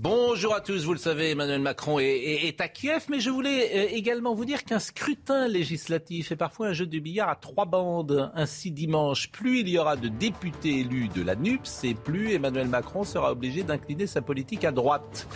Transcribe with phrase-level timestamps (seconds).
[0.00, 3.88] Bonjour à tous, vous le savez, Emmanuel Macron est, à Kiev, mais je voulais euh,
[3.90, 8.30] également vous dire qu'un scrutin législatif est parfois un jeu de billard à trois bandes.
[8.36, 12.68] Ainsi, dimanche, plus il y aura de députés élus de la NUPS et plus Emmanuel
[12.68, 15.26] Macron sera obligé d'incliner sa politique à droite.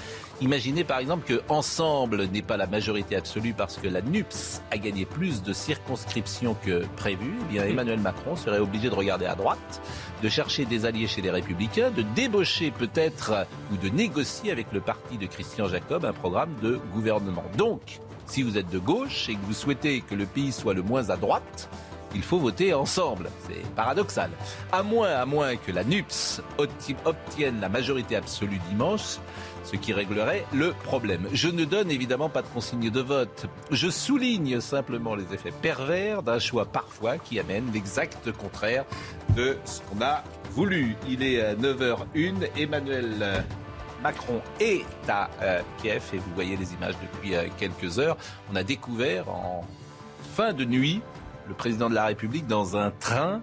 [0.43, 4.77] Imaginez par exemple que Ensemble n'est pas la majorité absolue parce que la NUPS a
[4.77, 7.33] gagné plus de circonscriptions que prévu.
[7.43, 9.81] Eh bien, Emmanuel Macron serait obligé de regarder à droite,
[10.21, 14.81] de chercher des alliés chez les Républicains, de débaucher peut-être ou de négocier avec le
[14.81, 17.45] parti de Christian Jacob un programme de gouvernement.
[17.57, 20.83] Donc, si vous êtes de gauche et que vous souhaitez que le pays soit le
[20.83, 21.69] moins à droite,
[22.15, 23.31] il faut voter ensemble.
[23.49, 24.31] C'est paradoxal.
[24.73, 29.17] À moins, à moins que la NUPS obti- obtienne la majorité absolue dimanche,
[29.65, 31.27] ce qui réglerait le problème.
[31.33, 33.47] Je ne donne évidemment pas de consigne de vote.
[33.71, 38.85] Je souligne simplement les effets pervers d'un choix parfois qui amène l'exact contraire
[39.37, 40.97] de ce qu'on a voulu.
[41.09, 42.49] Il est euh, 9h01.
[42.57, 43.41] Emmanuel euh,
[44.03, 48.17] Macron est à euh, Kiev et vous voyez les images depuis euh, quelques heures.
[48.53, 49.65] On a découvert en
[50.35, 51.01] fin de nuit
[51.49, 53.41] le président de la République dans un train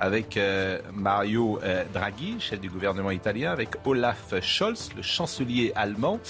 [0.00, 6.20] avec euh, Mario euh, Draghi, chef du gouvernement italien, avec Olaf Scholz, le chancelier allemand.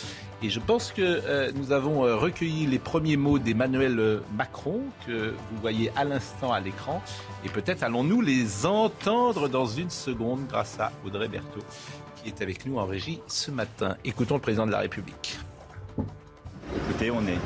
[0.43, 5.61] Et je pense que euh, nous avons recueilli les premiers mots d'Emmanuel Macron, que vous
[5.61, 7.03] voyez à l'instant à l'écran.
[7.45, 11.65] Et peut-être allons-nous les entendre dans une seconde grâce à Audrey Berthaud,
[12.23, 13.97] qui est avec nous en régie ce matin.
[14.05, 15.39] Écoutons le président de la République.
[16.73, 17.39] Écoutez, on est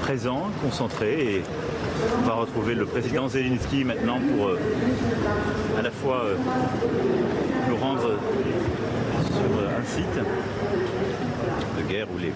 [0.00, 1.42] présent, concentré et
[2.22, 4.58] on va retrouver le président Zelensky maintenant pour euh,
[5.78, 6.36] à la fois euh,
[7.68, 8.18] nous rendre
[9.24, 10.24] sur un site
[11.76, 12.32] de guerre où les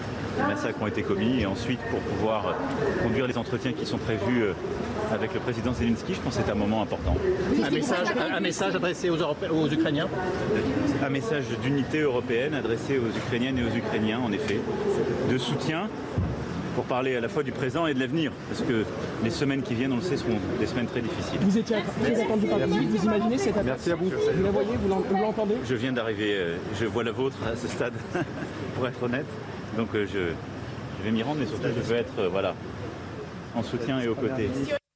[0.47, 2.55] massacres ont été commis et ensuite pour pouvoir
[3.01, 4.53] conduire les entretiens qui sont prévus euh,
[5.13, 6.13] avec le président Zelensky.
[6.15, 7.15] Je pense que c'est un moment important.
[7.63, 10.07] Un message, un, un message adressé aux, Europé- aux Ukrainiens
[11.03, 14.59] Un message d'unité européenne adressé aux Ukrainiennes et aux Ukrainiens, en effet,
[15.31, 15.87] de soutien
[16.75, 18.83] pour parler à la fois du présent et de l'avenir, parce que
[19.23, 21.37] les semaines qui viennent, on le sait, seront des semaines très difficiles.
[21.41, 24.05] Vous étiez très attendu par le public, vous imaginez cette attaque Merci à vous.
[24.05, 27.55] Vous la voyez, vous vous l'entendez Je viens d'arriver, euh, je vois la vôtre à
[27.55, 27.93] ce stade,
[28.75, 29.27] pour être honnête,
[29.77, 32.55] donc euh, je, vais m'y rendre, mais surtout je veux être euh, voilà,
[33.55, 34.49] en soutien et aux côtés.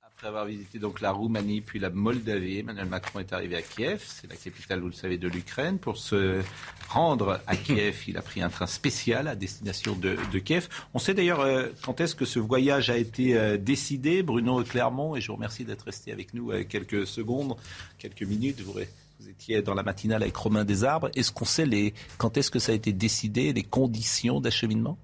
[0.04, 4.04] Après avoir visité donc la Roumanie puis la Moldavie, Emmanuel Macron est arrivé à Kiev,
[4.04, 5.78] c'est la capitale, vous le savez, de l'Ukraine.
[5.78, 6.42] Pour se
[6.90, 10.70] rendre à Kiev, il a pris un train spécial à destination de, Kiev.
[10.96, 15.22] On sait d'ailleurs euh, quand est-ce que ce voyage a été décidé, Bruno Clermont, et
[15.22, 17.56] je vous remercie d'être resté avec nous quelques secondes,
[18.00, 18.62] quelques minutes.
[18.62, 18.74] Vous,
[19.20, 21.10] vous étiez dans la matinale avec Romain Desarbres.
[21.16, 24.98] Est-ce qu'on sait les, quand est-ce que ça a été décidé, les conditions d'acheminement?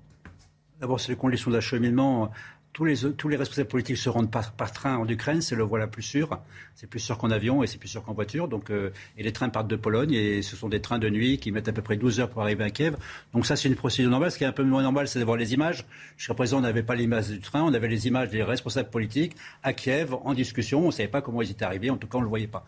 [0.80, 2.30] D'abord, c'est les conditions d'acheminement.
[2.74, 5.80] Tous les, tous les responsables politiques se rendent par, train en Ukraine, c'est le voie
[5.80, 6.40] la plus sûre.
[6.76, 8.48] C'est plus sûr qu'en avion et c'est plus sûr qu'en voiture.
[8.48, 11.40] Donc, euh, et les trains partent de Pologne et ce sont des trains de nuit
[11.40, 12.98] qui mettent à peu près 12 heures pour arriver à Kiev.
[13.34, 14.32] Donc ça, c'est une procédure normale.
[14.32, 15.86] Ce qui est un peu moins normal, c'est d'avoir les images.
[16.18, 19.36] Jusqu'à présent, on n'avait pas l'image du train, on avait les images des responsables politiques
[19.64, 20.84] à Kiev en discussion.
[20.84, 21.90] On ne savait pas comment ils étaient arrivés.
[21.90, 22.66] En tout cas, on ne le voyait pas.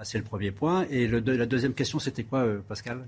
[0.00, 0.86] Ah, C'est le premier point.
[0.90, 3.04] Et le, la deuxième question, c'était quoi, euh, Pascal?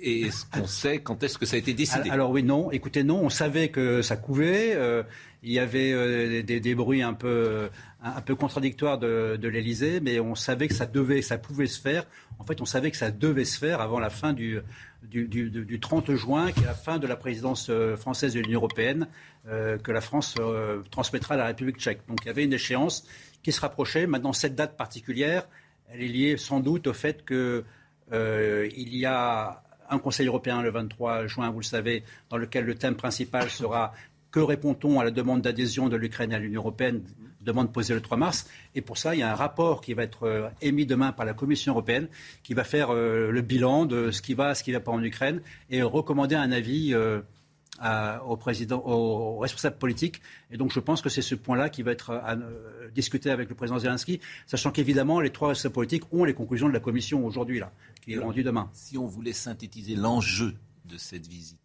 [0.00, 2.08] Et est-ce qu'on sait quand est-ce que ça a été décidé?
[2.08, 2.70] Alors oui, non.
[2.72, 3.20] Écoutez, non.
[3.22, 4.72] On savait que ça couvait.
[4.74, 5.02] euh,
[5.42, 7.68] il y avait euh, des, des bruits un peu,
[8.02, 11.66] un, un peu contradictoires de, de l'Élysée, mais on savait que ça devait, ça pouvait
[11.66, 12.04] se faire.
[12.38, 14.60] En fait, on savait que ça devait se faire avant la fin du,
[15.02, 18.58] du, du, du 30 juin, qui est la fin de la présidence française de l'Union
[18.60, 19.08] européenne,
[19.46, 20.34] que la France
[20.90, 22.00] transmettra à la République tchèque.
[22.08, 23.06] Donc il y avait une échéance
[23.42, 24.06] qui se rapprochait.
[24.06, 25.46] Maintenant, cette date particulière,
[25.92, 27.64] elle est liée sans doute au fait que
[28.12, 32.74] euh, y a un Conseil européen le 23 juin, vous le savez, dans lequel le
[32.74, 33.92] thème principal sera
[34.30, 37.02] que répond-on à la demande d'adhésion de l'Ukraine à l'Union européenne,
[37.40, 38.48] demande posée le 3 mars.
[38.76, 41.26] Et pour ça, il y a un rapport qui va être euh, émis demain par
[41.26, 42.06] la Commission européenne,
[42.44, 44.92] qui va faire euh, le bilan de ce qui va, ce qui ne va pas
[44.92, 45.40] en Ukraine,
[45.70, 46.94] et recommander un avis.
[47.78, 50.20] À- au président, aux responsables politiques.
[50.50, 53.54] Et donc, je pense que c'est ce point-là qui va être euh, discuté avec le
[53.54, 57.58] président Zelensky, sachant qu'évidemment, les trois responsables politiques ont les conclusions de la commission aujourd'hui,
[57.58, 57.72] là,
[58.02, 58.68] qui est rendue demain.
[58.72, 61.58] Si on voulait synthétiser l'enjeu de cette visite.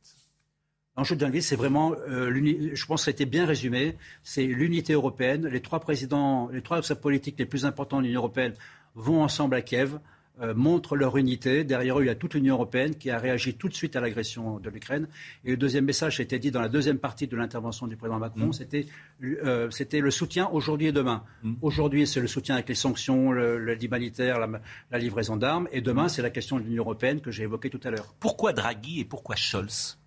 [0.98, 2.32] L'enjeu de l'invite, c'est vraiment, euh,
[2.74, 5.46] je pense que ça a été bien résumé, c'est l'unité européenne.
[5.48, 8.54] Les trois présidents, les trois responsables politiques les plus importants de l'Union européenne
[8.94, 10.00] vont ensemble à Kiev.
[10.42, 11.64] Euh, montrent leur unité.
[11.64, 14.02] Derrière eux, il y a toute l'Union européenne qui a réagi tout de suite à
[14.02, 15.08] l'agression de l'Ukraine.
[15.44, 18.52] Et le deuxième message, c'était dit dans la deuxième partie de l'intervention du président Macron,
[18.52, 18.86] c'était
[19.24, 21.24] euh, c'était le soutien aujourd'hui et demain.
[21.62, 24.50] Aujourd'hui, c'est le soutien avec les sanctions, l'aide humanitaire, la,
[24.92, 25.68] la livraison d'armes.
[25.72, 28.14] Et demain, c'est la question de l'Union européenne que j'ai évoquée tout à l'heure.
[28.20, 29.98] Pourquoi Draghi et pourquoi Scholz?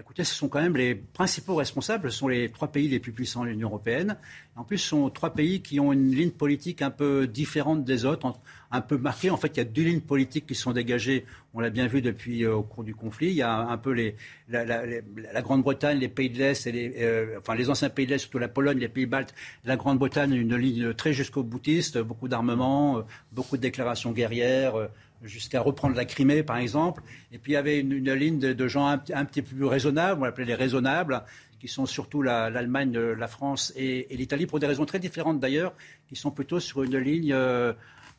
[0.00, 2.10] Écoutez, ce sont quand même les principaux responsables.
[2.10, 4.16] Ce sont les trois pays les plus puissants de l'Union européenne.
[4.56, 8.06] En plus, ce sont trois pays qui ont une ligne politique un peu différente des
[8.06, 8.32] autres,
[8.70, 9.28] un peu marquée.
[9.28, 11.26] En fait, il y a deux lignes politiques qui sont dégagées.
[11.52, 13.26] On l'a bien vu depuis euh, au cours du conflit.
[13.26, 13.94] Il y a un peu
[14.48, 18.48] la, Grande-Bretagne, les pays de l'Est, euh, enfin les anciens pays de l'Est, surtout la
[18.48, 19.34] Pologne, les pays baltes.
[19.66, 23.02] La Grande-Bretagne, une ligne très jusqu'au boutiste, beaucoup d'armements, euh,
[23.32, 24.88] beaucoup de déclarations guerrières.
[25.22, 27.02] Jusqu'à reprendre la Crimée, par exemple.
[27.32, 29.42] Et puis il y avait une, une ligne de, de gens un, petit- un petit
[29.42, 31.22] peu plus raisonnables, on l'appelait les raisonnables,
[31.58, 34.98] qui sont surtout la- l'Allemagne, euh, la, France et, et l'Italie, pour des raisons très
[34.98, 35.74] différentes d'ailleurs,
[36.08, 37.72] qui sont plutôt sur une ligne euh,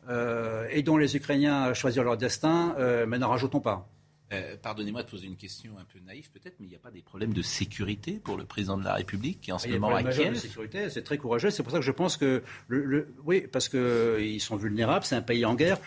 [0.09, 3.87] euh, aidons les Ukrainiens à choisir leur destin, euh, mais n'en rajoutons pas.
[4.33, 6.89] Euh, Pardonnez-moi de poser une question un peu naïve peut-être, mais il n'y a pas
[6.91, 9.71] des problèmes de sécurité pour le président de la République qui est en ce Il
[9.71, 11.49] y a un moment à majeur de Kiev sécurité, c'est très courageux.
[11.49, 15.15] C'est pour ça que je pense que, le, le- oui, parce qu'ils sont vulnérables, c'est
[15.15, 15.79] un pays en guerre.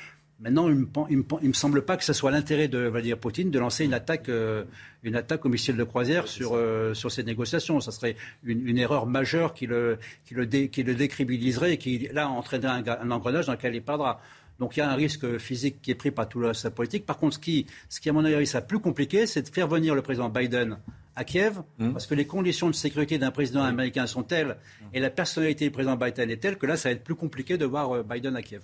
[0.44, 0.76] Maintenant, il
[1.16, 4.28] ne me, semble pas que ce soit l'intérêt de Vladimir Poutine de lancer une attaque,
[4.28, 4.64] euh,
[5.02, 7.80] une attaque au missile de croisière sur, euh, sur ces négociations.
[7.80, 8.14] Ça serait
[8.44, 9.96] une, une erreur majeure qui le,
[10.26, 13.74] qui, le dé- qui le décrédibiliserait et qui, là, entraînerait un, un engrenage dans lequel
[13.74, 14.20] il perdra.
[14.60, 17.06] Donc il y a un risque physique qui est pris par toute sa politique.
[17.06, 19.66] Par contre, ce qui, ce qui à mon avis, ça plus compliqué, c'est de faire
[19.66, 20.76] venir le président Biden
[21.16, 21.62] à Kiev,
[21.92, 24.56] parce que les conditions de sécurité d'un président américain sont telles,
[24.92, 27.56] et la personnalité du président Biden est telle que là, ça va être plus compliqué
[27.56, 28.62] de voir euh, Biden à Kiev.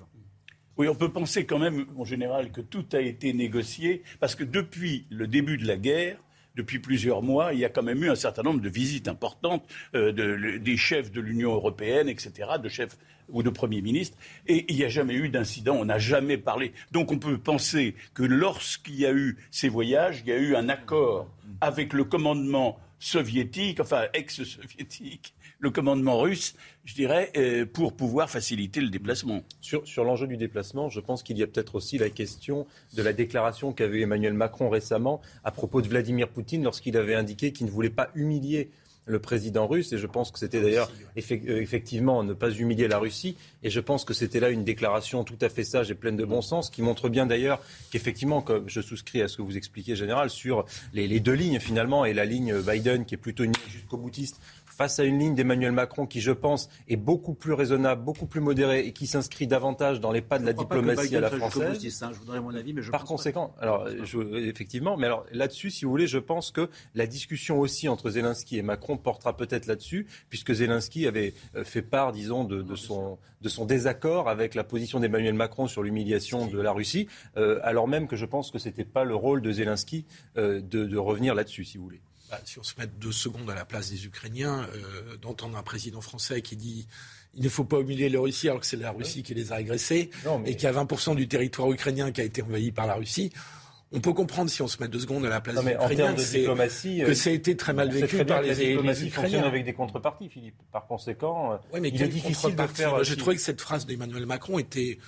[0.81, 4.45] Oui, on peut penser quand même, en général, que tout a été négocié, parce que
[4.45, 6.17] depuis le début de la guerre,
[6.57, 9.63] depuis plusieurs mois, il y a quand même eu un certain nombre de visites importantes
[9.95, 12.97] euh, des chefs de l'Union européenne, etc., de chefs
[13.29, 14.17] ou de premiers ministres,
[14.47, 16.73] et il n'y a jamais eu d'incident, on n'a jamais parlé.
[16.93, 20.57] Donc on peut penser que lorsqu'il y a eu ces voyages, il y a eu
[20.57, 21.29] un accord
[21.61, 26.55] avec le commandement soviétique, enfin ex-soviétique, le commandement russe,
[26.85, 29.43] je dirais, euh, pour pouvoir faciliter le déplacement.
[29.61, 33.03] Sur, sur l'enjeu du déplacement, je pense qu'il y a peut-être aussi la question de
[33.03, 37.67] la déclaration qu'avait Emmanuel Macron récemment à propos de Vladimir Poutine lorsqu'il avait indiqué qu'il
[37.67, 38.71] ne voulait pas humilier
[39.07, 39.93] le président russe.
[39.93, 43.37] Et je pense que c'était d'ailleurs euh, effectivement ne pas humilier la Russie.
[43.63, 46.25] Et je pense que c'était là une déclaration tout à fait sage et pleine de
[46.25, 47.61] bon sens qui montre bien d'ailleurs
[47.91, 50.65] qu'effectivement, comme je souscris à ce que vous expliquez, Général, sur
[50.95, 53.97] les, les deux lignes finalement et la ligne Biden qui est plutôt une ligne jusqu'au
[53.97, 54.41] boutiste
[54.81, 58.41] face à une ligne d'Emmanuel Macron qui, je pense, est beaucoup plus raisonnable, beaucoup plus
[58.41, 61.73] modérée et qui s'inscrit davantage dans les pas de la Je diplomatie à la française.
[61.73, 62.09] boutiste, hein.
[62.15, 63.07] Je vous donnerai mon avis, mais je Par pas.
[63.07, 67.61] conséquent, alors je- effectivement, mais alors là-dessus, si vous voulez, je pense que la discussion
[67.61, 72.45] aussi entre Zelensky et Macron portera peut-être là-dessus, puisque Zelensky avait euh, fait part, disons,
[72.45, 76.73] de, de son de son désaccord avec la position d'Emmanuel Macron sur l'humiliation de la
[76.73, 77.07] Russie,
[77.37, 80.07] euh, alors même que je pense que c'était pas le rôle de Zelensky
[80.39, 82.01] euh, de, de revenir là-dessus, si vous voulez.
[82.31, 85.63] Bah, si on se met deux secondes à la place des Ukrainiens, euh, d'entendre un
[85.65, 86.87] président français qui dit
[87.35, 89.57] il ne faut pas humilier la Russie alors que c'est la Russie qui les a
[89.57, 92.73] agressés Non, mais- et qu'il y a 20% du territoire ukrainien qui a été envahi
[92.73, 93.33] par la Russie,
[93.93, 95.79] on peut comprendre si on se met deux secondes à la place Non, mais des
[95.79, 98.67] en Ukrainiens de diplomatie, que ça a été très mal vécu par les, la les
[98.69, 99.47] diplomatie fonctionne Ukrainiens.
[99.49, 100.55] avec des contreparties, Philippe.
[100.73, 103.03] Par conséquent, Oui, mais il est difficile de faire.
[103.03, 104.99] J'ai trouvé que cette phrase d'Emmanuel Macron était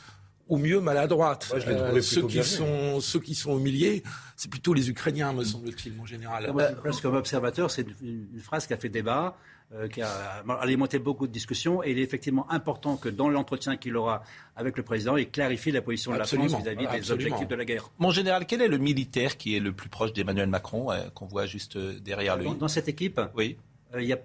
[0.48, 1.48] au mieux maladroite.
[1.50, 4.02] Moi, je trouvé ceux, qui sont, ceux qui sont humiliés,
[4.36, 6.50] c'est plutôt les Ukrainiens, me semble-t-il, en général.
[6.52, 9.36] Moi, je place comme observateur, c'est une, une phrase qui a fait débat,
[9.74, 13.76] euh, qui a alimenté beaucoup de discussions, et il est effectivement important que dans l'entretien
[13.76, 14.22] qu'il aura
[14.54, 17.64] avec le président, il clarifie la position de la France vis-à-vis des objectifs de la
[17.64, 17.90] guerre.
[17.98, 21.26] Mon général, quel est le militaire qui est le plus proche d'Emmanuel Macron, euh, qu'on
[21.26, 22.44] voit juste euh, derrière lui?
[22.44, 23.56] Dans, dans cette équipe, Oui.
[23.94, 24.18] euh, il y a,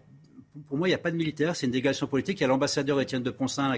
[0.68, 2.40] pour moi, il n'y a pas de militaire, c'est une délégation politique.
[2.40, 3.76] Il y a l'ambassadeur Étienne de Poncin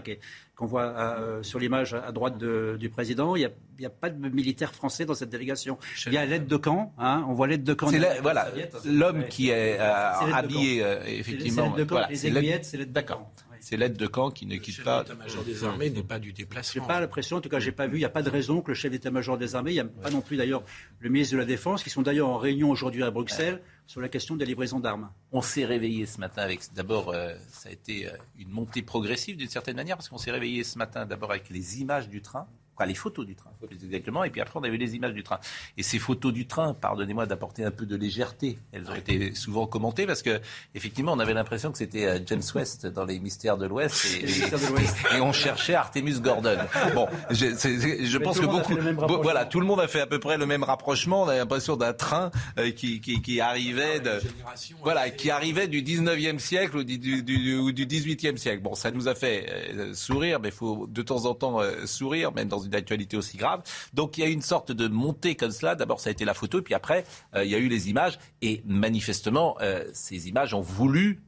[0.55, 3.35] qu'on voit euh, sur l'image à droite de- du président.
[3.35, 5.77] Il n'y a, pas de militaire français dans cette délégation.
[6.05, 7.87] Il y a l'aide de camp, hein, on voit l'aide de camp.
[7.89, 8.75] C'est la- voilà, serviette.
[8.85, 11.63] l'homme qui est euh, habillé, euh, effectivement.
[11.63, 13.31] C'est l'aide de camp, voilà, les c'est l'aide- aiguillettes, c'est l'aide de camp.
[13.61, 15.03] C'est l'aide de camp qui ne Le quitte chef pas.
[15.03, 16.85] d'état-major des armées n'est pas du J'ai déplacement.
[16.85, 17.97] pas l'impression, en tout cas, j'ai pas vu.
[17.97, 19.85] Il n'y a pas de raison que le chef d'état-major des armées, il n'y a
[19.85, 20.63] pas non plus d'ailleurs
[20.99, 24.09] le ministre de la Défense, qui sont d'ailleurs en réunion aujourd'hui à Bruxelles sur la
[24.09, 25.09] question des livraisons d'armes.
[25.31, 26.61] On s'est réveillé ce matin avec.
[26.75, 30.31] D'abord, euh, ça a été euh, une montée progressive d'une certaine manière, parce qu'on s'est
[30.31, 32.47] réveillé ce matin d'abord avec les images du train.
[32.79, 35.13] Enfin, les photos du train, plus exactement, et puis après on a vu les images
[35.13, 35.39] du train.
[35.77, 39.67] Et ces photos du train, pardonnez-moi d'apporter un peu de légèreté, elles ont été souvent
[39.67, 40.39] commentées parce que
[40.75, 45.19] effectivement on avait l'impression que c'était euh, James West dans les Mystères de l'Ouest et,
[45.21, 46.57] on cherchait Artemus Gordon.
[46.95, 48.75] Bon, je, pense que beaucoup,
[49.21, 51.23] voilà, tout le monde a fait à peu près le même rapprochement.
[51.23, 55.67] On a l'impression d'un train euh, qui, qui, qui arrivait de, Génération, voilà, qui arrivait
[55.67, 58.61] du 19e siècle ou du, du, du- ou du 18e siècle.
[58.61, 59.45] Bon, ça nous a fait
[59.75, 62.75] euh, sourire, mais il faut de temps en temps euh, sourire, même dans une une
[62.75, 63.61] actualité aussi grave.
[63.93, 65.75] Donc il y a une sorte de montée comme cela.
[65.75, 67.03] D'abord, ça a été la photo, puis après,
[67.35, 68.19] euh, il y a eu les images.
[68.41, 71.21] Et manifestement, euh, ces images ont voulu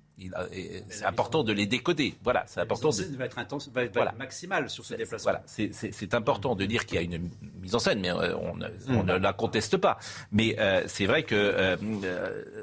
[0.90, 2.16] c'est important de les décoder.
[2.24, 2.90] Voilà, c'est important.
[2.90, 3.18] De...
[3.18, 4.14] va être intense, va être voilà.
[4.14, 5.32] maximale sur ce déplacement.
[5.32, 7.30] Voilà, c'est important de dire qu'il y a une
[7.62, 8.60] mise en scène, mais euh, on,
[8.90, 9.98] on ne la conteste pas.
[10.32, 11.76] Mais euh, c'est vrai que euh,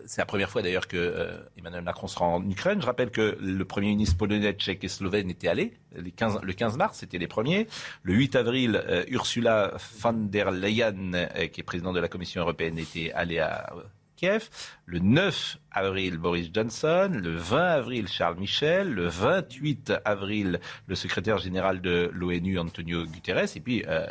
[0.06, 2.80] c'est la première fois d'ailleurs que Emmanuel Macron sera en Ukraine.
[2.80, 5.74] Je rappelle que le premier ministre polonais, tchèque et slovène était allé.
[5.94, 7.66] Le 15, le 15 mars, c'était les premiers.
[8.02, 13.12] Le 8 avril, Ursula von der Leyen, qui est présidente de la Commission européenne, était
[13.12, 13.72] allée à
[14.18, 14.50] Kiev.
[14.84, 17.10] Le 9 avril, Boris Johnson.
[17.14, 18.92] Le 20 avril, Charles Michel.
[18.92, 23.56] Le 28 avril, le secrétaire général de l'ONU, Antonio Guterres.
[23.56, 24.06] Et puis, euh,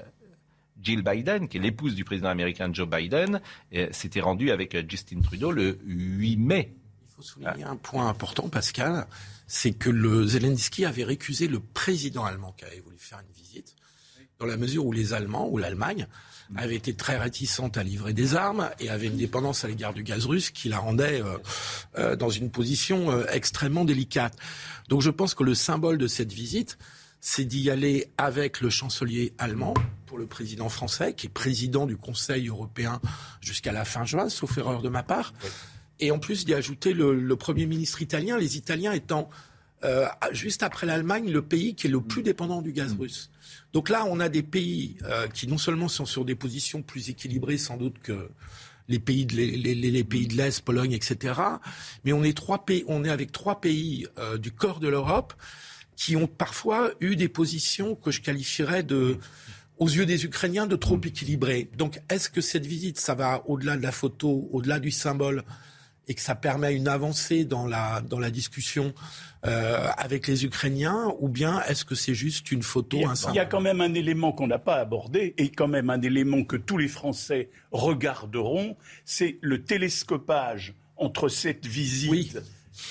[0.81, 3.41] Jill Biden, qui est l'épouse du président américain Joe Biden,
[3.91, 6.73] s'était rendue avec euh, Justin Trudeau le 8 mai.
[7.03, 9.07] Il faut souligner un point important, Pascal,
[9.47, 13.75] c'est que le Zelensky avait récusé le président allemand qui avait voulu faire une visite,
[14.39, 16.07] dans la mesure où les Allemands, ou l'Allemagne,
[16.55, 20.03] avait été très réticente à livrer des armes et avait une dépendance à l'égard du
[20.03, 21.37] gaz russe qui la rendait euh,
[21.97, 24.35] euh, dans une position euh, extrêmement délicate.
[24.87, 26.77] Donc je pense que le symbole de cette visite,
[27.19, 29.73] c'est d'y aller avec le chancelier allemand
[30.05, 33.01] pour le président français, qui est président du Conseil européen
[33.41, 35.33] jusqu'à la fin juin, sauf erreur de ma part.
[35.99, 39.29] Et en plus d'y ajouter le, le, Premier ministre italien, les Italiens étant,
[39.83, 43.29] euh, juste après l'Allemagne, le pays qui est le plus dépendant du gaz russe.
[43.73, 47.09] Donc là, on a des pays euh, qui non seulement sont sur des positions plus
[47.09, 48.29] équilibrées sans doute que
[48.87, 51.33] les pays de l'Est, Pologne, etc.
[52.05, 55.33] Mais on est avec trois pays euh, du corps de l'Europe
[55.95, 59.17] qui ont parfois eu des positions que je qualifierais de
[59.79, 61.69] aux yeux des Ukrainiens de trop équilibrées.
[61.77, 65.43] Donc est-ce que cette visite, ça va au-delà de la photo, au-delà du symbole
[66.07, 68.93] et que ça permet une avancée dans la, dans la discussion
[69.45, 72.97] euh, avec les Ukrainiens ou bien est-ce que c'est juste une photo
[73.29, 76.01] Il y a quand même un élément qu'on n'a pas abordé et quand même un
[76.01, 82.39] élément que tous les Français regarderont, c'est le télescopage entre cette visite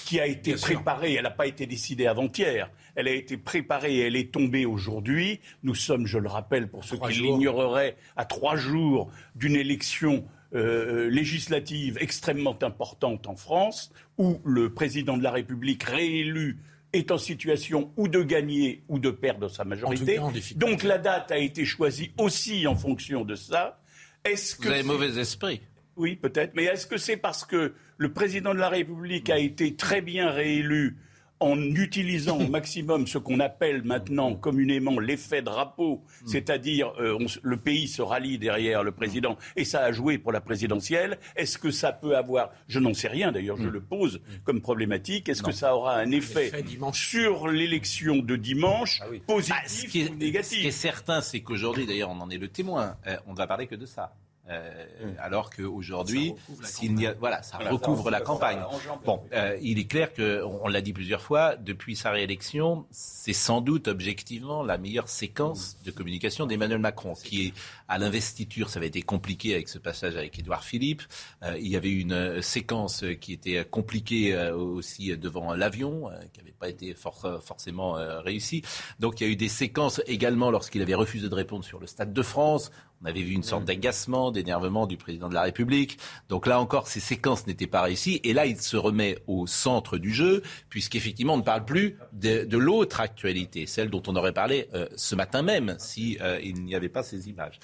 [0.04, 4.00] qui a été préparée, elle n'a pas été décidée avant-hier, elle a été préparée et
[4.06, 5.40] elle est tombée aujourd'hui.
[5.62, 10.24] Nous sommes, je le rappelle, pour ceux qui l'ignoreraient, à trois jours d'une élection
[10.54, 16.58] euh, législative extrêmement importante en France, où le président de la République réélu
[16.92, 20.18] est en situation ou de gagner ou de perdre sa majorité.
[20.54, 23.80] Donc la date a été choisie aussi en fonction de ça.
[24.24, 25.60] Est-ce que Vous avez mauvais esprit.
[25.96, 26.52] Oui, peut-être.
[26.54, 30.30] Mais est-ce que c'est parce que le président de la République a été très bien
[30.30, 30.96] réélu
[31.40, 36.26] en utilisant au maximum ce qu'on appelle maintenant communément l'effet drapeau, hmm.
[36.26, 40.40] c'est-à-dire euh, le pays se rallie derrière le président et ça a joué pour la
[40.40, 41.18] présidentielle.
[41.36, 43.72] Est-ce que ça peut avoir, je n'en sais rien d'ailleurs, je hmm.
[43.72, 46.52] le pose comme problématique, est-ce que ça aura un effet,
[46.92, 51.86] sur l'élection de dimanche, ah positif bah, ou négatif Ce qui est certain, c'est qu'aujourd'hui,
[51.86, 54.14] d'ailleurs on en est le témoin, euh, on ne va parler que de ça.
[54.48, 55.14] Euh, mm.
[55.18, 58.60] Alors qu'aujourd'hui, s'il n'y a, voilà, ça recouvre la campagne.
[59.04, 63.32] Bon, euh, il est clair que, on l'a dit plusieurs fois, depuis sa réélection, c'est
[63.32, 67.54] sans doute objectivement la meilleure séquence de communication d'Emmanuel Macron, qui est
[67.88, 71.02] à l'investiture, ça avait été compliqué avec ce passage avec Édouard Philippe.
[71.42, 76.68] Euh, il y avait une séquence qui était compliquée aussi devant l'avion, qui n'avait pas
[76.68, 78.62] été forcément réussie.
[79.00, 81.86] Donc il y a eu des séquences également lorsqu'il avait refusé de répondre sur le
[81.86, 82.70] Stade de France.
[83.02, 83.66] On avait vu une sorte mm.
[83.66, 85.98] d'agacement, d'énervement du président de la République.
[86.28, 88.20] Donc là encore, ces séquences n'étaient pas réussies.
[88.24, 92.56] Et là, il se remet au centre du jeu, puisqu'effectivement, on ne parle plus de,
[92.56, 96.74] l'autre actualité, celle dont on aurait parlé euh, ce matin même, si euh, il n'y
[96.74, 97.58] avait pas ces images.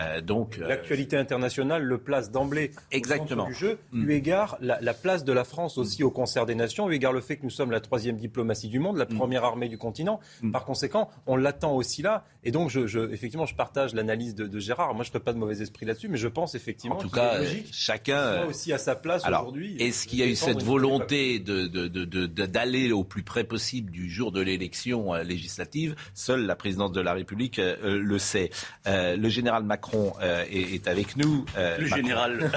[0.00, 4.08] Euh, donc euh, l'actualité internationale le place d'emblée exactement au du jeu, mm.
[4.08, 7.20] eu égard la, place de la France aussi au concert des nations, eu égard le
[7.20, 9.16] fait que nous sommes la troisième diplomatie du monde, la mm.
[9.16, 10.20] première armée du continent.
[10.42, 10.52] Mm.
[10.52, 12.24] Par conséquent, on l'attend aussi là.
[12.44, 14.94] Et donc, je, effectivement, je partage l'analyse de, Gérard.
[14.94, 16.96] Moi, je ne fais pas de mauvais esprit là-dessus, mais je pense effectivement.
[16.96, 19.76] En tout cas, logique chacun aussi à sa place aujourd'hui.
[19.78, 24.32] Est-ce qu'il y a eu cette volonté d'aller de, au plus près possible du jour
[24.32, 25.94] de l'élection euh, législative?
[26.14, 28.50] Seule la présidence de la République le sait.
[28.86, 31.44] le général Macron Macron euh, est, avec nous.
[31.56, 32.50] Euh, le général.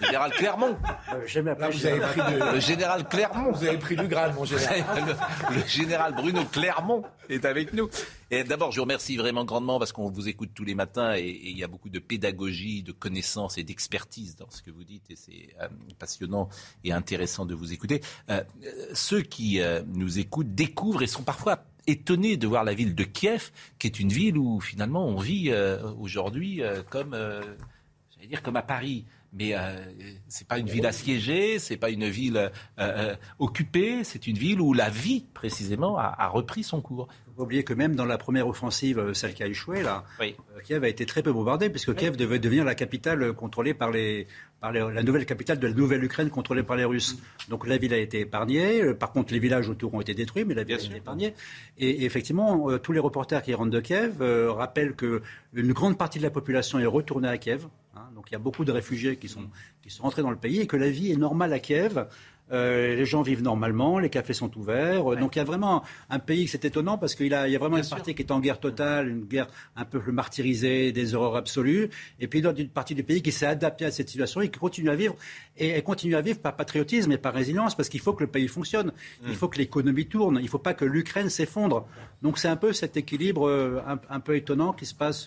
[0.00, 0.76] le général Clermont.
[1.08, 2.20] vous avez pris
[2.52, 3.52] Le général Clermont.
[3.52, 4.84] Vous avez pris du grade, mon général.
[5.54, 7.88] le, général Bruno Clermont est avec nous.
[8.30, 11.40] Et d'abord, je vous remercie vraiment grandement parce qu'on vous écoute tous les matins et,
[11.44, 15.10] il y a beaucoup de pédagogie, de connaissances et d'expertise dans ce que vous dites
[15.10, 15.68] et c'est euh,
[15.98, 16.48] passionnant
[16.82, 18.00] et intéressant de vous écouter.
[18.94, 23.50] ceux qui nous écoutent découvrent et sont parfois étonné de voir la ville de Kiev,
[23.78, 27.42] qui est une ville où finalement on vit euh, aujourd'hui euh, comme, euh,
[28.28, 29.04] dire comme à Paris.
[29.32, 29.54] Mais
[30.28, 32.50] c'est pas une ville assiégée, c'est pas une ville
[33.38, 37.08] occupée, c'est une ville où la vie précisément a, repris son cours.
[37.36, 40.04] Faut oublier que même dans la première offensive, euh, celle qui a échoué, là,
[40.56, 43.90] euh, Kiev a été très peu bombardée, puisque Kiev devait devenir la capitale contrôlée par
[43.90, 44.26] les,
[44.60, 47.18] par les- la nouvelle capitale de la nouvelle Ukraine contrôlée par les Russes.
[47.48, 48.82] Donc la ville a été épargnée.
[48.82, 51.34] Euh, Par contre, les villages autour ont été détruits, mais la ville a été épargnée.
[51.78, 55.72] Et, et effectivement, euh, tous les reporters qui rentrent de Kiev euh, rappellent que une
[55.72, 57.66] grande partie de la population est retournée à Kiev.
[57.96, 58.00] hein.
[58.14, 59.44] donc il y a beaucoup de réfugiés qui sont,
[59.82, 62.06] qui sont rentrés dans le pays et que la vie est normale à Kiev.
[62.52, 65.12] Euh, les gens vivent normalement, les cafés sont ouverts.
[65.12, 67.56] Euh, Donc il y a vraiment un pays, c'est étonnant parce qu'il a- il y
[67.56, 71.14] a vraiment une partie qui est en guerre totale, une guerre un peu martyrisée, des
[71.14, 71.88] horreurs absolues.
[72.20, 74.58] Et puis d'autres- une partie du pays qui s'est adaptée à cette situation et qui
[74.60, 75.16] continue à vivre.
[75.58, 78.46] Et continue à vivre par patriotisme et par résilience parce qu'il faut que le pays
[78.48, 78.92] fonctionne.
[79.26, 80.36] Il faut que l'économie tourne.
[80.40, 81.86] Il ne faut pas que l'Ukraine s'effondre.
[82.22, 85.26] Donc c'est un peu cet équilibre euh, un, un peu étonnant qui se passe.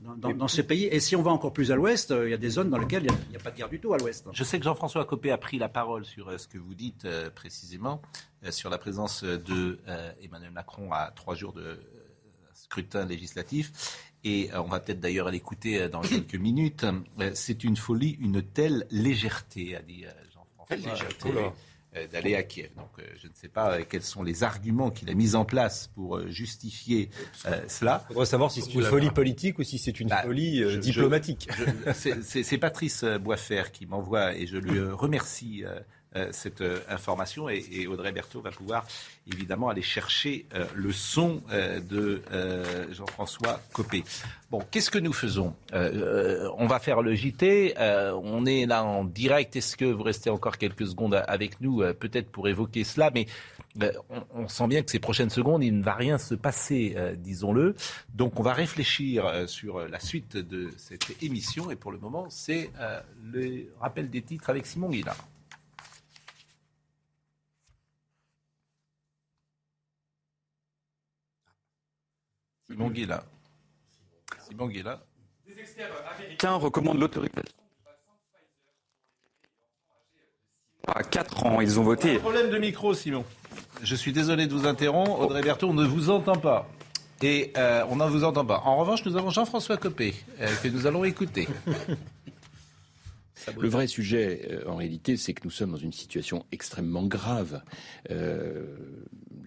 [0.00, 0.84] Dans, dans- dans ce pays.
[0.86, 2.78] Et si on va encore plus à l'ouest, euh, il y a des zones dans
[2.78, 4.26] lesquelles il n'y a, pas de guerre du tout à l'ouest.
[4.32, 7.04] Je sais que Jean-François Copé a pris la parole sur euh, ce que vous dites
[7.04, 8.00] euh, précisément,
[8.44, 11.76] euh, sur la présence de euh, Emmanuel Macron à trois jours de euh,
[12.54, 13.72] scrutin législatif.
[14.24, 16.84] Et euh, on va peut-être d'ailleurs l'écouter euh, dans quelques minutes.
[17.20, 20.66] Euh, C'est une folie, une telle légèreté, a dit euh, Jean-François.
[20.76, 21.30] Quelle légèreté.
[21.96, 22.70] Euh, d'aller à Kiev.
[22.76, 25.44] Donc euh, je ne sais pas euh, quels sont les arguments qu'il a mis en
[25.44, 27.10] place pour euh, justifier
[27.46, 28.04] euh, cela.
[28.04, 30.78] Il faudrait savoir si c'est une folie politique ou si c'est une Bah, folie je-
[30.78, 31.48] diplomatique.
[31.94, 35.64] c'est- Patrice Boisfer qui m'envoie et je lui remercie
[36.32, 38.86] cette euh, information et, Audrey Berthaud va pouvoir
[39.32, 44.04] évidemment aller chercher euh, le son euh, de euh, Jean-François Copé.
[44.50, 45.54] Bon, qu'est-ce que nous faisons?
[45.72, 47.74] Euh, euh, On va faire le JT.
[47.78, 49.54] euh, on est là en direct.
[49.54, 53.26] Est-ce que vous restez encore quelques secondes avec nous, euh, peut-être pour évoquer cela, mais
[53.80, 53.92] euh,
[54.34, 57.76] on, sent bien que ces prochaines secondes, il ne va rien se passer, euh, disons-le.
[58.14, 61.70] Donc, on va réfléchir euh, sur la suite de cette émission.
[61.70, 63.00] Et pour le moment, c'est euh,
[63.32, 65.16] le rappel des titres avec Simon Guillard.
[72.70, 73.24] Simon Guillard.
[74.48, 74.70] Simon.
[76.16, 77.42] Américains recommandent l'autorisation
[80.86, 81.60] à 4 ans.
[81.60, 82.18] Ils ont voté.
[82.18, 83.24] Problème de micro, Simon.
[83.82, 85.18] Je suis désolé de vous interrompre.
[85.20, 86.68] Audrey Berthaud, on ne vous entend pas.
[87.22, 88.62] Et euh, on ne vous entend pas.
[88.64, 91.48] En revanche, nous avons Jean-François Copé, euh, que nous allons écouter.
[93.58, 97.62] Le vrai sujet, euh, en réalité, c'est que nous sommes dans une situation extrêmement grave.
[98.10, 98.66] Euh,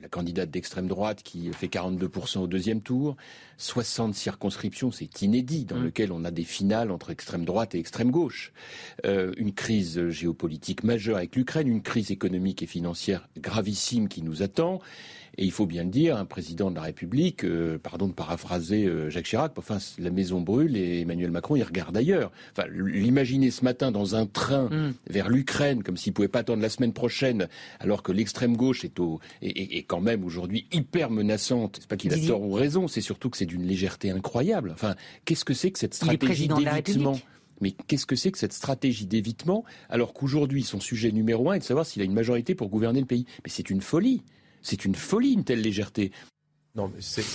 [0.01, 3.15] la candidate d'extrême droite qui fait 42% au deuxième tour,
[3.57, 8.11] 60 circonscriptions, c'est inédit, dans lequel on a des finales entre extrême droite et extrême
[8.11, 8.51] gauche.
[9.05, 14.43] Euh, une crise géopolitique majeure avec l'Ukraine, une crise économique et financière gravissime qui nous
[14.43, 14.81] attend.
[15.39, 18.85] Et il faut bien le dire, un président de la République, euh, pardon de paraphraser
[18.85, 22.31] euh, Jacques Chirac, enfin la maison brûle et Emmanuel Macron il regarde ailleurs.
[22.55, 24.69] Enfin, l'imaginer ce matin dans un train
[25.09, 27.47] vers l'Ukraine, comme s'il pouvait pas attendre la semaine prochaine,
[27.79, 31.77] alors que l'extrême gauche est, au, est, est- est quand même aujourd'hui hyper menaçante.
[31.79, 34.69] C'est pas qu'il a tort ou raison, c'est surtout que c'est d'une légèreté incroyable.
[34.71, 34.93] Enfin,
[35.25, 36.47] qu'est-ce que c'est que cette stratégie
[36.93, 37.19] d'évitement?
[37.59, 41.59] Mais qu'est-ce que c'est que cette stratégie d'évitement alors qu'aujourd'hui son sujet numéro un est
[41.59, 43.25] de savoir s'il a une majorité pour gouverner le pays?
[43.43, 44.21] Mais c'est une folie.
[44.63, 46.11] C'est une folie une telle légèreté.
[46.75, 47.25] Non, c'est.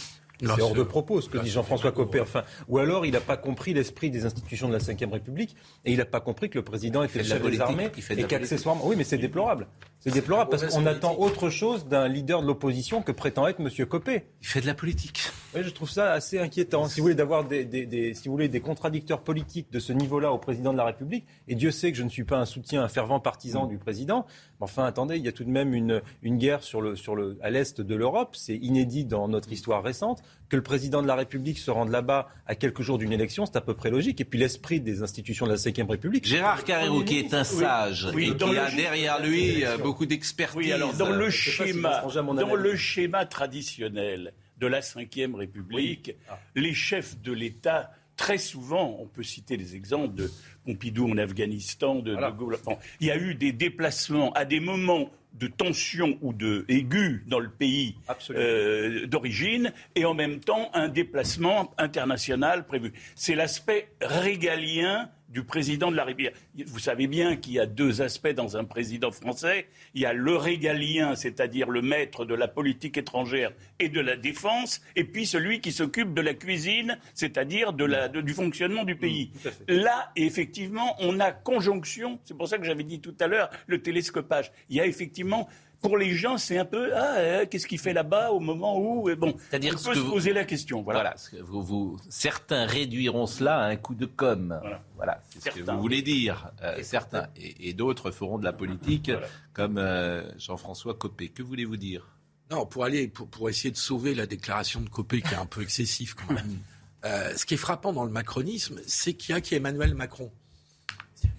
[0.41, 2.21] C'est hors de propos ce que dit Jean-François Copé.
[2.21, 5.93] Enfin, ou alors il n'a pas compris l'esprit des institutions de la Ve République et
[5.93, 7.91] il n'a pas compris que le président était de chef la des politique, armées
[8.23, 9.67] et qu'accessoirement, oui, mais c'est déplorable.
[10.01, 13.59] C'est déplorable parce mauvaise qu'on attend autre chose d'un leader de l'opposition que prétend être
[13.59, 14.27] Monsieur Copé.
[14.41, 15.23] Il fait de la politique.
[15.57, 16.87] Oui, je trouve ça assez inquiétant.
[16.87, 19.93] Si vous voulez d'avoir des, des- des- si vous voulez des contradicteurs politiques de ce
[19.93, 22.45] niveau-là au président de la République, et Dieu sait que je ne suis pas un
[22.45, 24.25] soutien, un fervent partisan du président.
[24.61, 27.17] Mais enfin, attendez, il y a tout de même une, une guerre sur le, sur
[27.17, 28.37] le, à l'est de l'Europe.
[28.37, 30.23] C'est inédit dans notre histoire récente.
[30.49, 33.57] Que le président de la République se rende là-bas à quelques jours d'une élection, c'est
[33.57, 34.19] à peu près logique.
[34.23, 36.27] Et puis l'esprit des institutions de la Ve République.
[36.27, 39.77] Gérard Carrero, qui est un sage Oui, et dans qui le a derrière lui euh,
[39.77, 40.57] beaucoup d'expertise.
[40.57, 46.39] Oui, alors dans le si schéma, dans le schéma traditionnel de la Ve République, Ah.
[46.55, 50.31] les chefs de l'État, très souvent, on peut citer des exemples de
[50.65, 52.59] Pompidou en Afghanistan, de, de Gaulle.
[52.65, 57.25] Bon, il y a eu des déplacements à des moments de tension ou de aigu
[57.27, 57.97] dans le pays
[58.31, 62.93] euh, d'origine et en même temps un déplacement international prévu.
[63.15, 66.33] C'est l'aspect régalien du président de la République.
[66.67, 69.69] Vous savez bien qu'il y a deux aspects dans un président français.
[69.95, 74.17] Il y a le régalien, c'est-à-dire le maître de la politique étrangère et de la
[74.17, 78.85] défense, et puis celui qui s'occupe de la cuisine, c'est-à-dire de la- de- du fonctionnement
[78.85, 79.31] du pays.
[79.69, 82.19] Là, effectivement, on a conjonction.
[82.25, 84.51] C'est pour ça que j'avais dit tout à l'heure le télescopage.
[84.71, 85.49] Il y a effectivement
[85.81, 89.09] pour les gens, c'est un peu ah, euh, qu'est-ce qu'il fait là-bas au moment où
[89.09, 90.83] et bon, C'est-à-dire on peut se vous- poser la question.
[90.83, 91.01] Voilà.
[91.01, 94.61] Voilà, ce que vous, vous- certains réduiront cela à un coup de com.
[94.97, 96.51] Voilà, c'est ce que vous voulez dire.
[96.63, 97.29] euh, certains.
[97.37, 99.11] Et, et d'autres feront de la politique,
[99.53, 101.29] comme euh, Jean-François Copé.
[101.29, 102.07] Que voulez-vous dire?
[102.51, 105.47] Non, pour aller, pour, pour, essayer de sauver la déclaration de Copé, qui est un
[105.47, 106.59] peu excessif quand même.
[107.05, 110.33] Euh, ce qui est frappant dans le macronisme, c'est qu'il y a qui Emmanuel Macron.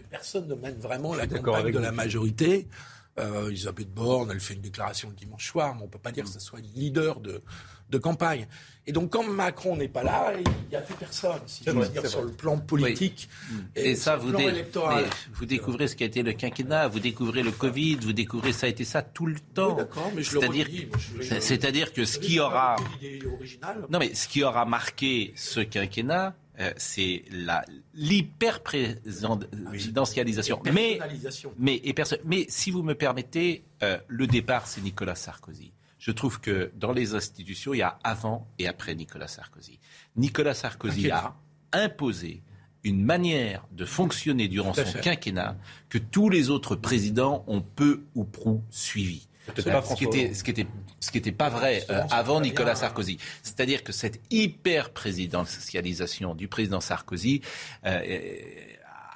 [0.10, 2.65] Personne ne mène vraiment la campagne de la majorité.
[3.17, 6.12] Euh, Elisabeth Borne, elle fait une déclaration le dimanche soir, mais on ne peut pas
[6.12, 7.41] dire que ce soit une leader de,
[7.89, 8.48] de campagne.
[8.88, 12.08] Et donc, quand Macron n'est pas là, il n'y a plus personne, si je dire,
[12.08, 13.30] sur le plan politique.
[13.76, 14.32] Et, ça, vous,
[15.34, 18.67] vous découvrez ce qui a été le quinquennat, vous découvrez le Covid, vous découvrez ça
[18.67, 19.78] a été ça tout le temps.
[20.22, 20.67] C'est-à-dire,
[21.39, 22.78] c'est-à-dire que ce qui aura,
[23.89, 30.62] non mais ce qui aura marqué ce quinquennat, euh, c'est la l'hyper-présidentialisation.
[30.74, 31.00] Mais,
[31.58, 31.82] mais,
[32.26, 35.72] mais si vous me permettez, euh, le départ, c'est Nicolas Sarkozy.
[36.00, 39.80] Je trouve que dans les institutions, il y a avant et après Nicolas Sarkozy.
[40.15, 41.36] Nicolas Sarkozy a
[41.72, 42.41] imposé
[42.84, 45.58] une manière de fonctionner durant son quinquennat
[45.89, 49.29] que tous les autres présidents ont peu ou prou suivi.
[49.56, 50.68] Ce, qui était, ce, qui était,
[51.00, 53.18] ce qui était pas vrai euh, avant Nicolas Sarkozy.
[53.44, 57.42] C'est-à-dire que cette hyper présidentialisation du président Sarkozy
[57.86, 58.00] euh,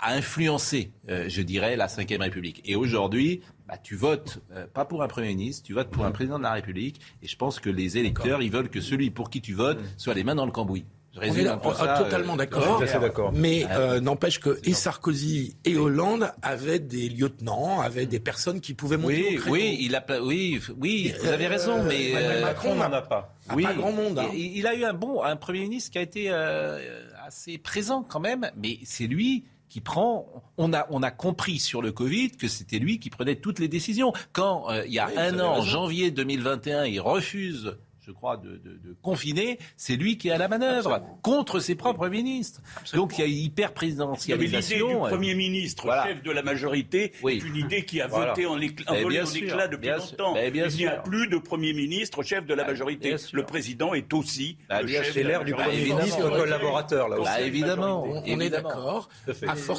[0.04, 2.62] a influencé, euh, je dirais, la Ve République.
[2.66, 6.12] Et aujourd'hui, bah, tu votes euh, pas pour un Premier ministre, tu votes pour un
[6.12, 7.00] président de la République.
[7.22, 10.14] Et je pense que les électeurs, ils veulent que celui pour qui tu votes soit
[10.14, 10.86] les mains dans le cambouis.
[11.14, 13.32] Je résume un peu ça, totalement euh, d'accord.
[13.34, 18.74] Mais euh, n'empêche que et Sarkozy et Hollande avaient des lieutenants, avaient des personnes qui
[18.74, 23.02] pouvaient monter oui, Oui, il a, oui, oui, vous avez raison, mais Macron n'en a
[23.02, 23.36] pas.
[23.54, 24.18] Oui, pas grand monde.
[24.18, 24.30] Hein.
[24.34, 28.20] Il, il, a eu un bon, un premier ministre qui a été assez présent quand
[28.20, 30.28] même, mais c'est lui qui prend.
[30.58, 33.68] On a, on a compris sur le Covid que c'était lui qui prenait toutes les
[33.68, 34.14] décisions.
[34.32, 38.62] Quand euh, il y a un an, en janvier 2021, il refuse je crois, de,
[39.02, 42.62] confiner, c'est lui qui est à la manœuvre contre ses propres ministres.
[42.94, 44.88] Donc il y a hyper présidentialisation.
[44.88, 48.60] L'idée du Premier ministre, chef de la majorité, est une idée qui a voté en,
[48.60, 50.36] éclat, depuis longtemps.
[50.36, 53.16] il n'y a plus de Premier ministre, chef de la majorité.
[53.32, 57.08] Le président est aussi bah, le chef de l'air du Premier ministre collaborateur.
[57.08, 59.10] Là bah, évidemment, on, est d'accord.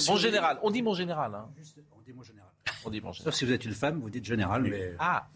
[0.08, 1.34] Mon général, on dit mon général.
[1.34, 1.46] Hein.
[1.96, 2.50] On dit mon général.
[2.86, 3.24] On dit mon général.
[3.32, 4.62] Sauf si vous êtes une femme, vous dites général.
[4.62, 4.94] Mais...
[4.98, 5.26] Ah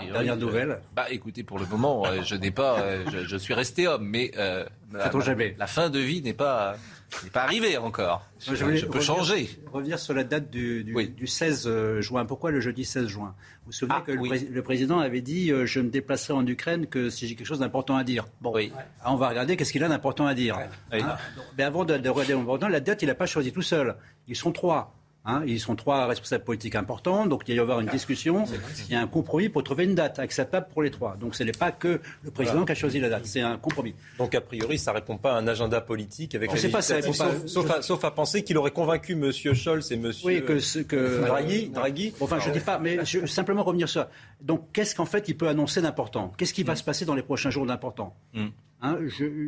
[0.00, 3.86] Dernière nouvelle Bah écoutez, pour le moment, euh, je n'ai pas, euh, je, suis resté
[3.86, 5.54] homme, mais euh, la, jamais.
[5.58, 6.76] la fin de vie n'est pas,
[7.24, 8.26] n'est pas arrivée encore.
[8.40, 9.48] Je, peux changer.
[9.72, 12.24] Revenir sur la date du, du, 16 juin.
[12.24, 13.34] Pourquoi le jeudi 16 juin?
[13.64, 17.10] Vous vous souvenez ah, que le, président avait dit je ne déplacerai en Ukraine que
[17.10, 18.26] si j'ai quelque chose d'important à dire.
[18.40, 18.72] Bon, oui.
[19.02, 20.58] Ah, on va regarder qu'est-ce qu'il a d'important à dire.
[20.92, 21.16] Hein?
[21.56, 23.96] Mais avant de, de regarder la date, il n'a pas choisi tout seul.
[24.28, 24.94] Ils sont trois.
[25.28, 28.44] Hein, ils sont trois responsables politiques importants, donc il va y avoir une discussion.
[28.88, 31.16] Il y a un compromis pour trouver une date acceptable pour les trois.
[31.16, 33.94] Donc ce n'est pas que le président qui a choisi la date, c'est un compromis.
[34.18, 36.80] Donc a priori, ça ne répond pas à un agenda politique avec On sait pas,
[36.80, 39.32] ça sauf, sauf, à, sauf, à, penser qu'il aurait convaincu M.
[39.32, 40.12] Scholz et M.
[40.24, 42.14] Oui, que, que Draghi, Draghi.
[42.20, 44.10] Enfin, je ne dis pas, mais je, simplement revenir sur ça.
[44.40, 46.32] Donc qu'est-ce qu'en fait il peut annoncer d'important?
[46.36, 46.76] Qu'est-ce qui va mm.
[46.76, 48.14] se passer dans les prochains jours d'important?
[48.32, 48.46] Mm.
[48.82, 48.98] Hein,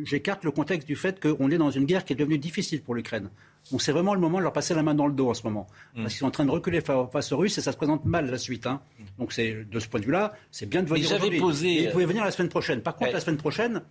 [0.03, 2.95] J'écarte le contexte du fait qu'on est dans une guerre qui est devenue difficile pour
[2.95, 3.29] l'Ukraine.
[3.71, 5.43] Donc c'est vraiment le moment de leur passer la main dans le dos en ce
[5.43, 5.67] moment.
[5.93, 6.01] Mm.
[6.01, 8.29] Parce qu'ils sont en train de reculer face aux Russes et ça se présente mal
[8.29, 8.65] la suite.
[8.67, 8.81] Hein.
[8.97, 9.03] Mm.
[9.19, 11.39] Donc c'est de ce point de vue-là, c'est bien de venir aujourd'hui.
[11.39, 11.85] Posé...
[11.85, 12.81] vous pouvez venir la semaine prochaine.
[12.81, 13.81] Par contre, la semaine prochaine,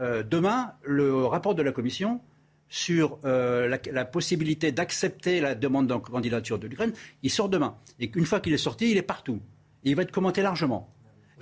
[0.00, 2.20] euh, demain, le rapport de la Commission
[2.70, 7.76] sur euh, la, possibilité d'accepter la demande de candidature de l'Ukraine, il sort demain.
[7.98, 9.40] Et qu'une fois qu'il est sorti, il est partout.
[9.82, 10.88] il va être commenté largement.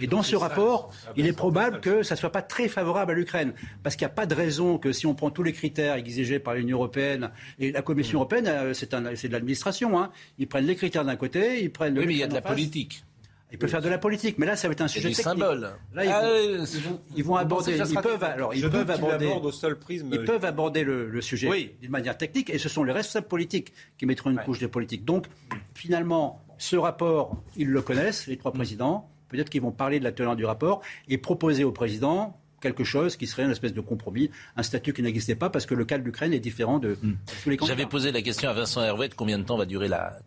[0.00, 3.14] Et dans ce rapport, il est probable que ça ne soit pas très favorable à
[3.14, 3.52] l'Ukraine.
[3.82, 6.38] Parce qu'il n'y a pas de raison que si on prend tous les critères exigés
[6.38, 10.10] par l'Union européenne, et la Commission européenne, euh, c'est de l'administration, hein.
[10.38, 12.00] ils prennent les critères d'un côté, ils prennent le...
[12.00, 13.04] Oui, mais il y a de la politique.
[13.50, 15.24] Ils peuvent faire de la politique, mais là, ça va être un sujet technique.
[15.24, 15.70] symbole.
[15.94, 17.78] Là, ils, vont, ah, ils, vont, aborder.
[17.78, 19.26] Ils peuvent, alors, ils peuvent aborder.
[19.26, 20.10] Au seul prisme.
[20.12, 24.06] Ils peuvent aborder le, sujet d'une manière technique, et ce sont les responsables politiques qui
[24.06, 25.04] mettront une couche de politique.
[25.04, 25.26] Donc,
[25.74, 29.08] finalement, ce rapport, ils le connaissent, les trois présidents.
[29.28, 33.16] Peut-être qu'ils vont parler de la teneur du rapport et proposer au président quelque chose
[33.16, 35.98] qui serait une espèce de compromis, un statut qui n'existait pas parce que le cas
[35.98, 37.16] de l'Ukraine est différent de hmm.
[37.42, 37.76] tous les candidats.
[37.76, 40.18] J'avais posé la question à Vincent Hervé de combien de temps va durer la,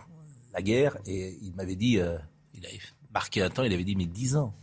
[0.59, 2.17] guerre et il m'avait dit, euh,
[2.53, 2.79] il avait
[3.13, 4.53] marqué un temps, il avait dit mais 10 ans.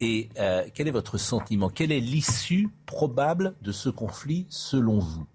[0.00, 1.68] Et euh, quel est votre sentiment?
[1.68, 5.26] Quelle est l'issue probable de ce conflit selon vous?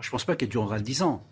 [0.00, 1.22] Je ne pense pas qu'elle durera 10 ans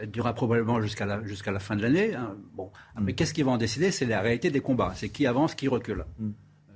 [0.00, 2.14] elle durera probablement jusqu'à la, jusqu'à la fin de l'année.
[2.14, 2.34] Hein.
[2.54, 2.70] Bon.
[3.00, 3.90] Mais qu'est-ce qui va en décider?
[3.90, 4.92] C'est la réalité des combats.
[4.96, 6.04] C'est qui avance, qui recule.
[6.18, 6.30] Mm.
[6.70, 6.72] Euh,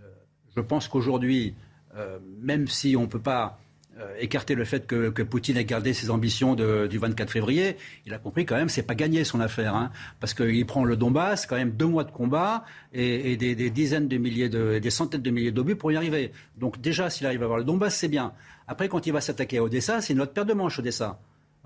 [0.57, 1.55] je pense qu'aujourd'hui,
[1.97, 3.59] euh, même si on ne peut pas
[3.99, 8.19] euh, écarter le fait que, Poutine ait gardé ses ambitions du 24 février, il a
[8.19, 9.75] compris quand même c'est pas gagné son affaire.
[9.75, 9.91] Hein.
[10.21, 14.19] parce qu'il prend le Donbass, quand même deux mois de combat et, des, dizaines de
[14.19, 16.33] milliers, de, des centaines de milliers d'obus pour y arriver.
[16.59, 18.33] Donc déjà, s'il arrive à avoir le Donbass, c'est bien.
[18.67, 21.19] Après, quand il va s'attaquer à Odessa, c'est une autre paire de manches, Odessa.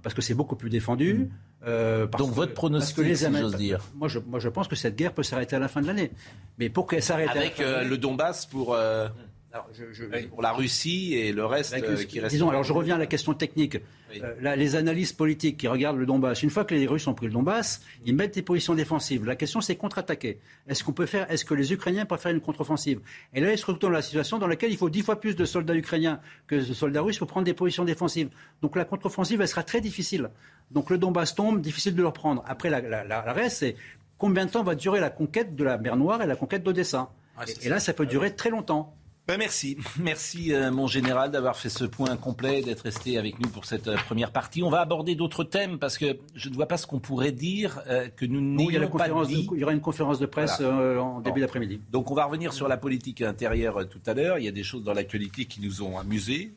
[0.02, 1.28] Parce que c'est beaucoup plus défendu.
[1.66, 3.80] euh, parce Donc que- votre pronostic, parce que les si Américains- j'ose dire.
[3.96, 6.12] Moi je, moi, je pense que cette guerre peut s'arrêter à la fin de l'année.
[6.58, 9.08] Mais pour qu'elle s'arrête à la Avec fin de euh, l'année- le Donbass pour, euh,
[9.50, 12.32] Alors, je- je- pour la Russie et le reste euh, qui reste.
[12.34, 13.78] Disons, alors je reviens à la question technique.
[14.12, 14.20] Oui.
[14.22, 17.14] Euh, là, les analystes politiques qui regardent le Donbass, une fois que les Russes ont
[17.14, 19.24] pris le Donbass, ils mettent des positions défensives.
[19.24, 20.38] La question, c'est contre-attaquer.
[20.66, 23.00] Est-ce qu'on peut faire, est-ce que les Ukrainiens peuvent faire une contre-offensive?
[23.32, 25.34] Et là, ils se retrouvent dans la situation dans laquelle il faut dix fois plus
[25.34, 28.28] de soldats ukrainiens que de soldats russes pour prendre des positions défensives.
[28.60, 30.28] Donc la contre-offensive, elle sera très difficile.
[30.70, 32.42] Donc le Donbass tombe, difficile de le reprendre.
[32.46, 33.76] Après, la, la, la- la reste, c'est
[34.18, 37.10] combien de temps va durer la conquête de la mer Noire et la conquête d'Odessa?
[37.46, 38.94] Et, et là, ça peut durer très longtemps.
[39.28, 39.76] Ben, merci.
[39.98, 43.86] Merci, euh, mon général, d'avoir fait ce point complet, d'être resté avec nous pour cette
[43.86, 44.62] euh, première partie.
[44.62, 47.82] On va aborder d'autres thèmes parce que je ne vois pas ce qu'on pourrait dire
[47.88, 49.46] euh, que nous n'ayons pas de- dit.
[49.52, 51.02] il y aura une conférence de presse Voilà.
[51.02, 51.46] en début Bon.
[51.46, 51.78] d'après-midi.
[51.92, 54.38] Donc on va revenir sur la politique intérieure tout à l'heure.
[54.38, 56.54] Il y a des choses dans l'actualité qui nous ont amusés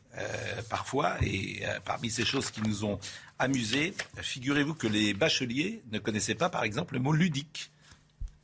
[0.70, 1.16] parfois.
[1.22, 2.98] Et parmi ces choses qui nous ont
[3.38, 7.70] amusés, figurez-vous que les bacheliers ne connaissaient pas par exemple le mot ludique.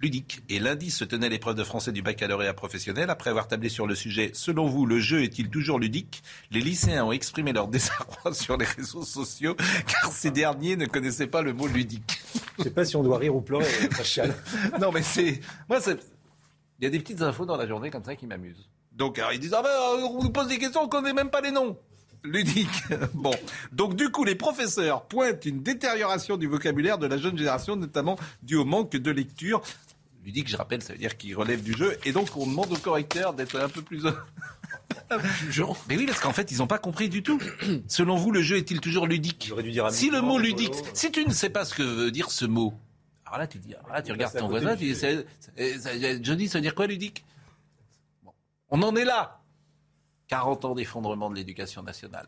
[0.01, 0.43] Ludique.
[0.49, 3.11] Et lundi se tenait l'épreuve de français du baccalauréat professionnel.
[3.11, 6.23] Après avoir tablé sur le sujet, selon vous, le jeu est-il toujours ludique?
[6.53, 9.57] Les lycéens ont exprimé leur désarroi sur les réseaux sociaux
[9.89, 12.21] car ces derniers ne connaissaient pas le mot ludique.
[12.59, 14.37] Je sais pas si on doit rire ou pleurer, Pascal.
[14.81, 15.41] Non, mais c'est.
[15.69, 15.99] Moi, c'est.
[16.79, 18.69] Il y a des petites infos dans la journée comme ça qui m'amusent.
[18.93, 21.13] Donc, alors, ils disent Ah ben, euh, on nous pose des questions, on ne connaît
[21.13, 21.77] même pas les noms.
[22.25, 22.69] Ludique.
[23.15, 23.33] Bon.
[23.73, 28.17] Donc, du coup, les professeurs pointent une détérioration du vocabulaire de la jeune génération, notamment
[28.43, 29.63] dû au manque de lecture.
[30.25, 31.97] Ludique, je rappelle, ça veut dire qu'il relève du jeu.
[32.05, 34.03] Et donc, on demande aux correcteurs d'être un peu plus.
[35.89, 37.41] Mais oui, parce qu'en fait, ils n'ont pas compris du tout.
[37.89, 40.75] Selon vous, le jeu est-il toujours ludique J'aurais dû dire à Si le mot ludique,
[40.93, 42.75] si tu ne sais pas ce que veut dire ce mot,
[43.25, 46.63] alors là tu dis, alors là tu regardes ton voisin, tu dis, Johnny, ça veut
[46.63, 47.25] dire quoi ludique?
[48.23, 48.33] Bon.
[48.71, 49.41] On en est là.
[50.29, 52.27] 40 ans d'effondrement de l'éducation nationale.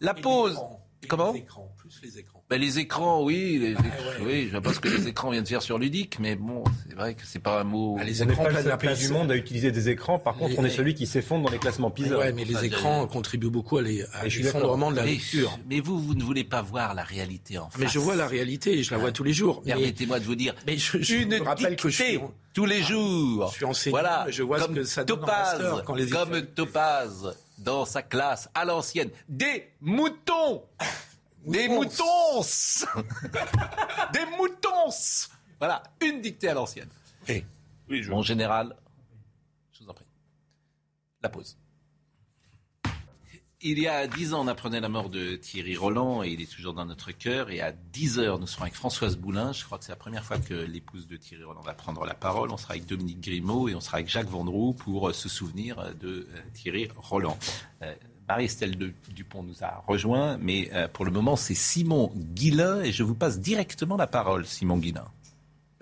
[0.00, 0.58] La pause.
[1.02, 2.44] Et Comment Les écrans, plus les écrans.
[2.48, 3.82] Ben, les écrans, oui, les écrans,
[4.20, 4.24] ouais.
[4.24, 6.62] oui, je vois pas ce que les écrans viennent de faire sur ludique, mais bon,
[6.88, 7.96] c'est vrai que c'est pas un mot.
[7.98, 8.98] Ah, les On n'est écrans pas le place.
[9.00, 10.18] du monde à utiliser des écrans.
[10.20, 12.16] Par contre, Les- on est celui qui s'effondre dans les classements PISA.
[12.18, 14.96] Ouais, mais les Ah, écrans contribuent beaucoup à les- à Et je suis l'effondrement de
[14.96, 15.58] la mais, lecture.
[15.68, 17.80] mais vous, vous ne voulez pas voir la réalité en face.
[17.80, 19.62] Mais je vois la réalité et je la vois tous les jours.
[19.64, 22.20] Mais, Permettez-moi de vous dire, mais je, je une me rappelle que je suis,
[22.54, 23.48] tous les jours.
[23.50, 26.08] je suis enseignant, voilà, je vois ce que ça donne en Topaz, master quand les
[26.08, 30.64] comme Topaz dans sa classe à l'ancienne, des moutons,
[31.46, 32.42] des moutons,
[34.12, 34.90] des moutons.
[35.58, 36.88] Voilà, une dictée à l'ancienne.
[37.28, 37.44] Eh,
[37.88, 38.74] Oui, je- Mon général,
[39.72, 40.06] je vous en prie.
[41.22, 41.56] La pause.
[43.64, 46.50] Il y a dix ans, on apprenait la mort de Thierry Roland et il est
[46.50, 47.48] toujours dans notre cœur.
[47.48, 49.52] Et à 10 heures, nous serons avec Françoise Boulin.
[49.52, 52.14] Je crois que c'est la première fois que l'épouse de Thierry Roland va prendre la
[52.14, 52.50] parole.
[52.50, 55.78] On sera avec Dominique Grimaud et on sera avec Jacques Vendroux pour euh, se souvenir
[55.78, 57.38] euh, de euh, Thierry Roland.
[58.28, 58.76] Marie-Estelle
[59.10, 63.40] Dupont nous a rejoint, mais pour le moment, c'est Simon Guillain et je vous passe
[63.40, 65.06] directement la parole, Simon Guillain.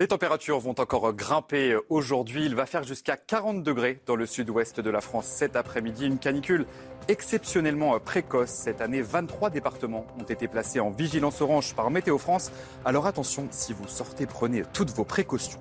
[0.01, 2.43] Les températures vont encore grimper aujourd'hui.
[2.47, 6.07] Il va faire jusqu'à 40 degrés dans le sud-ouest de la France cet après-midi.
[6.07, 6.65] Une canicule
[7.07, 8.49] exceptionnellement précoce.
[8.49, 12.51] Cette année, 23 départements ont été placés en vigilance orange par Météo France.
[12.83, 15.59] Alors attention, si vous sortez, prenez toutes vos précautions.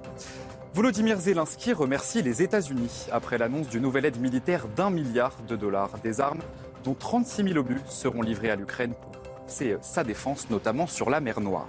[0.72, 5.98] Volodymyr Zelensky remercie les États-Unis après l'annonce d'une nouvelle aide militaire d'un milliard de dollars.
[6.02, 6.40] Des armes
[6.82, 9.10] dont 36 000 obus seront livrés à l'Ukraine pour
[9.82, 11.68] sa défense, notamment sur la mer Noire.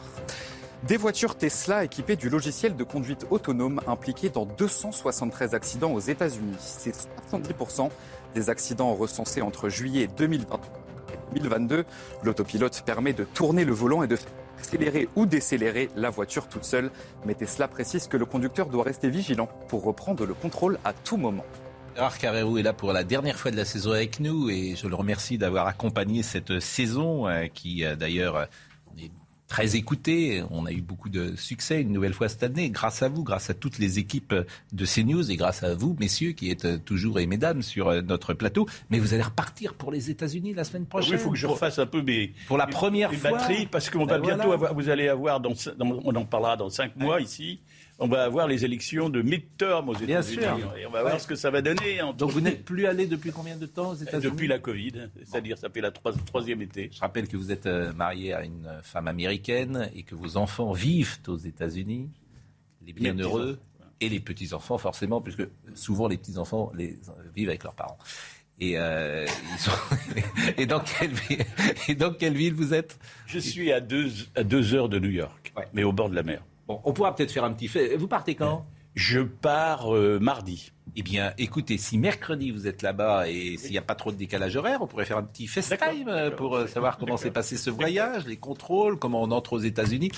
[0.88, 6.56] Des voitures Tesla équipées du logiciel de conduite autonome impliquées dans 273 accidents aux États-Unis.
[6.58, 7.91] C'est 70%
[8.34, 10.60] des accidents recensés entre juillet 2020
[11.13, 11.86] et 2022.
[12.24, 14.17] L'autopilote permet de tourner le volant et de
[14.58, 16.89] accélérer ou décélérer la voiture toute seule.
[17.26, 21.17] Mais Tesla précise que le conducteur doit rester vigilant pour reprendre le contrôle à tout
[21.17, 21.46] moment.
[21.96, 24.88] Gérard Carrérou est là pour la dernière fois de la saison avec nous et je
[24.88, 28.48] le remercie d'avoir accompagné cette saison euh, qui euh, d'ailleurs
[29.52, 30.42] très écoutée.
[30.50, 33.50] On a eu beaucoup de succès une nouvelle fois cette année grâce à vous, grâce
[33.50, 34.34] à toutes les équipes
[34.72, 38.34] de CNews et grâce à vous, messieurs, qui êtes toujours et mesdames sur euh, notre
[38.34, 38.66] plateau.
[38.90, 41.12] Mais vous allez repartir pour les États-Unis la semaine prochaine.
[41.12, 43.32] oui, il faut que je refasse un peu mes, Pour la première mes fois.
[43.32, 46.56] batteries, parce qu'on Ben va bientôt avoir, vous allez avoir, dans, dans- on en parlera
[46.56, 47.60] dans cinq mois ici,
[48.02, 50.42] on va avoir les élections de midterm aux Bien États-Unis.
[50.44, 50.76] sûr.
[50.78, 51.20] Et on va voir Ouais.
[51.20, 52.02] ce que ça va donner.
[52.02, 55.10] entre- Donc vous n'êtes plus allé depuis combien de temps aux États-Unis depuis la Covid,
[55.24, 56.90] c'est-à-dire ça fait la trois- troisième été.
[56.92, 60.72] Je rappelle que vous êtes euh, marié à une femme américaine et que vos enfants
[60.74, 62.10] vivent aux États-Unis,
[62.86, 63.60] les bienheureux
[64.02, 65.44] et les petits-enfants forcément, puisque
[65.76, 66.98] souvent les petits-enfants les,
[67.36, 67.98] vivent avec leurs parents.
[68.60, 69.72] Et, euh, ils sont...
[70.58, 71.46] et, dans quelle ville...
[71.88, 73.00] et dans quelle ville vous êtes?
[73.28, 75.68] Je suis à deux, à deux heures de New York, Ouais.
[75.74, 76.44] mais au bord de la mer.
[76.67, 77.95] Bon, on pourra peut-être faire un petit fait.
[77.95, 78.65] Vous partez quand?
[78.95, 80.71] Je pars euh, mardi.
[80.97, 84.17] Eh bien, écoutez, si mercredi vous êtes là-bas et s'il n'y a pas trop de
[84.17, 87.56] décalage horaire, on pourrait faire un petit FaceTime euh, pour euh, savoir comment s'est passé
[87.56, 90.12] ce voyage, les contrôles, comment on entre aux États-Unis.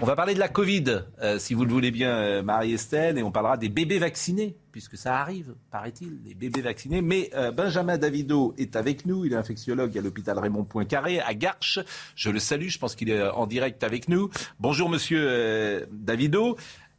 [0.00, 3.32] On va parler de la Covid, euh, si vous le voulez bien, Marie-Estelle, et on
[3.32, 7.02] parlera des bébés vaccinés, puisque ça arrive, paraît-il, les bébés vaccinés.
[7.02, 11.34] Mais euh, Benjamin Davido est avec nous, il est infectiologue à l'hôpital Raymond Poincaré à
[11.34, 11.80] Garches.
[12.14, 14.30] Je le salue, je pense qu'il est en direct avec nous.
[14.60, 16.56] Bonjour, monsieur euh, Davido.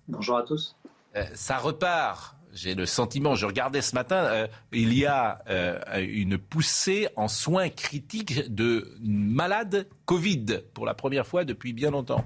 [0.09, 0.75] Bonjour à tous.
[1.15, 2.35] Euh, ça repart.
[2.53, 7.27] J'ai le sentiment, je regardais ce matin, euh, il y a euh, une poussée en
[7.27, 10.45] soins critiques de malades Covid
[10.75, 12.23] pour la première fois depuis bien longtemps.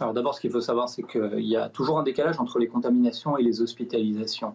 [0.00, 2.68] Alors d'abord, ce qu'il faut savoir, c'est qu'il y a toujours un décalage entre les
[2.68, 4.54] contaminations et les hospitalisations.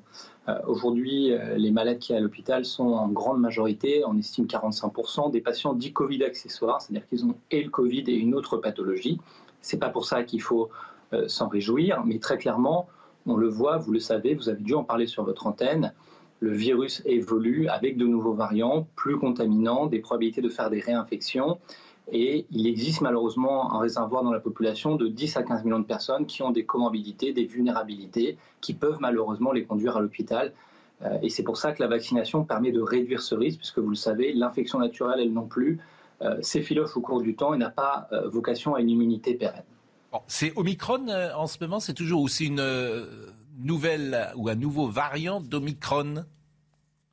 [0.67, 5.41] Aujourd'hui, les malades qui sont à l'hôpital sont en grande majorité, on estime 45%, des
[5.41, 9.19] patients dits Covid accessoires, c'est-à-dire qu'ils ont et le Covid et une autre pathologie.
[9.61, 10.69] C'est pas pour ça qu'il faut
[11.25, 12.87] s'en réjouir, mais très clairement,
[13.25, 15.93] on le voit, vous le savez, vous avez dû en parler sur votre antenne.
[16.39, 21.59] Le virus évolue avec de nouveaux variants, plus contaminants, des probabilités de faire des réinfections.
[22.11, 25.85] Et il existe malheureusement un réservoir dans la population de 10 à 15 millions de
[25.85, 30.51] personnes qui ont des comorbidités, des vulnérabilités, qui peuvent malheureusement les conduire à l'hôpital.
[31.03, 33.89] Euh, Et c'est pour ça que la vaccination permet de réduire ce risque, puisque vous
[33.89, 35.79] le savez, l'infection naturelle, elle non plus,
[36.21, 39.63] euh, s'effiloche au cours du temps et n'a pas euh, vocation à une immunité pérenne.
[40.27, 43.05] C'est Omicron euh, en ce moment, c'est toujours aussi une euh,
[43.59, 46.25] nouvelle ou un nouveau variant d'Omicron?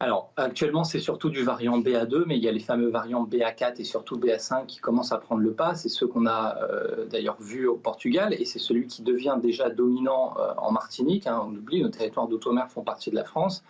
[0.00, 3.80] Alors, actuellement, c'est surtout du variant BA2, mais il y a les fameux variants BA4
[3.80, 5.74] et surtout BA5 qui commencent à prendre le pas.
[5.74, 9.70] C'est ceux qu'on a euh, d'ailleurs vus au Portugal et c'est celui qui devient déjà
[9.70, 11.26] dominant euh, en Martinique.
[11.26, 11.42] hein.
[11.44, 13.64] on oublie, nos territoires d'outre-mer font partie de la France.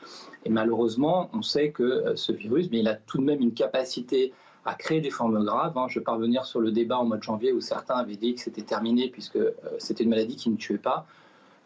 [0.45, 3.55] Et malheureusement, on sait que euh, ce virus, mais il a tout de même une
[3.55, 4.35] capacité
[4.65, 5.77] à créer des formes graves.
[5.79, 5.87] hein.
[5.89, 8.35] Je vais pas revenir sur le débat en mois de janvier où certains avaient dit
[8.35, 11.07] que c'était terminé puisque euh, c'était une maladie qui ne tuait pas.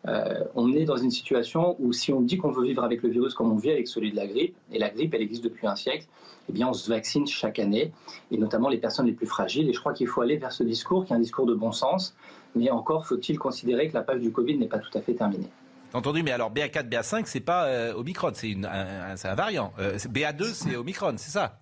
[0.09, 3.09] Euh, on est dans une situation où si on dit qu'on veut vivre avec le
[3.09, 5.67] virus comme on vit avec celui de la grippe, et la grippe elle existe depuis
[5.69, 6.07] un siècle,
[6.49, 7.93] eh bien on se vaccine chaque année,
[8.33, 9.69] et notamment les personnes les plus fragiles.
[9.71, 11.71] Et je crois qu'il faut aller vers ce discours qui est un discours de bon
[11.71, 12.17] sens,
[12.57, 15.49] mais encore faut-il considérer que la page du Covid n'est pas tout à fait terminée.
[15.95, 19.73] Entendu, mais alors BA4, BA5, c'est pas euh, Omicron, c'est un, variant.
[19.79, 21.61] Euh, c'est- BA2, c'est Omicron, c'est ça?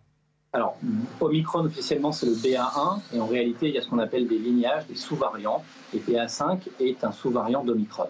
[0.52, 0.76] Alors,
[1.20, 4.38] Omicron officiellement c'est le BA1, et en réalité il y a ce qu'on appelle des
[4.38, 5.62] lignages, des sous-variants,
[5.94, 8.08] et BA5 est un sous-variant d'Omicron.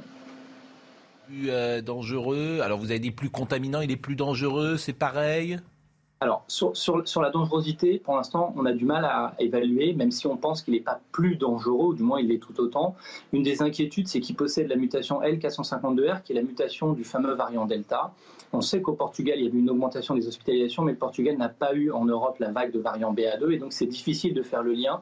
[1.27, 2.61] Plus euh, dangereux.
[2.63, 5.59] Alors vous avez dit plus contaminant, il est plus dangereux, c'est pareil?
[6.23, 6.75] Alors, sur,
[7.23, 10.75] la dangerosité, pour l'instant, on a du mal à évaluer, même si on pense qu'il
[10.75, 12.95] n'est pas plus dangereux, du moins il l'est tout autant.
[13.33, 17.33] Une des inquiétudes, c'est qu'il possède la mutation L452R, qui est la mutation du fameux
[17.33, 18.13] variant Delta.
[18.53, 21.39] On sait qu'au Portugal, il y a eu une augmentation des hospitalisations, mais le Portugal
[21.39, 24.43] n'a pas eu en Europe la vague de variant BA2, et donc c'est difficile de
[24.43, 25.01] faire le lien.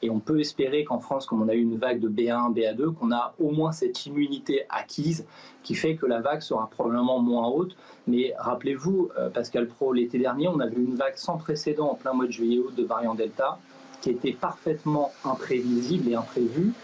[0.00, 2.94] Et on peut espérer qu'en France, comme on a eu une vague de B1, BA2,
[2.94, 5.26] qu'on a au moins cette immunité acquise
[5.62, 7.76] qui fait que la vague sera probablement moins haute.
[8.06, 12.12] Mais rappelez-vous, euh, Pascal Pro, l'été dernier, on avait une vague sans précédent en plein
[12.12, 13.58] mois de juillet-août de variant Delta
[14.02, 16.74] qui était parfaitement imprévisible et imprévue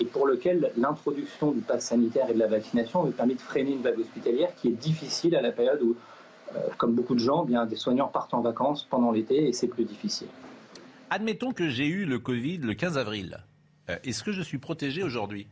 [0.00, 3.72] et pour lequel l'introduction du pass sanitaire et de la vaccination avait permis de freiner
[3.72, 5.94] une vague hospitalière qui est difficile à la période où,
[6.54, 9.52] euh, comme beaucoup de gens, eh bien, des soignants partent en vacances pendant l'été et
[9.52, 10.28] c'est plus difficile.
[11.10, 13.44] Admettons que j'ai eu le Covid le 15 avril.
[13.90, 15.48] Euh, Est-ce que je suis protégé aujourd'hui?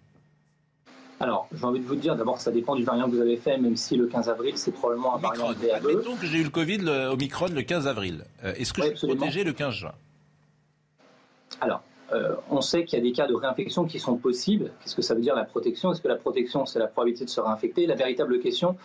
[1.20, 3.58] Alors, j'ai envie de vous dire, d'abord, ça dépend du variant que vous avez fait,
[3.58, 5.72] même si le 15 avril, c'est probablement un variant BA2.
[5.74, 8.24] Admettons que j'ai eu le Covid, le Omicron, le 15 avril.
[8.44, 9.92] Euh, Est-ce que Oui, je suis protégé le 15 juin?
[11.60, 14.70] Alors, euh, on sait qu'il y a des cas de réinfection qui sont possibles.
[14.82, 15.90] Qu'est-ce que ça veut dire la protection?
[15.90, 17.86] Est-ce que la protection, c'est la probabilité de se réinfecter?
[17.86, 18.76] La véritable question,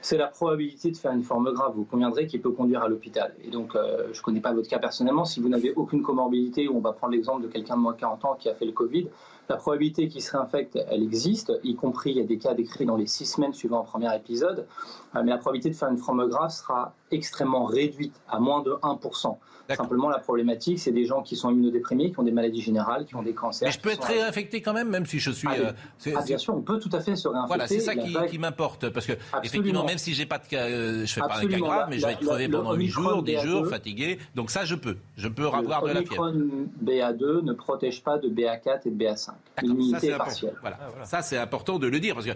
[0.00, 1.74] c'est la probabilité de faire une forme grave.
[1.76, 3.34] Vous conviendrez qui peut conduire à l'hôpital.
[3.44, 5.24] Et donc, euh, je ne connais pas votre cas personnellement.
[5.26, 8.00] Si vous n'avez aucune comorbidité, ou on va prendre l'exemple de quelqu'un de moins de
[8.00, 9.08] 40 ans qui a fait le Covid,
[9.52, 12.86] la probabilité qu'il se réinfecte, elle existe, y compris, il y a des cas décrits
[12.86, 14.66] dans les six semaines suivant le premier épisode.
[15.14, 18.72] Euh, mais la probabilité de faire une forme grave sera extrêmement réduite, à moins de
[18.82, 19.38] 1%.
[19.74, 23.14] Simplement, la problématique, c'est des gens qui sont immunodéprimés, qui ont des maladies générales, qui
[23.14, 23.66] ont des cancers.
[23.68, 25.48] Mais je peux être sont- réinfecté quand même, même si je suis.
[25.50, 27.46] Ah, euh, Ah, bien sûr, on peut tout à fait se réinfecter.
[27.48, 28.90] Voilà, c'est ça qui, vague- qui m'importe.
[28.90, 29.84] Parce que, effectivement, Absolument.
[29.86, 31.66] même si j'ai pas de cas, euh, je fais pas un cas Absolument.
[31.68, 34.18] grave, mais je vais être crevé pendant le 8 Omicron jours, 10 jours, BA2, fatigué.
[34.34, 34.98] Donc ça, je peux.
[35.16, 36.20] Je peux Le avoir de la fièvre.
[36.22, 39.16] Omicron BA2 ne protège pas de BA4 et de BA5.
[39.16, 40.54] Ça, c'est L'immunité partielle.
[40.60, 40.78] Voilà.
[41.04, 42.32] Ça, c'est important de le dire parce que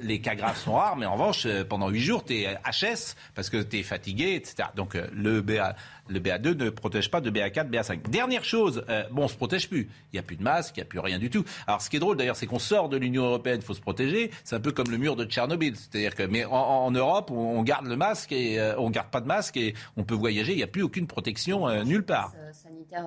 [0.00, 3.16] les cas graves sont rares, mais en revanche, euh, pendant 8 jours, tu es HS
[3.34, 4.68] parce que tu es fatigué, etc.
[4.74, 5.76] Donc, euh, le, BA,
[6.08, 8.10] le BA2 ne protège pas de BA4, BA5.
[8.10, 9.88] Dernière chose, euh, bon, on se protège plus.
[10.12, 11.44] Il n'y a plus de masque, il n'y a plus rien du tout.
[11.68, 13.80] Alors, ce qui est drôle d'ailleurs, c'est qu'on sort de l'Union européenne, il faut se
[13.80, 14.32] protéger.
[14.42, 15.76] C'est un peu comme le mur de Tchernobyl.
[15.76, 19.20] C'est-à-dire que, mais en, en Europe, on, garde le masque et euh, on garde pas
[19.20, 20.52] de masque et on peut voyager.
[20.52, 22.32] Il n'y a plus aucune protection euh, nulle part.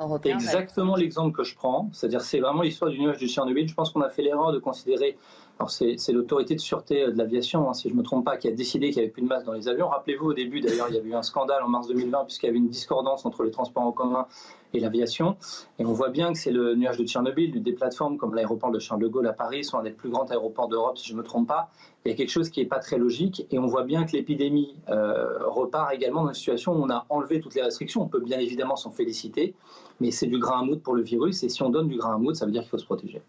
[0.01, 0.35] européen.
[0.35, 3.67] Exactement l'exemple que je prends, c'est-à-dire c'est vraiment l'histoire du nuage du Tchernobyl.
[3.67, 5.17] Je pense qu'on a fait l'erreur de considérer
[5.59, 8.47] Alors c'est l'autorité de sûreté de l'aviation, hein, si je ne me trompe pas, qui
[8.47, 9.87] a décidé qu'il n'y avait plus de masques dans les avions.
[9.87, 12.49] Rappelez-vous, au début, d'ailleurs, il y avait eu un scandale en mars 2020 puisqu'il y
[12.49, 14.27] avait une discordance entre les transports en commun
[14.75, 15.35] et l'aviation.
[15.79, 18.77] Et on voit bien que c'est le nuage de Tchernobyl, des plateformes comme l'aéroport de
[18.77, 21.17] Charles de Gaulle à Paris sont un des plus grands aéroports d'Europe, si je ne
[21.19, 21.71] me trompe pas.
[22.05, 24.11] Il y a quelque chose qui n'est pas très logique et on voit bien que
[24.11, 28.03] l'épidémie euh, repart également dans une situation où on a enlevé toutes les restrictions.
[28.03, 29.55] On peut bien évidemment s'en féliciter,
[29.99, 32.13] mais c'est du grain à moudre pour le virus et si on donne du grain
[32.13, 33.21] à moudre, ça veut dire qu'il faut se protéger.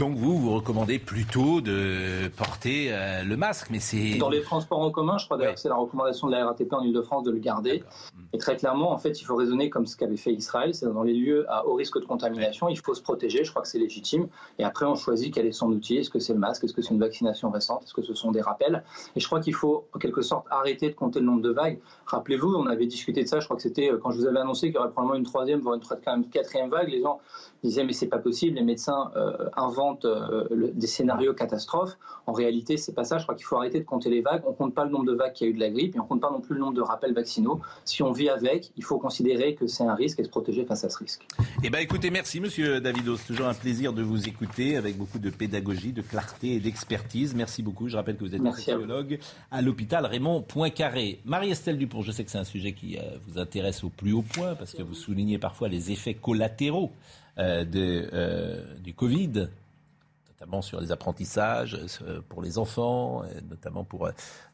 [0.00, 4.16] Donc vous, vous recommandez plutôt de porter euh, le masque, mais c'est...
[4.16, 6.72] Dans les transports en commun, je crois d'ailleurs que c'est la recommandation de la RATP
[6.72, 7.84] en Ile-de-France de le garder.
[8.32, 11.02] Et très clairement, en fait, il faut raisonner comme ce qu'avait fait Israël, c'est dans
[11.02, 13.78] les lieux à haut risque de contamination, il faut se protéger, je crois que c'est
[13.78, 14.28] légitime.
[14.58, 16.80] Et après, on choisit quel est son outil, est-ce que c'est le masque, est-ce que
[16.80, 18.82] c'est une vaccination récente, est-ce que ce sont des rappels?
[19.16, 21.78] Et je crois qu'il faut en quelque sorte arrêter de compter le nombre de vagues.
[22.06, 24.38] Rappelez-vous, on avait discuté de ça, je crois que c'était euh, quand je vous avais
[24.38, 27.20] annoncé qu'il y aurait probablement une troisième, voire une quatrième vague, les gens
[27.62, 31.96] disaient mais c'est pas possible, les médecins euh, inventent des scénarios catastrophes.
[32.26, 33.18] En réalité, c'est pas ça.
[33.18, 34.42] Je crois qu'il faut arrêter de compter les vagues.
[34.46, 36.00] On compte pas le nombre de vagues qu'il y a eu de la grippe et
[36.00, 37.60] on compte pas non plus le nombre de rappels vaccinaux.
[37.84, 40.84] Si on vit avec, il faut considérer que c'est un risque et se protéger face
[40.84, 41.26] à ce risque.
[41.62, 43.18] Eh ben, écoutez, merci Monsieur Davidos.
[43.26, 47.34] Toujours un plaisir de vous écouter avec beaucoup de pédagogie, de clarté et d'expertise.
[47.34, 47.88] Merci beaucoup.
[47.88, 49.18] Je rappelle que vous êtes psychologue
[49.50, 51.20] à, l'hôpital Raymond Poincaré.
[51.24, 54.22] Marie-Estelle Dupont, je sais que c'est un sujet qui euh, vous intéresse au plus haut
[54.22, 56.90] point parce que vous soulignez parfois les effets collatéraux
[57.38, 59.48] euh, de, euh, du Covid
[60.40, 64.12] notamment sur les apprentissages euh, pour les enfants, notamment pour euh,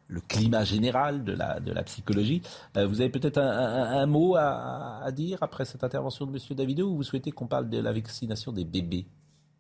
[0.09, 2.43] le climat général de la, psychologie.
[2.77, 6.57] Euh, vous avez peut-être un, mot à, dire après cette intervention de M.
[6.57, 9.07] Davido ou vous souhaitez qu'on parle de la vaccination des bébés?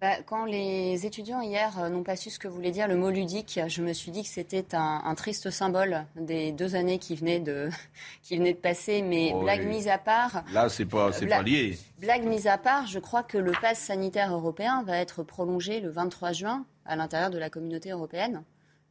[0.00, 3.10] Bah, quand les étudiants hier euh, n'ont pas su ce que voulait dire le mot
[3.10, 7.40] ludique, je me suis dit que c'était un, triste symbole des deux années qui venaient
[7.40, 7.70] de,
[8.22, 9.00] qui venaient de passer.
[9.00, 10.44] Mais oh blague mise à part.
[10.52, 11.78] Là, c'est pas, c'est pas lié.
[11.98, 15.88] Blague mise à part, je crois que le pass sanitaire européen va être prolongé le
[15.88, 18.42] 23 juin à l'intérieur de la communauté européenne.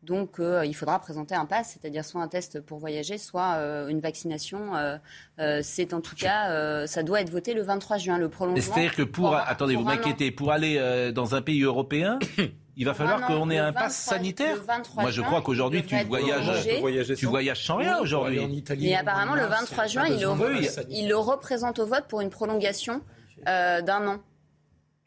[0.06, 3.88] Donc, euh, il faudra présenter un pass, c'est-à-dire soit un test pour voyager, soit euh,
[3.88, 4.76] une vaccination.
[4.76, 8.62] Euh, c'est en tout cas, ça doit être voté le 23 juin, le prolongement.
[8.62, 12.20] C'est-à-dire que pour, attendez, vous m'inquiétez, pour aller dans un pays européen,
[12.78, 14.58] il va falloir qu'on ait un pass sanitaire.
[14.96, 18.64] Moi, je crois qu'aujourd'hui, tu voyages, tu voyages sans rien aujourd'hui.
[18.80, 23.02] Mais apparemment, le 23 juin, il le, il le représente au vote pour une prolongation
[23.46, 24.20] d'un an.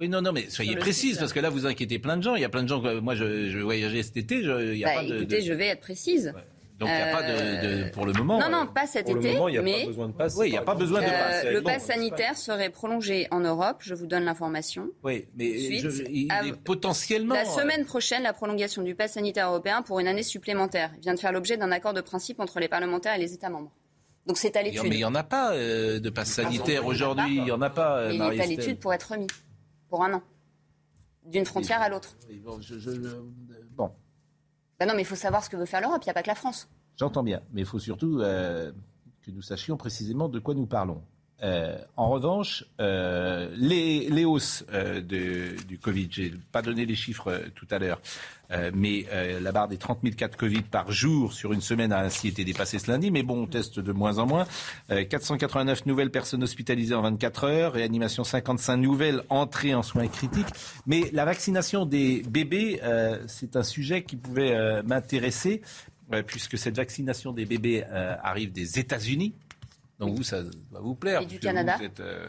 [0.00, 2.36] Oui, non, non, mais soyez précise, parce que là, vous inquiétez plein de gens.
[2.36, 2.80] Il y a plein de gens.
[3.02, 4.42] Moi, je, je vais voyager cet été.
[4.42, 6.32] Je, il y a bah, pas de, écoutez, je vais être précise.
[6.78, 8.38] Donc il n'y a pas de, pour le moment.
[8.38, 9.32] Non, non, pas cet pour été.
[9.32, 10.36] Le moment, il n'y a mais pas besoin de passe.
[10.36, 11.44] Oui, il n'y a pas besoin de passe.
[11.52, 13.78] le pass sanitaire serait prolongé en Europe.
[13.80, 14.88] Je vous donne l'information.
[15.02, 17.34] Oui, mais il est potentiellement.
[17.34, 21.18] La semaine prochaine, la prolongation du pass sanitaire européen pour une année supplémentaire vient de
[21.18, 23.72] faire l'objet d'un accord de principe entre les parlementaires et les États membres.
[24.26, 24.82] Donc c'est à l'étude.
[24.84, 27.38] Mais il n'y en a pas euh, de pass sanitaire aujourd'hui.
[27.38, 27.98] Il n'y en a pas.
[27.98, 29.26] Euh, il est à l'étude pour être remis
[29.88, 30.22] pour un an
[31.24, 32.16] d'une frontière à l'autre.
[32.30, 32.58] Bon.
[33.76, 33.92] bon.
[34.78, 36.22] Bah non, mais il faut savoir ce que veut faire l'Europe, il n'y a pas
[36.22, 36.68] que la France.
[36.96, 38.72] J'entends bien, mais il faut surtout euh,
[39.22, 41.02] que nous sachions précisément de quoi nous parlons.
[41.42, 47.66] Euh, en revanche, euh, les, hausses euh, du Covid, j'ai pas donné les chiffres tout
[47.70, 48.00] à l'heure,
[48.74, 49.04] mais
[49.42, 52.28] la barre des 30 000 cas de Covid par jour sur une semaine a ainsi
[52.28, 54.46] été dépassée ce lundi, mais bon, on teste de moins en moins.
[54.88, 60.48] 489 nouvelles personnes hospitalisées en 24 heures, réanimation 55 nouvelles entrées en soins critiques.
[60.86, 62.80] Mais la vaccination des bébés,
[63.26, 65.60] c'est un sujet qui pouvait m'intéresser,
[66.26, 67.84] puisque cette vaccination des bébés
[68.22, 69.34] arrive des États-Unis.
[69.98, 71.22] Donc vous, ça va vous plaire.
[71.22, 71.76] Et du Canada.
[71.76, 72.26] Vous êtes euh,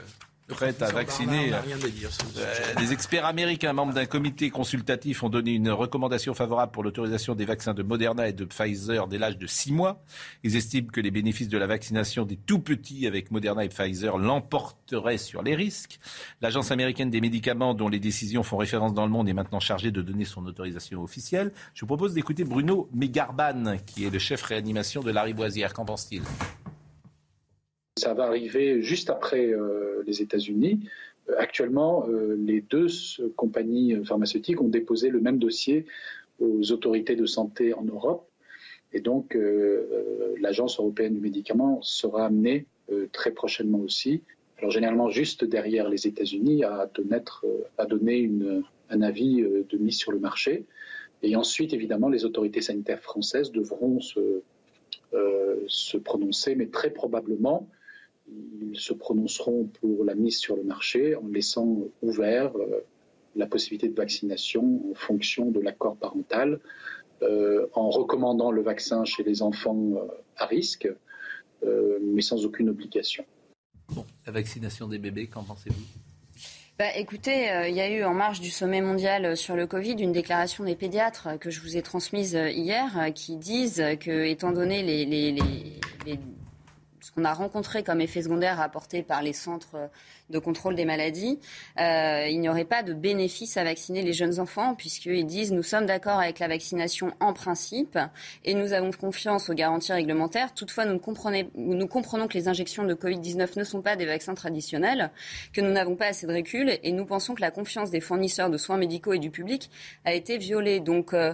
[0.50, 1.54] prête à vacciner.
[1.54, 7.36] Euh, les experts américains, membres d'un comité consultatif, ont donné une recommandation favorable pour l'autorisation
[7.36, 10.04] des vaccins de Moderna et de Pfizer dès l'âge de 6 mois.
[10.44, 14.18] Ils estiment que les bénéfices de la vaccination des tout petits avec Moderna et Pfizer
[14.18, 16.00] l'emporteraient sur les risques.
[16.42, 19.92] L'agence américaine des médicaments, dont les décisions font référence dans le monde, est maintenant chargée
[19.92, 21.52] de donner son autorisation officielle.
[21.74, 25.74] Je vous propose d'écouter Bruno Megarban, qui est le chef réanimation de la Riboisière.
[25.74, 26.24] Qu'en pense-t-il?
[28.00, 30.80] Ça va arriver juste après euh, les États-Unis.
[31.30, 32.88] Euh, actuellement, euh, les deux
[33.36, 35.86] compagnies pharmaceutiques ont déposé le même dossier
[36.40, 38.26] aux autorités de santé en Europe.
[38.92, 39.38] Et donc,
[40.42, 42.66] l'Agence européenne du médicament sera amenée
[43.12, 44.24] très prochainement aussi,
[44.58, 46.90] alors généralement juste derrière les États-Unis, à,
[47.86, 48.32] donner
[48.90, 50.66] un avis de mise sur le marché.
[51.22, 54.42] Et ensuite, évidemment, les autorités sanitaires françaises devront se,
[55.68, 57.68] se prononcer, mais très probablement,
[58.62, 62.86] ils se prononceront pour la mise sur le marché en laissant ouvert euh,
[63.36, 66.60] la possibilité de vaccination en fonction de l'accord parental,
[67.22, 70.08] euh, en recommandant le vaccin chez les enfants euh,
[70.38, 70.88] à risque,
[72.02, 73.26] mais sans aucune obligation.
[73.90, 75.84] Bon, la vaccination des bébés, qu'en pensez-vous?
[76.80, 79.96] Bah, écoutez, euh, il y a eu en marge du sommet mondial sur le Covid
[80.00, 84.82] une déclaration des pédiatres que je vous ai transmise hier qui disent que, étant donné
[84.82, 86.20] les, les, les,
[87.10, 89.90] ce qu'on a rencontré comme effet secondaire apporté par les centres
[90.30, 91.40] de contrôle des maladies,
[91.80, 95.64] euh, il n'y aurait pas de bénéfice à vacciner les jeunes enfants, puisqu'ils disent nous
[95.64, 97.98] sommes d'accord avec la vaccination en principe
[98.46, 100.54] et nous avons confiance aux garanties réglementaires.
[100.54, 101.00] Toutefois, nous,
[101.56, 105.12] nous comprenons que les injections de Covid-19 ne sont pas des vaccins traditionnels,
[105.54, 108.50] que nous n'avons pas assez de recul et nous pensons que la confiance des fournisseurs
[108.50, 109.70] de soins médicaux et du public
[110.06, 110.80] a été violée.
[110.80, 111.34] Donc, euh,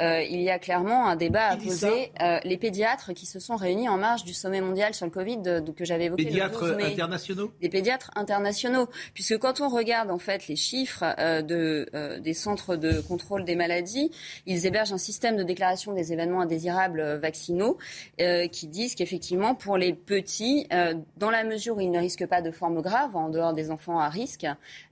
[0.00, 2.12] euh, il y a clairement un débat à poser.
[2.20, 5.62] Euh, les pédiatres qui se sont réunis en marge du sommet mondial sur le Covid
[5.76, 6.24] que j'avais évoqué.
[6.24, 7.52] Pédiatres le 12 mai, internationaux?
[7.60, 8.88] Des pédiatres internationaux internationaux.
[9.14, 13.44] Puisque quand on regarde en fait les chiffres euh, de, euh, des centres de contrôle
[13.44, 14.10] des maladies,
[14.46, 17.78] ils hébergent un système de déclaration des événements indésirables euh, vaccinaux
[18.52, 20.68] qui disent qu'effectivement pour les petits,
[21.16, 23.98] dans la mesure où ils ne risquent pas de formes graves, en dehors des enfants
[23.98, 24.46] à risque,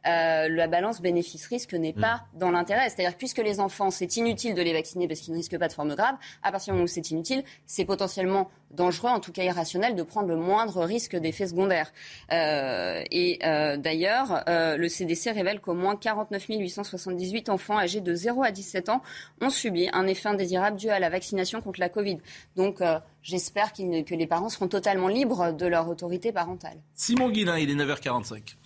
[0.05, 2.39] la balance bénéfice-risque n'est pas mm.
[2.39, 2.89] dans l'intérêt.
[2.89, 5.73] C'est-à-dire puisque les enfants, c'est inutile de les vacciner parce qu'ils ne risquent pas de
[5.73, 9.43] formes graves, à partir du moment où c'est inutile, c'est potentiellement dangereux, en tout cas
[9.45, 11.93] irrationnel, de prendre le moindre risque d'effet secondaire.
[12.31, 18.43] et euh, d'ailleurs, euh, le CDC révèle qu'au moins 49 878 enfants âgés de 0
[18.43, 19.03] à 17 ans
[19.41, 22.19] ont subi un effet indésirable dû à la vaccination contre la Covid.
[22.57, 26.79] Donc, euh, j'espère que les parents seront totalement libres de leur autorité parentale.
[26.95, 28.57] Simon Guillain, il est 9h45.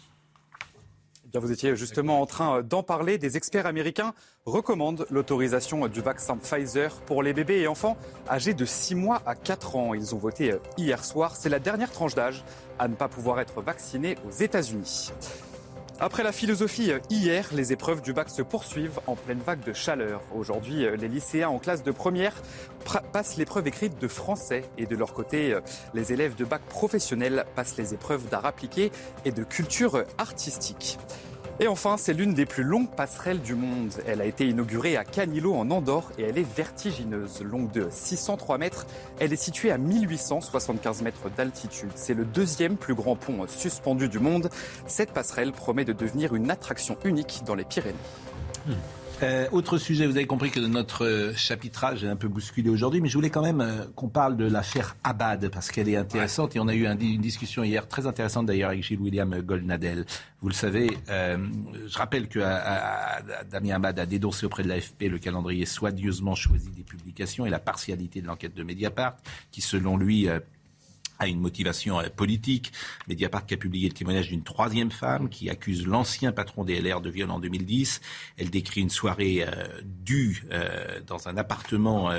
[1.35, 3.19] Eh vous étiez justement en train d'en parler.
[3.19, 4.15] Des experts américains
[4.47, 7.99] recommandent l'autorisation du vaccin Pfizer pour les bébés et enfants
[8.31, 9.95] âgés de 6 mois à 4 ans.
[9.95, 11.37] Ils ont voté hier soir.
[11.37, 12.45] C'est la dernière tranche d'âge
[12.79, 15.13] à ne pas pouvoir être vaccinés aux États-Unis.
[16.01, 20.23] Après la philosophie, hier, les épreuves du bac se poursuivent en pleine vague de chaleur.
[20.33, 22.41] Aujourd'hui, les lycéens en classe de première
[23.13, 25.59] passent l'épreuve écrite de français et de leur côté,
[25.95, 28.93] les élèves de bac professionnel passent les épreuves d'art appliqué
[29.25, 30.99] et de culture artistique.
[31.61, 33.91] Et enfin, c'est l'une des plus longues passerelles du monde.
[34.07, 37.43] Elle a été inaugurée à Canilo en Andorre et elle est vertigineuse.
[37.43, 38.87] Longue de 603 mètres,
[39.19, 41.91] elle est située à 1875 mètres d'altitude.
[41.97, 44.51] C'est le deuxième plus grand pont suspendu du monde.
[44.87, 47.97] Cette passerelle promet de devenir une attraction unique dans les Pyrénées.
[48.67, 48.75] Hmm.
[49.23, 53.01] Euh, autre sujet, vous avez compris que notre euh, chapitrage est un peu bousculé aujourd'hui,
[53.01, 56.55] mais je voulais quand même euh, qu'on parle de l'affaire Abad, parce qu'elle est intéressante,
[56.55, 60.05] et on a eu une discussion hier très intéressante d'ailleurs avec Gilles William Goldnadel.
[60.41, 62.39] Vous le savez, je rappelle que
[63.51, 67.59] Damien Abad a dénoncé auprès de l'AFP le calendrier soigneusement choisi des publications et la
[67.59, 69.17] partialité de l'enquête de Mediapart,
[69.51, 70.29] qui selon lui
[71.19, 72.73] a une motivation euh, politique.
[73.09, 77.01] Mediapart qui a publié le témoignage d'une troisième femme qui accuse l'ancien patron des LR
[77.01, 78.01] de viol en 2010.
[78.37, 82.11] Elle décrit une soirée euh, due euh, dans un appartement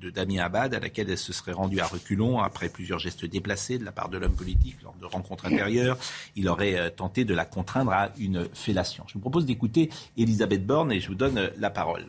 [0.00, 3.78] de Damien Abad à laquelle elle se serait rendue à reculons après plusieurs gestes déplacés
[3.78, 5.98] de la part de l'homme politique lors de rencontres intérieures.
[6.34, 9.04] Il aurait tenté de la contraindre à une fellation.
[9.08, 12.06] Je vous propose d'écouter Elisabeth Borne et je vous donne la parole.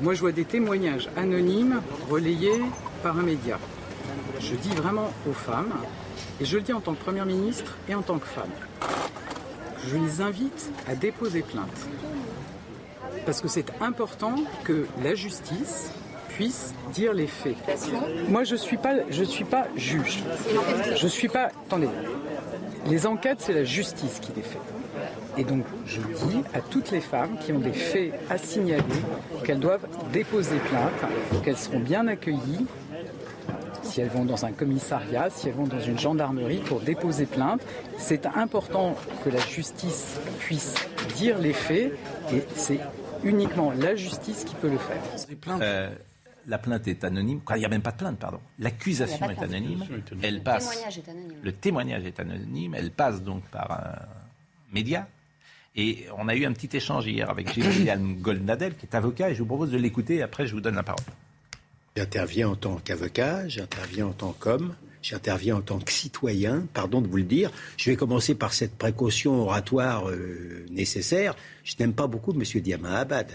[0.00, 2.62] Moi, je vois des témoignages anonymes relayés
[3.02, 3.58] par un média.
[4.40, 5.72] Je dis vraiment aux femmes,
[6.40, 8.50] et je le dis en tant que Première ministre et en tant que femme,
[9.86, 11.68] je les invite à déposer plainte.
[13.26, 14.34] Parce que c'est important
[14.64, 15.92] que la justice
[16.30, 17.56] puisse dire les faits.
[18.28, 20.22] Moi, je ne suis, pas, suis pas juge.
[20.96, 21.50] Je ne suis pas...
[21.66, 21.88] Attendez.
[22.86, 24.58] Les enquêtes, c'est la justice qui les fait.
[25.36, 28.82] Et donc, je dis à toutes les femmes qui ont des faits à signaler
[29.44, 32.66] qu'elles doivent déposer plainte, qu'elles seront bien accueillies
[33.90, 37.60] si elles vont dans un commissariat, si elles vont dans une gendarmerie pour déposer plainte.
[37.98, 40.74] C'est important que la justice puisse
[41.16, 41.92] dire les faits
[42.32, 42.80] et c'est
[43.24, 45.02] uniquement la justice qui peut le faire.
[45.60, 45.90] Euh,
[46.46, 47.40] la plainte est anonyme.
[47.50, 48.40] Il n'y a même pas de plainte, pardon.
[48.58, 49.84] L'accusation est, anonyme.
[50.22, 50.70] Elle passe.
[50.72, 51.38] Le témoignage est anonyme.
[51.42, 52.74] Le témoignage est anonyme.
[52.76, 55.08] Elle passe donc par un média.
[55.76, 59.34] Et on a eu un petit échange hier avec Gilles Goldnadel, qui est avocat, et
[59.34, 60.16] je vous propose de l'écouter.
[60.16, 61.04] Et après, je vous donne la parole.
[62.00, 67.06] J'interviens en tant qu'avocat, j'interviens en tant qu'homme, j'interviens en tant que citoyen, pardon de
[67.06, 67.52] vous le dire.
[67.76, 71.36] Je vais commencer par cette précaution oratoire euh, nécessaire.
[71.62, 72.42] Je n'aime pas beaucoup M.
[72.62, 73.30] Diama Abad.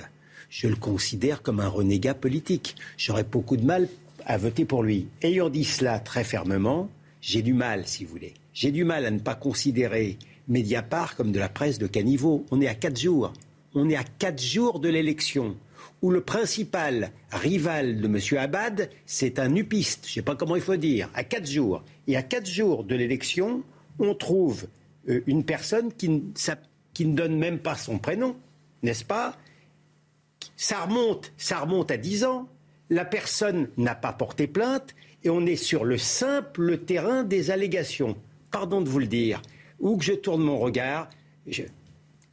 [0.50, 2.76] Je le considère comme un renégat politique.
[2.98, 3.88] J'aurais beaucoup de mal
[4.26, 5.10] à voter pour lui.
[5.22, 6.90] Ayant dit cela très fermement,
[7.22, 8.34] j'ai du mal, si vous voulez.
[8.56, 12.48] J'ai du mal à ne pas considérer Mediapart comme de la presse de caniveau.
[12.50, 13.32] On est à quatre jours.
[13.76, 15.56] On est à quatre jours de l'élection
[16.02, 18.20] où le principal rival de M.
[18.40, 21.84] Abad, c'est un upiste, je ne sais pas comment il faut dire, à quatre jours.
[22.08, 23.64] Et à quatre jours de l'élection,
[24.00, 24.68] on trouve
[25.10, 28.36] euh, une personne qui ne, donne même pas son prénom,
[28.84, 29.38] n'est-ce pas?
[30.58, 32.48] Ça remonte, ça remonte à dix ans.
[32.90, 34.94] La personne n'a pas porté plainte
[35.24, 38.16] et on est sur le simple terrain des allégations.
[38.52, 39.42] Pardon de vous le dire.
[39.80, 41.10] où que je tourne mon regard,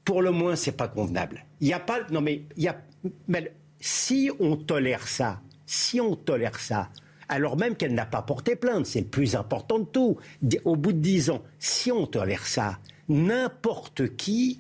[0.05, 1.45] pour le moins, c'est pas convenable.
[1.61, 2.01] Il n'y a pas.
[2.11, 2.81] Non, mais il y a.
[3.29, 6.89] mais si on tolère ça, si on tolère ça,
[7.29, 10.19] alors même qu'elle n'a pas porté plainte, c'est le plus important de tout.
[10.65, 12.79] Au bout de dix ans, si on tolère ça,
[13.09, 14.59] n'importe qui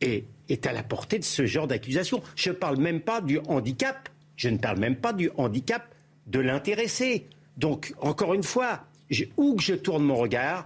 [0.00, 2.22] est, est à la portée de ce genre d'accusation.
[2.36, 4.08] Je ne parle même pas du handicap.
[4.36, 5.84] Je ne parle même pas du handicap
[6.26, 7.26] de l'intéressé.
[7.56, 10.64] Donc, encore une fois, je- où que je tourne mon regard,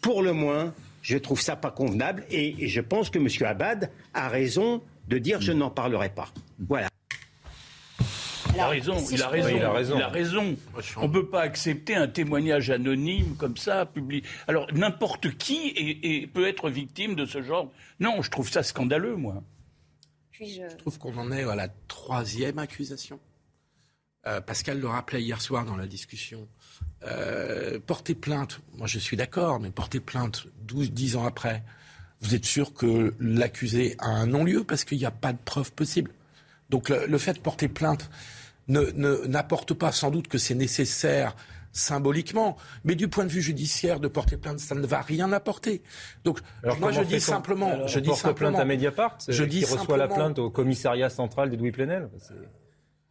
[0.00, 2.24] pour le moins, je trouve ça pas convenable.
[2.30, 3.28] Et, et je pense que M.
[3.46, 6.28] Abad a raison de dire je n'en parlerai pas.
[6.58, 6.88] Voilà.
[8.54, 9.96] Il a raison, si il a raison, il a raison.
[9.96, 10.56] il a raison.
[10.98, 14.24] On ne peut pas accepter un témoignage anonyme comme ça, public.
[14.46, 17.72] Alors n'importe qui est- est- peut être victime de ce genre.
[17.98, 19.42] Non, je trouve ça scandaleux, moi.
[20.30, 20.62] Puis-je.
[20.70, 23.18] Je trouve qu'on en est à la troisième accusation.
[24.26, 26.46] Euh, Pascal le rappelait hier soir dans la discussion.
[27.06, 31.62] Euh, porter plainte, moi je suis d'accord, mais porter plainte 12, 10 ans après,
[32.20, 35.72] vous êtes sûr que l'accusé a un non-lieu parce qu'il n'y a pas de preuve
[35.72, 36.12] possible?
[36.70, 38.10] Donc le, le fait de porter plainte
[38.68, 41.36] ne- ne- n'apporte pas sans doute que c'est nécessaire
[41.72, 45.82] symboliquement, mais du point de vue judiciaire, de porter plainte, ça ne va rien apporter.
[46.24, 49.42] Donc Alors, moi je dis simplement, Alors, je dis porte simplement, plainte à Mediapart, je
[49.44, 52.08] dis qui reçoit la plainte au commissariat central d'Edoui Plenel.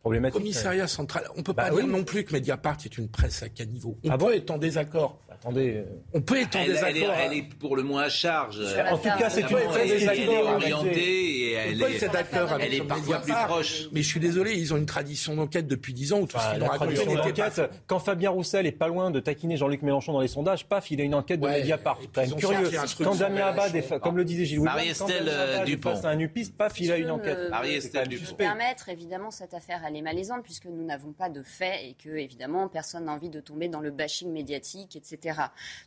[0.03, 0.41] Problématique.
[0.41, 1.23] Commissariat central.
[1.37, 1.83] On peut Bah pas oui.
[1.83, 3.97] dire non plus que Mediapart est une presse à caniveau.
[4.03, 5.17] On Ah peut bon être en désaccord.
[5.31, 5.75] Attendez.
[5.77, 5.83] euh,
[6.13, 7.15] On peut être en Elle, elle est, désaccord.
[7.19, 8.59] elle est pour le moins à charge.
[8.91, 12.51] En tout cas, c'est Elle une presse elle orientée et elle peut est, être d'accord
[12.51, 13.83] avec elle est parfois plus proche.
[13.93, 16.37] Mais je suis désolé, ils ont une tradition d'enquête depuis 10 ans où tout ce
[16.37, 19.55] Enfin, qu'ils la ont raconté n'était pas quand Fabien Roussel est pas loin de taquiner
[19.57, 21.99] Jean-Luc Mélenchon dans les sondages, paf, il a une enquête de Mediapart.
[22.13, 22.69] C'est curieux.
[23.03, 25.29] Quand Damien Abad, comme le disait Gilles Marie-Estelle,
[25.61, 25.93] est Dupont.
[26.03, 27.49] un upiste, paf, il a une enquête.
[27.49, 28.35] Marie-Estelle Dupont.
[28.35, 32.09] permettre, évidemment, cette affaire, elle est malaisante puisque nous n'avons pas de faits et que,
[32.09, 35.39] évidemment, personne n'a envie de tomber dans le bashing médiatique, etc.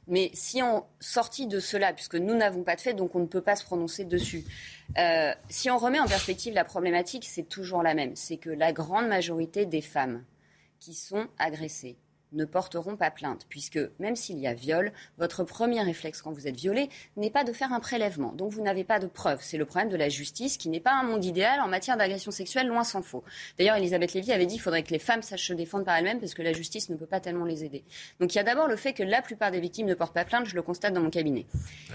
[0.07, 3.27] Mais si on sortit de cela, puisque nous n'avons pas de faits, donc on ne
[3.27, 4.45] peut pas se prononcer dessus.
[4.99, 8.15] euh, si on remet en perspective la problématique, c'est toujours la même.
[8.15, 10.25] C'est que la grande majorité des femmes
[10.79, 11.97] qui sont agressées
[12.37, 16.47] ne porteront pas plainte, puisque même s'il y a viol, votre premier réflexe quand vous
[16.47, 18.33] êtes violé n'est pas de faire un prélèvement.
[18.33, 19.41] Donc vous n'avez pas de preuves.
[19.43, 22.31] C'est le problème de la justice qui n'est pas un monde idéal en matière d'agression
[22.31, 23.25] sexuelle, loin s'en faut.
[23.59, 26.21] D'ailleurs, Elisabeth Lévy avait dit qu'il faudrait que les femmes sachent se défendre par elles-mêmes
[26.21, 27.85] parce que la justice ne peut pas tellement les aider.
[28.21, 30.25] Donc il y a d'abord le fait que la plupart des victimes ne portent pas
[30.25, 31.47] plainte, je le constate dans mon cabinet.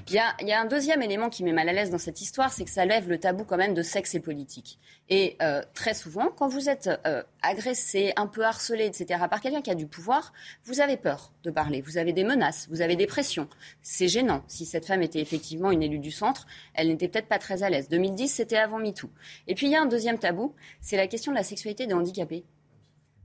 [0.08, 1.98] Il y a, il y a un deuxième élément qui met mal à l'aise dans
[1.98, 4.80] cette histoire, c'est que ça lève le tabou quand même de sexe et politique.
[5.10, 9.62] Et euh, très souvent, quand vous êtes euh, agressé, un peu harcelé, etc., par quelqu'un
[9.62, 10.31] qui a du pouvoir,
[10.66, 13.48] vous avez peur de parler, vous avez des menaces, vous avez des pressions.
[13.82, 14.44] C'est gênant.
[14.48, 17.70] Si cette femme était effectivement une élue du centre, elle n'était peut-être pas très à
[17.70, 17.90] l'aise.
[17.90, 19.10] 2010, c'était avant MeToo.
[19.48, 21.94] Et puis il y a un deuxième tabou, c'est la question de la sexualité des
[21.94, 22.44] handicapés.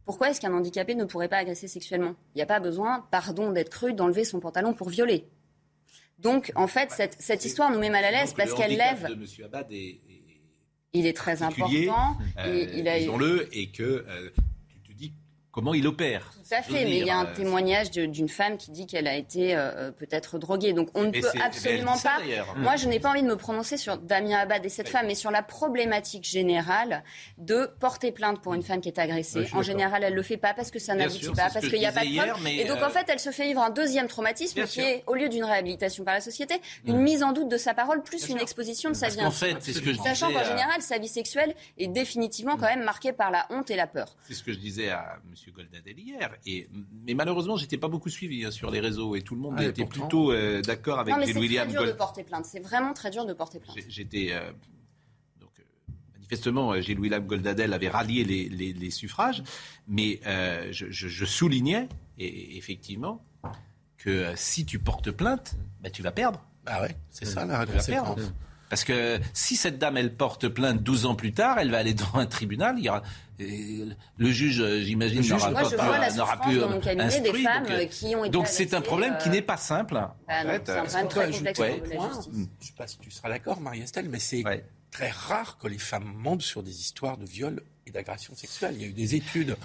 [0.05, 2.15] Pourquoi est-ce qu'un handicapé ne pourrait pas agresser sexuellement?
[2.35, 5.27] Il n'y a pas besoin, pardon d'être cru, d'enlever son pantalon pour violer.
[6.19, 9.07] Donc, en fait, cette, cette histoire nous met mal à l'aise parce le qu'elle lève.
[9.09, 10.41] de Monsieur Abad est, est
[10.93, 12.17] Il est très important.
[12.39, 14.31] euh, et il a disons-le, et que euh,
[14.71, 15.13] tu te dis
[15.51, 16.33] comment il opère.
[16.47, 17.26] Tout à fait, mais il y a un.
[17.26, 20.72] Euh, témoignage d'une femme qui dit qu'elle a été euh, peut-être droguée.
[20.72, 22.18] Donc on ne Mais peut absolument pas.
[22.57, 25.14] Moi, je n'ai pas envie de me prononcer sur Damien Abad et cette femme, mais
[25.14, 27.03] sur la problématique générale
[27.38, 29.49] de porter plainte pour une femme qui est agressée.
[29.53, 31.92] En général, elle le fait pas parce que ça n'aboutit pas, parce qu'il n'y a
[31.92, 32.44] pas de hier, preuve.
[32.44, 34.72] mais, Et donc euh, en fait, elle se fait vivre un deuxième traumatisme Bien qui
[34.72, 34.84] sûr.
[34.84, 36.90] est, au lieu d'une réhabilitation par la société, Mm.
[36.90, 39.32] une mise en doute de sa parole plus une exposition de sa vie intime.
[39.32, 42.84] fait, c'est ce que je Sachant qu'en général, sa vie sexuelle est définitivement quand même
[42.84, 44.16] marquée par la honte et la peur.
[44.28, 45.53] C'est ce que je disais à M.
[45.55, 46.30] Goldadel hier.
[46.45, 46.68] Et,
[47.07, 49.64] mais malheureusement, j'étais pas beaucoup suivi hein, sur les réseaux et tout le monde Ah,
[49.64, 51.97] était pourtant- plutôt euh, d'accord avec non, mais c'est très William dur de Gold.
[51.97, 52.45] porter plainte.
[52.45, 53.76] C'est vraiment très dur de porter plainte.
[53.89, 54.51] J'étais euh,
[55.41, 55.62] donc euh,
[56.14, 59.43] manifestement Gilles William Goldadel avait rallié les, les- les suffrages,
[59.89, 63.24] mais euh, je, je- je soulignais et, effectivement
[63.99, 66.45] que euh, si tu portes plainte, bah, tu vas perdre.
[66.64, 68.32] Bah ouais, c'est ça la conséquence.
[68.69, 71.95] Parce que si cette dame, elle porte plainte 12 ans plus tard, elle va aller
[71.95, 72.75] devant un tribunal.
[72.79, 73.03] Il y aura,
[73.39, 77.51] le juge, euh, j'imagine, n'aura pas pu- euh, cabinet des instruire.
[77.51, 79.97] femmes Donc, euh, qui ont été Donc c'est un problème qui n'est pas simple.
[79.97, 80.62] en Ah non, fait.
[80.67, 81.83] c'est un problème très je- complexe ouais.
[82.09, 82.29] justice.
[82.33, 84.43] Je ne sais pas si tu seras d'accord, Marie-Estelle, mais c'est
[84.91, 88.75] très rare que les femmes mentent sur des histoires de viol et d'agression sexuelle.
[88.77, 89.57] Il y a eu des études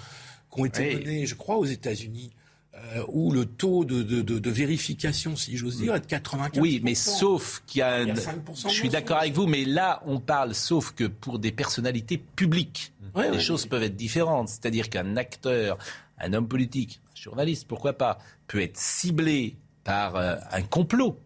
[0.54, 1.04] qui ont été Oui.
[1.04, 2.30] menées, je crois, aux États-Unis,
[2.74, 6.58] euh, où le taux de, de- de- de vérification, si j'ose dire, est de 95%.
[6.60, 9.34] Oui, mais sauf qu'il y a, Il y a un- 5% je suis d'accord avec
[9.34, 13.40] vous, mais là, on parle sauf que pour des personnalités publiques, Ouais, les ouais.
[13.42, 14.48] choses peuvent être différentes.
[14.48, 15.76] C'est-à-dire qu'un acteur,
[16.18, 21.18] un homme politique, un journaliste, pourquoi pas, peut être ciblé par euh, un complot,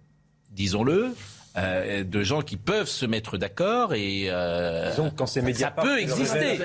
[0.51, 1.15] disons-le,
[1.57, 5.71] euh, de gens qui peuvent se mettre d'accord et euh, Disons que quand c'est ça
[5.71, 6.59] peut exister.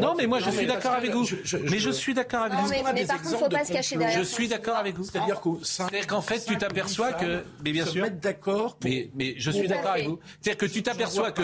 [0.00, 1.26] Non, mais moi je suis d'accord avec vous.
[1.68, 2.70] mais je- suis d'accord avec vous.
[2.70, 4.18] mais, par contre, exemples faut de pas se cacher derrière.
[4.18, 5.04] Je suis d'accord avec vous.
[5.04, 5.40] C'est-à-dire
[6.06, 9.90] qu'en fait, tu t'aperçois que, mais bien se sûr, d'accord mais, mais je suis d'accord
[9.92, 10.18] avec vous.
[10.40, 11.42] C'est-à-dire que tu t'aperçois que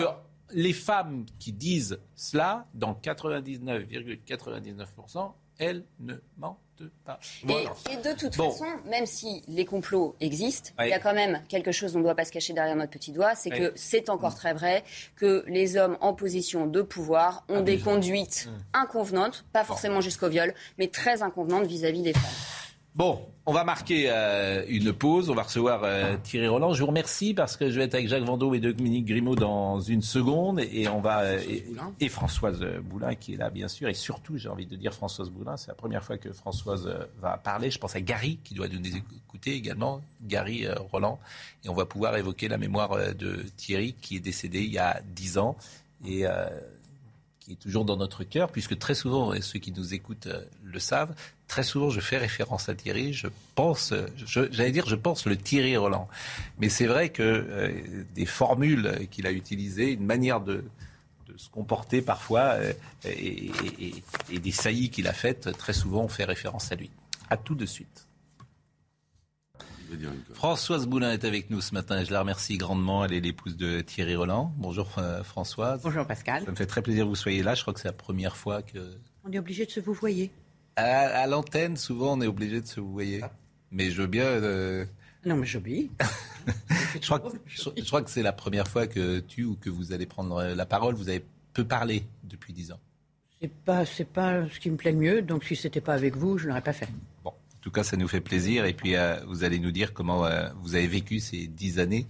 [0.53, 6.57] les femmes qui disent cela, dans 99,99%, elles ne mentent
[7.05, 7.19] pas.
[7.47, 8.51] Et, et de toute Bon.
[8.51, 12.01] façon, même si les complots existent, il y a quand même quelque chose dont on
[12.01, 14.83] ne doit pas se cacher derrière notre petit doigt, c'est que c'est encore très vrai
[15.15, 18.51] que les hommes en position de pouvoir ont des conduites Mmh.
[18.73, 22.21] inconvenantes, pas forcément jusqu'au viol, mais très inconvenantes vis-à-vis des femmes.
[22.97, 25.29] Bon, on va marquer euh, une pause.
[25.29, 26.73] On va recevoir euh, Thierry Roland.
[26.73, 29.79] Je vous remercie parce que je vais être avec Jacques Vendôme et Dominique Grimaud dans
[29.79, 30.61] une seconde.
[30.71, 31.19] Et on va.
[31.19, 31.63] euh, et,
[31.99, 33.87] et Françoise Boulin qui est là, bien sûr.
[33.87, 35.57] Et surtout, j'ai envie de dire Françoise Boulin.
[35.57, 36.91] C'est la première fois que Françoise
[37.21, 37.69] va parler.
[37.69, 40.01] Je pense à Gary qui doit nous écouter également.
[40.23, 41.19] Gary Roland.
[41.63, 45.01] Et on va pouvoir évoquer la mémoire de Thierry qui est décédé il y a
[45.15, 45.55] dix ans.
[46.03, 46.25] Et.
[47.47, 50.43] Qui est toujours dans notre cœur, puisque très souvent, et ceux qui nous écoutent euh,
[50.65, 51.15] le savent,
[51.47, 53.93] très souvent je fais référence à Thierry, je pense,
[54.25, 56.09] j'allais dire, je pense le Thierry Roland.
[56.59, 60.65] Mais c'est vrai que euh, des formules qu'il a utilisées, une manière de,
[61.37, 62.73] se comporter parfois, euh,
[63.05, 63.51] et-
[64.31, 66.89] et des saillies qu'il a faites, très souvent on fait référence à lui.
[67.29, 68.06] À tout de suite.
[70.33, 73.05] Françoise Boulin est avec nous ce matin et je la remercie grandement.
[73.05, 74.53] Elle est l'épouse de Thierry Roland.
[74.57, 75.81] Bonjour euh, Françoise.
[75.83, 76.43] Bonjour Pascal.
[76.43, 77.55] Ça me fait très plaisir que vous soyez là.
[77.55, 78.77] Je crois que c'est la première fois que.
[79.23, 80.31] On est obligé de se vous voyer.
[80.75, 80.83] À,
[81.21, 83.21] à l'antenne, souvent, on est obligé de se vous voyer.
[83.71, 84.25] Mais je veux bien.
[84.25, 84.85] euh,
[85.25, 85.89] Non, mais j'obéis.
[87.01, 89.69] je, crois que, je, je crois que c'est la première fois que tu ou que
[89.69, 90.95] vous allez prendre la parole.
[90.95, 92.79] Vous avez peu parlé depuis dix ans.
[93.41, 95.21] C'est pas, c'est pas ce qui me plaît le mieux.
[95.21, 96.87] Donc si c'était pas avec vous, je l'aurais pas fait.
[97.23, 97.33] Bon,
[97.67, 98.63] tout cas, ça nous fait plaisir.
[98.63, 102.07] Et puis, euh, vous allez nous dire comment euh, vous avez vécu ces dix années,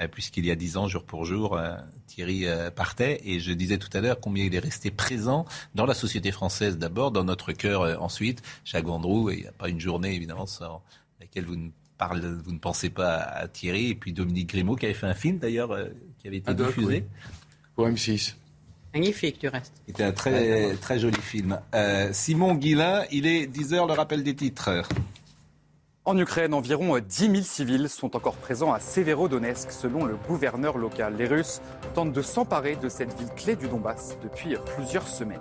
[0.00, 1.60] euh, puisqu'il y a dix ans, jour pour jour,
[2.06, 3.20] Thierry partait.
[3.22, 5.44] Et je disais tout à l'heure combien il est resté présent
[5.74, 8.42] dans la société française d'abord, dans notre cœur ensuite.
[8.64, 10.82] Jacques Vendroux, il n'y a pas une journée, évidemment, sans
[11.20, 13.90] laquelle vous ne, parlez, vous ne pensez pas à Thierry.
[13.90, 15.76] Et puis Dominique Grimaud, qui avait fait un film d'ailleurs,
[16.18, 17.04] qui avait été diffusé.
[17.74, 18.36] Pour M6.
[18.94, 19.72] Magnifique, du reste.
[19.88, 21.58] C'était un très, très joli film.
[21.74, 24.70] Euh, Simon Guillain, il est 10h, le rappel des titres.
[26.04, 31.16] En Ukraine, environ 10 000 civils sont encore présents à Severodonetsk, selon le gouverneur local.
[31.16, 31.60] Les Russes
[31.94, 35.40] tentent de s'emparer de cette ville clé du Donbass depuis plusieurs semaines.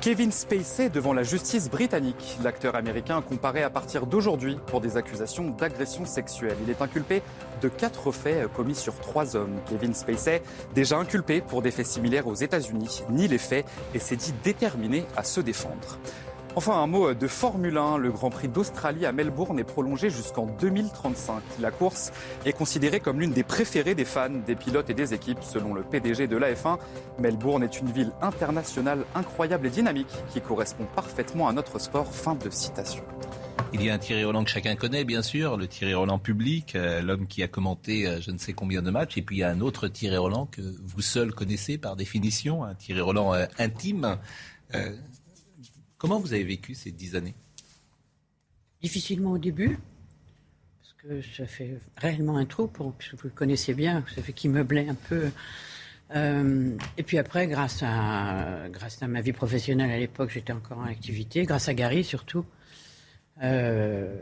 [0.00, 2.38] Kevin Spacey devant la justice britannique.
[2.42, 6.56] L'acteur américain comparé à partir d'aujourd'hui pour des accusations d'agression sexuelle.
[6.64, 7.20] Il est inculpé
[7.60, 9.60] de quatre faits commis sur trois hommes.
[9.68, 10.42] Kevin Spacey,
[10.74, 15.04] déjà inculpé pour des faits similaires aux États-Unis, nie les faits et s'est dit déterminé
[15.18, 15.98] à se défendre.
[16.56, 17.98] Enfin, un mot de Formule 1.
[17.98, 21.42] Le Grand Prix d'Australie à Melbourne est prolongé jusqu'en 2035.
[21.60, 22.12] La course
[22.44, 25.42] est considérée comme l'une des préférées des fans, des pilotes et des équipes.
[25.42, 26.78] Selon le PDG de l'AF1,
[27.20, 32.12] Melbourne est une ville internationale incroyable et dynamique qui correspond parfaitement à notre sport.
[32.12, 33.04] Fin de citation.
[33.72, 36.74] Il y a un Thierry Roland que chacun connaît, bien sûr, le Thierry Roland public,
[36.74, 39.16] euh, l'homme qui a commenté euh, je ne sais combien de matchs.
[39.16, 42.64] Et puis il y a un autre Thierry Roland que vous seul connaissez par définition,
[42.64, 44.18] un Thierry Roland euh, intime.
[46.00, 47.34] Comment vous avez vécu ces dix années?
[48.80, 49.78] Difficilement au début,
[50.80, 54.32] parce que ça fait réellement un trou, pour, puisque vous le connaissez bien, ça fait
[54.32, 55.30] qu'il meublait un peu.
[56.16, 58.66] Euh, et puis après, grâce à,
[59.06, 62.46] ma vie professionnelle à l'époque, j'étais encore en activité, grâce à Gary surtout.
[63.42, 64.16] Euh,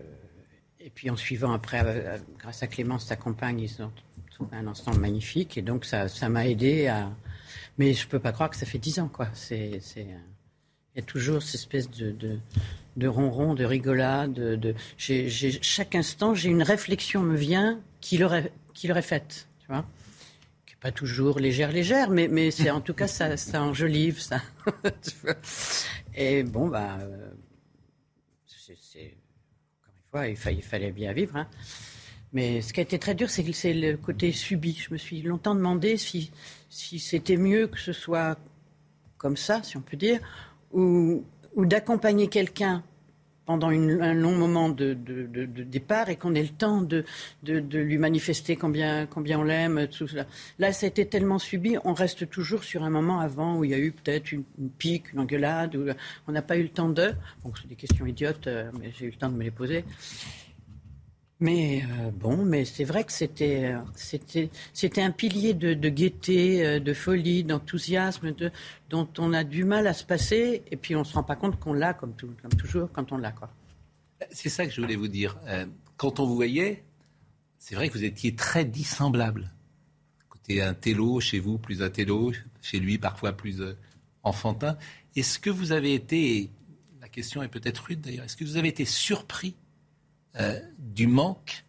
[0.80, 3.92] et puis en suivant après, euh, grâce à Clémence, sa compagne, ils ont
[4.32, 5.56] trouvé un ensemble magnifique.
[5.56, 7.08] Et donc ça m'a aidé à.
[7.78, 9.28] Mais je peux pas croire que ça fait dix ans, quoi.
[9.32, 9.80] C'est,
[10.98, 12.38] il y a toujours cette espèce de, de,
[12.96, 14.74] de ronron, de rigolade.
[14.98, 18.50] Chaque instant, j'ai une réflexion me vient qui l'aurait,
[19.02, 19.86] faite, tu vois.
[20.80, 24.40] Pas toujours légère, légère, mais, c'est en tout cas ça, ça enjolive, ça.
[26.14, 27.30] Et bon, bah, euh,
[28.46, 29.14] c'est,
[29.80, 31.36] encore une fois, il, fa- il fallait bien vivre.
[31.36, 31.48] hein.
[32.32, 34.72] Mais ce qui a été très dur, c'est le côté subi.
[34.80, 36.30] Je me suis longtemps demandé si
[36.70, 38.38] c'était mieux que ce soit
[39.16, 40.20] comme ça, si on peut dire,
[40.72, 41.24] ou,
[41.56, 42.82] d'accompagner quelqu'un
[43.46, 47.04] pendant un long moment de, départ et qu'on ait le temps de,
[47.42, 49.88] lui manifester combien, combien on l'aime.
[49.88, 50.26] Tout cela.
[50.58, 53.70] Là, ça a été tellement subi, on reste toujours sur un moment avant où il
[53.70, 54.44] y a eu peut-être une,
[54.78, 55.86] pique, une engueulade, où
[56.26, 57.14] on n'a pas eu le temps de.
[57.42, 59.84] Bon, c'est des questions idiotes, euh, mais j'ai eu le temps de me les poser.
[61.40, 66.92] Mais euh, bon, mais c'est vrai que c'était c'était un pilier de, gaieté, euh, de
[66.92, 68.50] folie, d'enthousiasme, de,
[68.90, 71.60] dont on a du mal à se passer, et puis on se rend pas compte
[71.60, 72.14] qu'on l'a comme,
[72.58, 73.50] toujours quand on l'a quoi.
[74.32, 75.38] C'est ça que je voulais vous dire.
[75.46, 75.64] Euh,
[75.96, 76.82] quand on vous voyait,
[77.58, 79.52] c'est vrai que vous étiez très dissemblable.
[80.28, 82.32] Côté un télo, chez vous, plus un télo,
[82.62, 83.62] chez lui, parfois plus
[84.24, 84.76] enfantin.
[85.14, 86.50] Est-ce que vous avez été,
[87.00, 89.54] la question est peut-être rude d'ailleurs, est-ce que vous avez été surpris
[90.40, 91.64] euh, du manque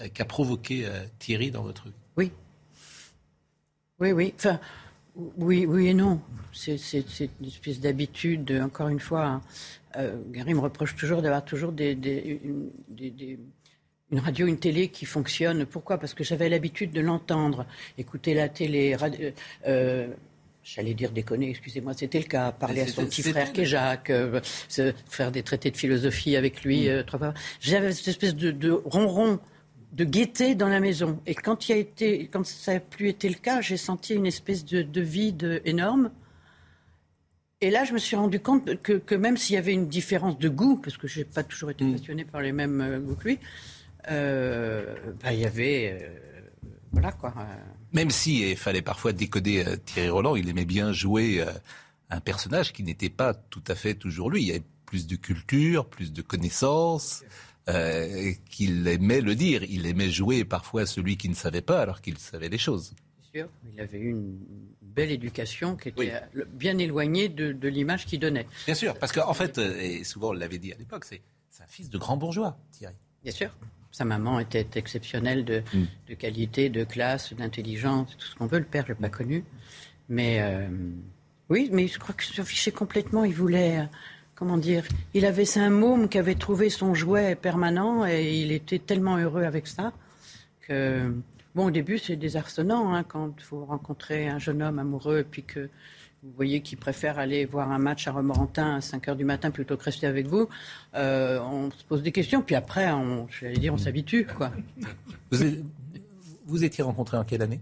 [0.00, 0.86] euh, qu'a provoqué
[1.18, 2.32] Thierry dans votre vie Oui.
[4.00, 4.34] Oui, oui.
[4.36, 4.60] Enfin,
[5.36, 6.20] oui, oui et non.
[6.52, 6.76] C'est
[7.40, 9.26] une espèce d'habitude, encore une fois.
[9.26, 9.42] Hein.
[10.30, 11.72] Gary me reproche toujours d'avoir toujours
[14.12, 15.64] une radio, une télé qui fonctionne.
[15.64, 15.98] Pourquoi?
[15.98, 18.94] Parce que j'avais l'habitude de l'entendre, écouter la télé.
[19.00, 19.30] Euh,
[19.66, 20.08] euh,
[20.64, 22.52] J'allais dire déconner, excusez-moi, c'était le cas.
[22.52, 24.40] Parler à son petit frère qui est Jacques, euh,
[25.08, 26.88] faire des traités de philosophie avec lui.
[26.88, 27.04] Mm.
[27.20, 29.40] Euh, J'avais cette espèce de, de, ronron,
[29.92, 31.20] de gaieté dans la maison.
[31.26, 34.26] Et quand, il a été, quand ça n'a plus été le cas, j'ai senti une
[34.26, 36.10] espèce de, de vide énorme.
[37.60, 40.38] Et là, je me suis rendu compte que, que même s'il y avait une différence
[40.38, 41.92] de goût, parce que je n'ai pas toujours été mm.
[41.92, 43.38] passionné par les mêmes goûts que lui,
[44.10, 45.98] euh, bah, il y avait.
[46.00, 46.08] Euh,
[46.92, 47.34] voilà quoi.
[47.92, 51.44] Même si il fallait parfois décoder euh, Thierry Roland, il aimait bien jouer
[52.10, 54.42] un personnage qui n'était pas tout à fait toujours lui.
[54.42, 57.24] Il y avait plus de culture, plus de connaissances.
[57.68, 59.62] Euh, qu'il aimait le dire.
[59.62, 62.92] Il aimait jouer parfois celui qui ne savait pas alors qu'il savait les choses.
[63.32, 64.36] Sûr, il avait eu une
[64.82, 66.12] belle éducation qui était
[66.52, 68.48] bien éloignée de, de l'image qu'il donnait.
[68.66, 71.22] Bien sûr, parce qu'en fait, et souvent on l'avait dit à l'époque, c'est
[71.60, 72.94] un fils de grand bourgeois, Thierry.
[73.22, 73.50] Bien sûr.
[73.92, 76.16] Sa maman était exceptionnelle de, mm.
[76.16, 78.58] qualité, de classe, d'intelligence, tout ce qu'on veut.
[78.58, 79.44] Le père, je l'ai pas connu.
[80.08, 80.66] Mais euh,
[81.50, 83.24] oui, mais je crois que se fichait complètement.
[83.24, 83.84] Il voulait, euh,
[84.34, 88.78] comment dire, il avait un môme qui avait trouvé son jouet permanent et il était
[88.78, 89.92] tellement heureux avec ça
[90.62, 91.14] que,
[91.54, 95.42] bon, au début, c'est désarçonnant hein, quand vous rencontrez un jeune homme amoureux et puis
[95.42, 95.68] que
[96.22, 99.50] vous voyez qu'il préfère aller voir un match à Romorantin à 5 h du matin
[99.50, 100.48] plutôt que rester avec vous,
[100.94, 104.26] euh, on se pose des questions, puis après, on, je dire, on s'habitue.
[104.26, 104.52] Quoi.
[106.46, 107.60] Vous, étiez rencontré en quelle année?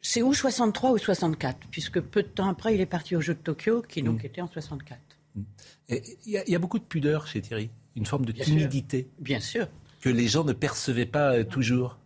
[0.00, 3.34] C'est ou 63 ou 64, puisque peu de temps après, il est parti au Jeu
[3.34, 4.26] de Tokyo, qui donc mm.
[4.26, 4.98] était en 64.
[5.34, 5.42] Mm.
[5.90, 9.08] Il y, a beaucoup de pudeur chez Thierry, une forme de timidité.
[9.18, 9.68] Bien sûr.
[10.00, 11.98] Que les gens ne percevaient pas euh, toujours.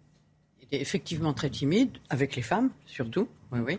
[0.59, 3.79] Il était effectivement très timide, avec les femmes surtout, oui, oui.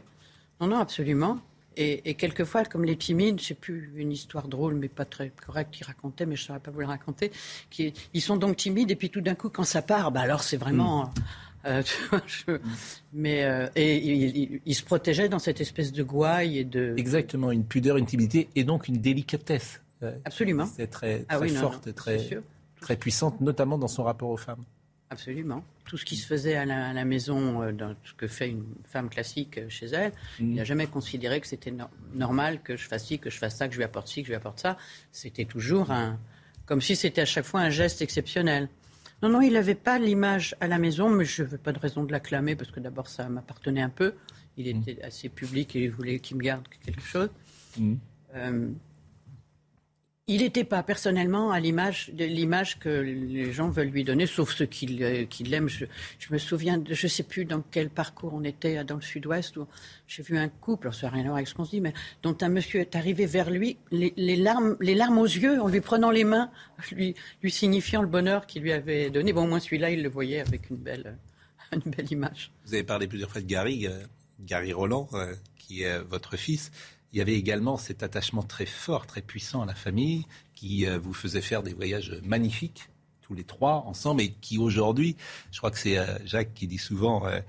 [0.62, 1.40] Non, non, absolument.
[1.80, 5.86] Et, quelquefois, comme les timides, sais plus, une histoire drôle, mais pas très correcte, qu'il
[5.86, 7.32] racontait, mais je ne saurais pas vous la raconter.
[7.70, 10.42] Qui, ils sont donc timides, et puis tout d'un coup, quand ça part, bah alors
[10.42, 11.14] c'est vraiment.
[11.66, 11.84] Euh,
[13.14, 16.96] mais euh, et il, se protégeait dans cette espèce de gouaille et de.
[16.98, 19.82] Exactement, une pudeur, une timidité, et donc une délicatesse.
[20.02, 20.66] Euh, absolument.
[20.66, 22.42] C'est très, ah très forte, très,
[22.82, 24.64] très puissante, notamment dans son rapport aux femmes.
[25.10, 25.64] Absolument.
[25.86, 29.10] Tout ce qui se faisait à la, maison, euh, dans ce que fait une femme
[29.10, 30.66] classique euh, chez elle, il n'a mm.
[30.66, 31.74] jamais considéré que c'était
[32.14, 34.28] normal que je fasse ci, que je fasse ça, que je lui apporte ci, que
[34.28, 34.78] je lui apporte ça.
[35.14, 36.20] C'était toujours un.
[36.66, 38.68] comme si c'était à chaque fois un geste exceptionnel.
[39.24, 42.04] Non, non, il n'avait pas l'image à la maison, mais je n'avais pas de raison
[42.04, 44.14] de l'acclamer parce que d'abord ça m'appartenait un peu.
[44.58, 44.82] Il mm.
[44.82, 47.30] était assez public et il voulait qu'il me garde quelque chose.
[47.78, 47.96] Mm.
[48.36, 48.68] Euh,
[50.30, 54.54] il n'était pas personnellement à l'image de l'image que les gens veulent lui donner, sauf
[54.54, 55.70] ceux qui, euh, l'aiment.
[55.70, 55.86] Je,
[56.30, 59.68] me souviens, je ne sais plus dans quel parcours on était dans le Sud-Ouest où
[60.06, 61.94] j'ai vu un couple, ça n'a rien à voir avec ce qu'on se dit, mais
[62.24, 66.26] dont un monsieur est arrivé vers lui, les, larmes, aux yeux, en lui prenant les
[66.26, 66.52] mains,
[66.92, 67.16] lui,
[67.48, 69.32] signifiant le bonheur qu'il lui avait donné.
[69.32, 71.18] Bon, au moins celui-là, il le voyait avec une belle,
[71.72, 72.52] une belle image.
[72.66, 73.98] Vous avez parlé plusieurs fois de Gary, euh,
[74.42, 76.70] Gary Roland, euh, qui est votre fils
[77.14, 81.00] il y avait également cet attachement très fort, très puissant à la famille, qui euh,
[81.00, 82.90] vous faisait faire des voyages magnifiques,
[83.22, 85.16] tous les trois ensemble, et qui aujourd'hui,
[85.52, 87.40] je crois que c'est euh, Jacques qui dit souvent, euh,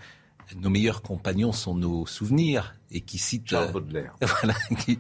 [0.57, 4.15] nos meilleurs compagnons sont nos souvenirs, et qui cite Charles Baudelaire.
[4.21, 4.55] voilà,
[4.85, 4.99] qui,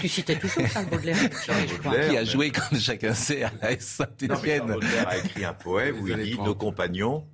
[0.00, 1.16] tu citais toujours Charles Baudelaire,
[1.84, 4.38] Baudelaire qui a joué, comme chacun sait, à la Saint-Étienne.
[4.58, 7.24] Charles Baudelaire a écrit un poème où il dit nos compagnons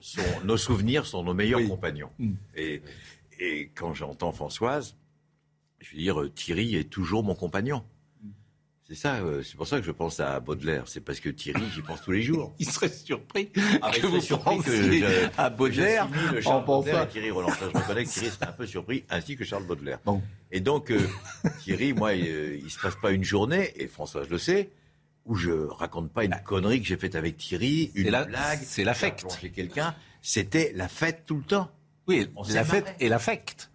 [0.00, 2.10] sont, nos souvenirs sont nos meilleurs compagnons.
[2.18, 2.32] Mm.
[2.56, 2.82] Et,
[3.38, 4.96] et quand j'entends Françoise,
[5.84, 7.84] je veux dire, Thierry est toujours mon compagnon.
[8.86, 10.84] C'est ça, euh, c'est pour ça que je pense à Baudelaire.
[10.86, 12.54] C'est parce que Thierry, j'y pense tous les jours.
[12.58, 16.06] il serait surpris ah, que vous surpris que à Baudelaire
[16.42, 17.48] Charles Baudelaire et Thierry Roland.
[17.48, 20.00] je reconnais que Thierry serait un peu surpris, ainsi que Charles Baudelaire.
[20.04, 20.22] Bon.
[20.52, 21.00] Et donc, euh,
[21.62, 24.70] Thierry, moi, il, ne se passe pas une journée, et François je le sais,
[25.24, 28.84] où je raconte pas une connerie que j'ai faite avec Thierry, une la, blague, c'est
[28.84, 29.24] l'affect.
[29.54, 29.94] quelqu'un.
[30.20, 31.70] C'était la fête tout le temps.
[32.06, 33.70] Oui, la fête et l'affect.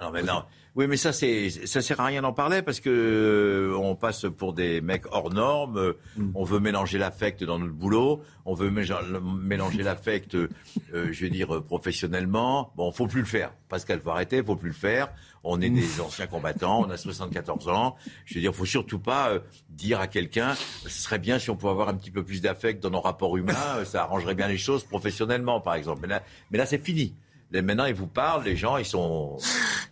[0.00, 0.42] Non, mais non.
[0.76, 4.26] Oui, mais ça, c'est, ça sert à rien d'en parler parce que euh, on passe
[4.36, 5.76] pour des mecs hors normes.
[5.78, 6.30] euh, Mm.
[6.34, 8.22] On veut mélanger l'affect dans notre boulot.
[8.44, 10.48] On veut mélanger l'affect, euh,
[10.92, 12.72] je veux dire, euh, professionnellement.
[12.76, 13.52] Bon, faut plus le faire.
[13.68, 15.10] Pascal, faut arrêter, faut plus le faire.
[15.44, 17.96] On est des anciens combattants, on a 74 ans.
[18.24, 21.56] Je veux dire, faut surtout pas euh, dire à quelqu'un, ce serait bien si on
[21.56, 23.52] pouvait avoir un petit peu plus d'affect dans nos rapports humains,
[23.84, 26.00] ça arrangerait bien les choses professionnellement, par exemple.
[26.02, 27.14] Mais là, mais là c'est fini.
[27.52, 29.38] Maintenant, ils vous parlent, les gens, ils sont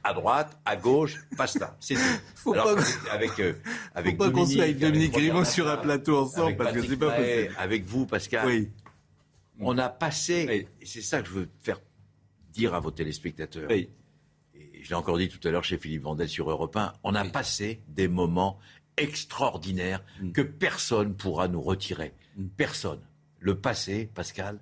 [0.03, 1.77] à droite, à gauche, basta.
[1.79, 2.01] C'est tout.
[2.35, 2.83] Faut Alors, pas-
[3.13, 3.53] avec, euh,
[3.95, 6.97] avec pas qu'on soit avec Dominique Grimaud sur un plateau ensemble, parce que Patrick c'est
[6.99, 7.55] pas possible.
[7.59, 8.47] Avec vous, Pascal.
[8.47, 8.71] Oui.
[9.61, 11.81] On a passé, et c'est ça que je veux faire
[12.53, 13.71] dire à vos téléspectateurs.
[13.71, 13.89] Et
[14.83, 17.25] je l'ai encore dit tout à l'heure chez Philippe Vandel sur Europe 1, on a
[17.25, 18.59] passé des moments
[18.97, 20.33] extraordinaires Mm.
[20.33, 22.13] que personne pourra nous retirer.
[22.57, 23.01] Personne.
[23.39, 24.59] Le passé, Pascal,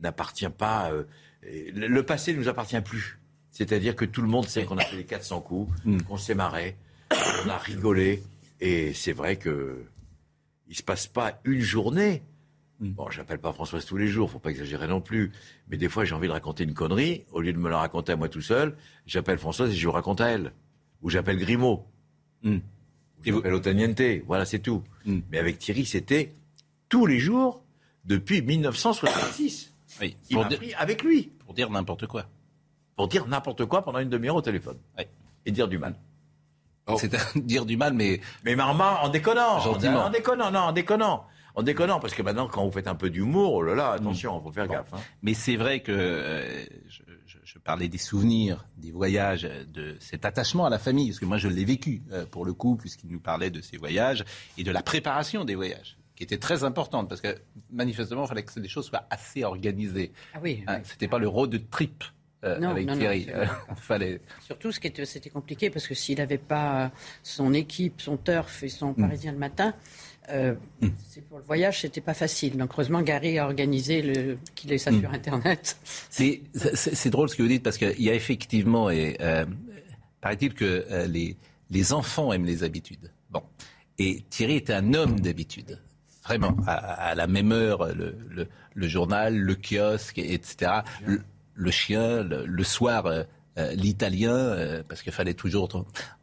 [0.00, 0.90] n'appartient pas.
[0.92, 1.04] euh,
[1.42, 3.18] le passé ne nous appartient plus.
[3.50, 5.72] C'est-à-dire que tout le monde sait qu'on a fait les 400 coups,
[6.08, 6.76] qu'on s'est marré,
[7.10, 8.22] qu'on a rigolé.
[8.60, 9.84] Et c'est vrai que
[10.68, 12.22] il se passe pas une journée.
[12.80, 15.30] Bon, j'appelle pas Françoise tous les jours, faut pas exagérer non plus.
[15.68, 17.24] Mais des fois, j'ai envie de raconter une connerie.
[17.30, 18.76] Au lieu de me la raconter à moi tout seul,
[19.06, 20.52] j'appelle Françoise et je lui raconte à elle.
[21.02, 21.84] Ou j'appelle Grimaud.
[22.44, 22.58] Ou
[23.24, 24.02] j'appelle Otaniente.
[24.26, 24.82] Voilà, c'est tout.
[25.04, 26.32] Mais avec Thierry, c'était
[26.88, 27.62] tous les jours
[28.04, 29.71] depuis 1966.
[30.00, 30.16] Oui.
[30.30, 31.32] Il m'a pris avec lui.
[31.44, 32.26] Pour dire n'importe quoi.
[32.96, 34.78] Pour dire n'importe quoi pendant une demi-heure au téléphone.
[35.44, 35.94] Et dire du mal.
[36.98, 38.20] C'est dire du mal, mais.
[38.44, 39.60] Mais Marmont, en déconnant.
[39.60, 40.04] Gentiment.
[40.04, 41.26] En déconnant, non, en déconnant.
[41.54, 43.94] En déconnant, parce que maintenant, quand vous faites un peu d'humour, oh là là, Mm.
[43.96, 44.92] attention, faut faire gaffe.
[44.94, 44.98] hein.
[45.22, 50.24] Mais c'est vrai que euh, je, je- je parlais des souvenirs, des voyages, de cet
[50.24, 53.10] attachement à la famille, parce que moi je l'ai vécu euh, pour le coup, puisqu'il
[53.10, 54.24] nous parlait de ces voyages
[54.56, 57.36] et de la préparation des voyages, qui était très importante, parce que
[57.72, 60.12] manifestement, il fallait que les choses soient assez organisées.
[60.34, 62.04] Ah oui, Hein, C'était pas le road trip
[62.44, 63.26] euh, Non, avec non, Thierry.
[63.76, 64.20] fallait.
[64.40, 66.92] Surtout, ce qui était, c'était compliqué parce que s'il n'avait pas
[67.24, 69.74] son équipe, son turf et son Parisien le matin,
[70.30, 70.54] euh,
[71.08, 72.56] c'est pour le voyage, c'était pas facile.
[72.56, 75.76] Donc, heureusement, Gary a organisé le, qu'il ait ça sur Internet.
[76.08, 79.44] C'est, c'est, c'est drôle ce que vous dites parce qu'il y a effectivement, et euh,
[80.20, 81.36] paraît-il que euh, les,
[81.70, 83.10] les enfants aiment les habitudes.
[83.30, 83.42] Bon,
[83.98, 85.80] et Thierry était un homme d'habitude.
[86.24, 90.70] Vraiment, à, à la même heure, le, le, le journal, le kiosque, etc.
[91.04, 91.20] Le,
[91.54, 93.24] le chien, le, soir, euh,
[93.58, 95.68] euh, l'italien, euh, parce qu'il fallait toujours.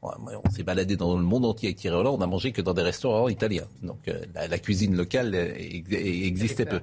[0.01, 0.09] On,
[0.45, 2.73] on s'est baladé dans le monde entier avec Thierry Roland, on n'a mangé que dans
[2.73, 3.67] des restaurants italiens.
[3.83, 6.77] Donc euh, la, la cuisine locale ex- existait peu.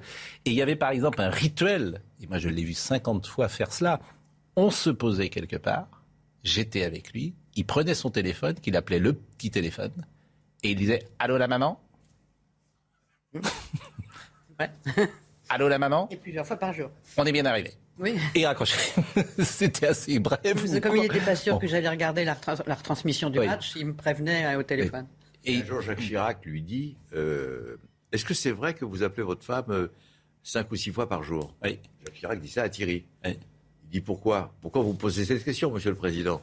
[0.45, 3.49] Et il y avait par exemple un rituel, et moi je l'ai vu 50 fois
[3.49, 3.99] faire cela.
[4.57, 5.89] On se posait quelque part,
[6.45, 9.93] j'étais avec lui, il prenait son téléphone, qu'il appelait le petit téléphone,
[10.62, 11.81] et il disait Allô la maman?
[14.61, 14.70] Ouais.
[15.49, 16.09] Allô la maman?
[16.11, 16.91] Et plusieurs fois par jour.
[17.16, 17.72] On est bien arrivé.
[17.99, 18.16] Oui.
[18.34, 18.76] Et raccroché.
[19.39, 20.41] C'était assez bref.
[20.82, 21.59] Comme il n'était pas sûr Bon.
[21.61, 23.47] que j'allais regarder la, retrans- la retransmission du Oui.
[23.47, 25.07] match, il me prévenait euh, au téléphone.
[25.45, 27.76] Et un jour, Jacques Chirac lui dit euh,
[28.12, 29.89] Est-ce que c'est vrai que vous appelez votre femme euh,
[30.43, 31.55] cinq ou six fois par jour?
[31.62, 31.80] Jacques
[32.14, 33.05] Chirac dit ça à Thierry.
[33.24, 33.37] Il
[33.91, 34.53] dit Pourquoi?
[34.62, 36.43] Pourquoi vous posez cette question, monsieur le Président?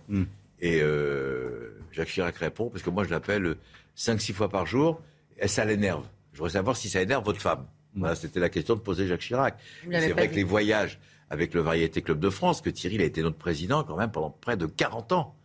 [0.60, 3.56] Et euh, Jacques Chirac répond Parce que moi, je l'appelle
[3.96, 5.02] cinq, six fois par jour,
[5.38, 6.06] et ça l'énerve.
[6.34, 7.66] Je voudrais savoir si ça énerve votre femme.
[7.96, 9.58] Voilà, c'était la question de poser Jacques Chirac.
[9.84, 10.32] C'est vrai dit.
[10.32, 13.38] que les voyages avec le Variété Club de France, que Thierry il a été notre
[13.38, 15.36] président quand même pendant près de 40 ans.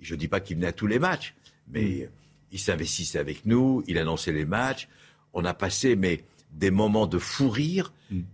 [0.00, 1.34] Je ne dis pas qu'il venait à tous les matchs,
[1.68, 2.08] mais
[2.52, 4.88] il s'investissait avec nous, il annonçait les matchs.
[5.34, 7.92] On a passé mais, des moments de fou rire.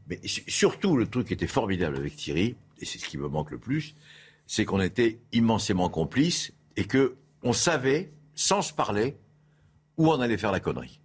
[0.09, 3.29] Mais su- surtout, le truc qui était formidable avec Thierry, et c'est ce qui me
[3.29, 3.95] manque le plus,
[4.47, 9.17] c'est qu'on était immensément complices et que on savait, sans se parler,
[9.99, 11.01] où on allait faire la connerie.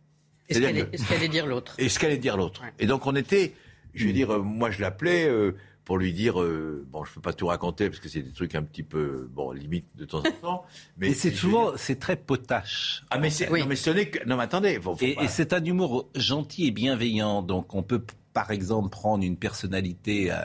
[0.51, 1.75] Et ce C'est-à-dire qu'allait que- dire l'autre?
[1.77, 2.61] et ce qu'allait dire l'autre?
[2.79, 3.53] Et donc on était,
[3.93, 7.21] je veux dire, euh, moi je l'appelais euh, pour lui dire, euh, bon, je peux
[7.21, 10.19] pas tout raconter parce que c'est des trucs un petit peu, bon, limite de temps
[10.19, 10.65] en temps.
[10.97, 13.03] Mais c'est souvent, dire- c'est très potache.
[13.09, 15.23] Ah mais c'est, non mais ce n'est que, non mais attendez, faut- faut Et, pas-
[15.23, 17.41] et c'est un humour gentil et bienveillant.
[17.41, 20.37] Donc on peut, par exemple, prendre une personnalité, euh,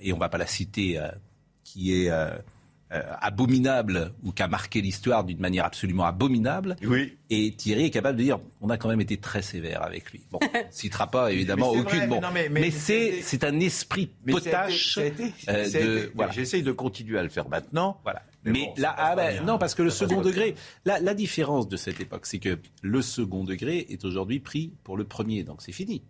[0.00, 1.08] et on va pas la citer, euh,
[1.64, 2.10] qui est
[2.92, 6.76] euh, abominable ou qui a marqué l'histoire d'une manière absolument abominable.
[6.82, 7.16] Oui.
[7.30, 10.22] Et Thierry est capable de dire, on a quand même été très sévère avec lui.
[10.30, 11.84] Bon, on ne citera pas évidemment aucune.
[11.84, 12.20] vrai, bon.
[12.20, 14.98] non, mais- mais mais c'est c'est un esprit potache.
[15.48, 16.32] euh, voilà.
[16.32, 18.00] J'essaye de continuer à le faire maintenant.
[18.02, 18.22] Voilà.
[18.44, 20.54] Mais Mais, bon, ça là, ah ben, non, parce que le Ça second degré,
[20.86, 24.96] la, la différence de cette époque, c'est que le second degré est aujourd'hui pris pour
[24.96, 26.02] le premier, donc c'est fini.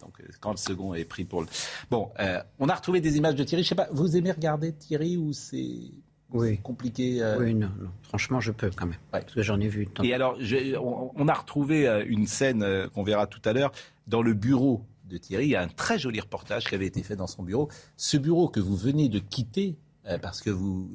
[0.00, 1.48] Donc euh, quand le second est pris pour le...
[1.90, 3.62] Bon, euh, on a retrouvé des images de Thierry.
[3.62, 5.92] Je sais pas, vous aimez regarder Thierry ou c'est
[6.32, 6.58] Oui.
[6.62, 7.90] compliqué euh Oui, non, non.
[8.02, 8.98] Franchement, je peux quand même.
[9.10, 9.86] Parce que j'en ai vu.
[9.86, 12.64] tant- Et alors, je- on, on a retrouvé une scène
[12.94, 13.72] qu'on verra tout à l'heure
[14.06, 15.44] dans le bureau de Thierry.
[15.46, 17.68] Il y a un très joli reportage qui avait été fait dans son bureau.
[17.96, 19.76] Ce bureau que vous venez de quitter
[20.06, 20.90] euh, parce que vous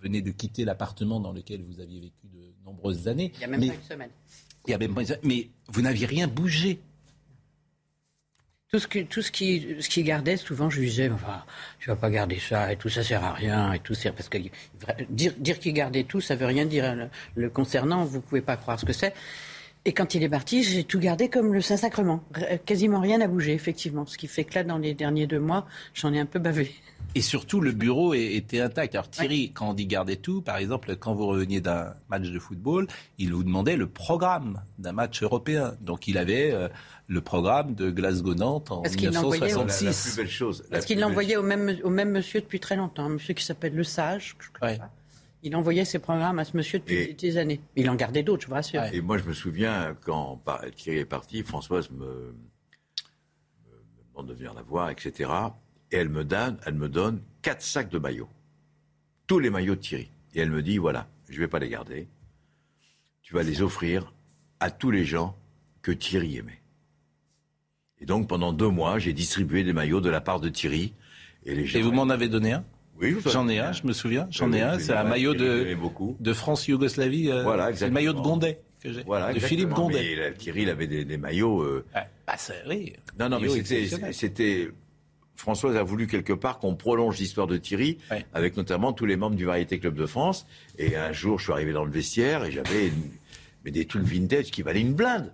[0.00, 3.32] venez de quitter l'appartement dans lequel vous aviez vécu de nombreuses années.
[3.34, 4.10] Il n'y a même pas une semaine.
[4.66, 5.20] Il y a même pas une semaine.
[5.24, 6.80] Mais vous n'aviez rien bougé.
[8.74, 11.44] Tout ce, qui, tout ce qui, ce qui gardait, souvent, je lui disais, enfin,
[11.78, 14.38] tu vas pas garder ça, et tout ça sert à rien, et tout parce que
[15.10, 18.04] dire, dire qu'il gardait tout, ça veut rien dire le, le concernant.
[18.04, 19.14] Vous pouvez pas croire ce que c'est.
[19.86, 22.24] Et quand il est parti, j'ai tout gardé comme le Saint-Sacrement.
[22.64, 24.06] Quasiment rien n'a bougé, effectivement.
[24.06, 26.74] Ce qui fait que là, dans les derniers deux mois, j'en ai un peu bavé.
[27.14, 28.94] Et surtout, le bureau était intact.
[28.94, 32.38] Alors Thierry, quand on dit garder tout, par exemple, quand vous reveniez d'un match de
[32.38, 35.76] football, il vous demandait le programme d'un match européen.
[35.80, 36.68] Donc il avait euh,
[37.06, 39.84] le programme de Glasgow-Nantes en 1966.
[39.84, 40.64] La, la, plus belle chose.
[40.70, 43.74] Parce qu'il l'envoyait au même, au même monsieur depuis très longtemps, un monsieur qui s'appelle
[43.74, 44.36] Le Sage.
[45.44, 47.60] Il envoyait ses programmes à ce monsieur depuis des années.
[47.76, 48.82] Il en gardait d'autres, je vous rassure.
[48.92, 50.42] Et moi, je me souviens, quand
[50.74, 52.34] Thierry est parti, Françoise me,
[53.64, 55.28] me demande de venir la voir, etc
[55.94, 58.28] et elle me donne, elle me donne quatre sacs de maillots.
[59.28, 60.10] Tous les maillots de Thierry.
[60.34, 62.08] Et elle me dit, voilà, je ne vais pas les garder.
[63.22, 64.12] Tu vas les offrir
[64.58, 65.36] à tous les gens
[65.82, 66.60] que Thierry aimait.
[68.00, 70.92] Et donc, pendant deux mois, j'ai distribué des maillots de la part de Thierry.
[71.44, 72.64] Et, les gens et vous m'en avez donné un?
[73.00, 74.26] Oui, j'en ai un, je me souviens.
[74.30, 74.78] J'en ai un.
[74.78, 75.76] C'est un maillot de,
[76.20, 77.30] de France-Yougoslavie.
[77.30, 78.88] Euh, voilà, le maillot de Gondet que.
[79.04, 80.16] Voilà, de Philippe Gondet.
[80.16, 81.62] Mais Thierry, il avait des, maillots.
[81.62, 81.84] Euh...
[81.94, 82.34] Ah, bah,
[82.68, 82.92] oui.
[83.18, 83.48] Non, non, mais
[84.12, 84.70] c'était
[85.36, 87.98] Françoise a voulu quelque part qu'on prolonge l'histoire de Thierry,
[88.32, 90.46] avec notamment tous les membres du Variété Club de France.
[90.78, 92.92] Et un jour, je suis arrivé dans le vestiaire et j'avais
[93.64, 95.32] des trucs vintage qui valaient une blinde.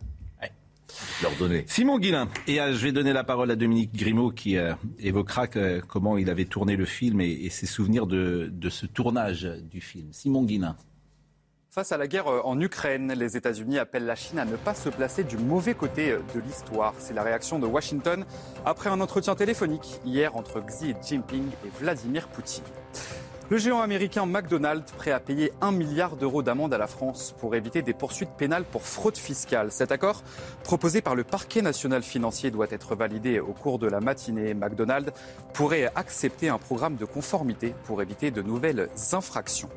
[1.67, 2.29] Simon Guillain.
[2.47, 5.47] Et euh, je vais donner la parole à Dominique Grimaud qui euh, évoquera
[5.87, 10.09] comment il avait tourné le film et, ses souvenirs de, de, ce tournage du film.
[10.13, 10.77] Simon Guillain.
[11.73, 14.75] Face à la guerre euh, en Ukraine, les États-Unis appellent la Chine à ne pas
[14.75, 16.95] se placer du mauvais côté euh, de l'histoire.
[16.99, 18.25] C'est la réaction de Washington
[18.65, 22.65] après un entretien téléphonique hier entre Xi Jinping et Vladimir Poutine.
[23.51, 27.55] Le géant américain McDonald's prêt à payer un milliard d'euros d'amende à la France pour
[27.55, 29.71] éviter des poursuites pénales pour fraude fiscale.
[29.71, 30.25] Cet accord,
[30.65, 34.55] proposé par le parquet national financier, doit être validé au cours de la matinée.
[34.55, 35.13] McDonald's
[35.55, 39.71] pourrait accepter un programme de conformité pour éviter de nouvelles infractions.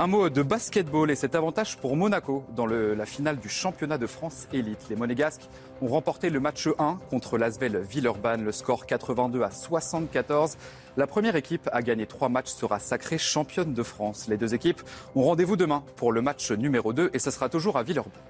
[0.00, 4.06] Un mot de basketball et cet avantage pour Monaco dans la finale du championnat de
[4.06, 4.78] France élite.
[4.88, 5.48] Les Monégasques
[5.82, 10.56] ont remporté le match 1 contre l'Asvel Villeurbanne, le score 82 à 74.
[10.96, 14.28] La première équipe a gagné trois matchs sera sacrée championne de France.
[14.28, 14.80] Les deux équipes
[15.16, 18.22] ont rendez-vous demain pour le match numéro 2 et ce sera toujours à Villeurbanne.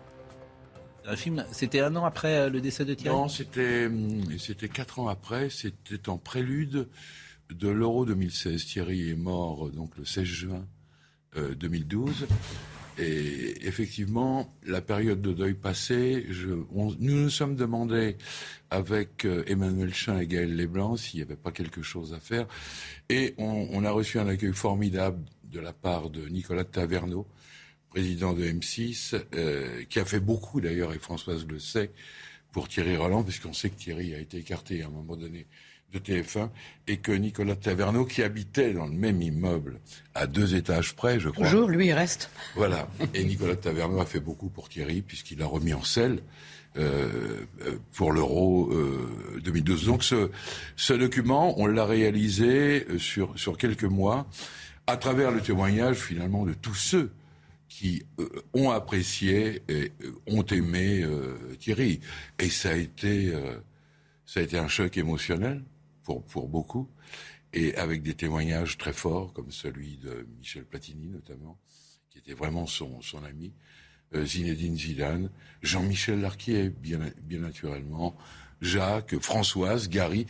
[1.04, 3.14] Un film, c'était un an après euh, le décès de Thierry?
[3.14, 5.50] Non, c'était, hum, c'était quatre ans après.
[5.50, 6.88] C'était en prélude
[7.50, 8.64] de l'Euro 2016.
[8.64, 10.64] Thierry est mort donc le 16 juin
[11.58, 12.22] 2012.
[12.22, 12.26] Euh,
[13.00, 18.16] Et effectivement, la période de deuil passée, nous nous sommes demandé
[18.70, 22.46] avec euh, Emmanuel Chin et Gaël Leblanc s'il n'y avait pas quelque chose à faire.
[23.08, 27.26] Et on, on, a reçu un accueil formidable de la part de Nicolas Taverneau,
[27.90, 31.92] président de M6, euh, qui a fait beaucoup d'ailleurs, et Françoise le sait,
[32.50, 35.46] pour Thierry Roland, puisqu'on sait que Thierry a été écarté à un moment donné
[35.92, 36.50] de TF1
[36.86, 39.80] et que Nicolas Taverneau, qui habitait dans le même immeuble
[40.14, 41.46] à deux étages près, je crois.
[41.46, 42.30] Toujours, lui, il reste.
[42.54, 42.88] Voilà.
[43.14, 46.22] Et Nicolas Taverneau a fait beaucoup pour Thierry, puisqu'il a remis en selle.
[46.76, 47.40] Euh,
[47.94, 49.86] pour l'Euro euh, 2012.
[49.86, 50.30] Donc ce,
[50.76, 54.28] ce document, on l'a réalisé euh, sur, sur quelques mois,
[54.86, 57.10] à travers le témoignage finalement de tous ceux
[57.68, 62.00] qui euh, ont apprécié et euh, ont aimé euh, Thierry.
[62.38, 63.32] Et ça a été,
[64.26, 65.62] ça a été un choc émotionnel
[66.14, 66.88] pour, beaucoup,
[67.52, 71.58] et avec des témoignages très forts, comme celui de Michel Platini notamment,
[72.10, 73.52] qui était vraiment son, son ami,
[74.14, 75.30] euh, Zinedine Zidane,
[75.62, 78.16] Jean-Michel Larquier, bien, bien naturellement,
[78.62, 80.26] Jacques, Françoise, Gary,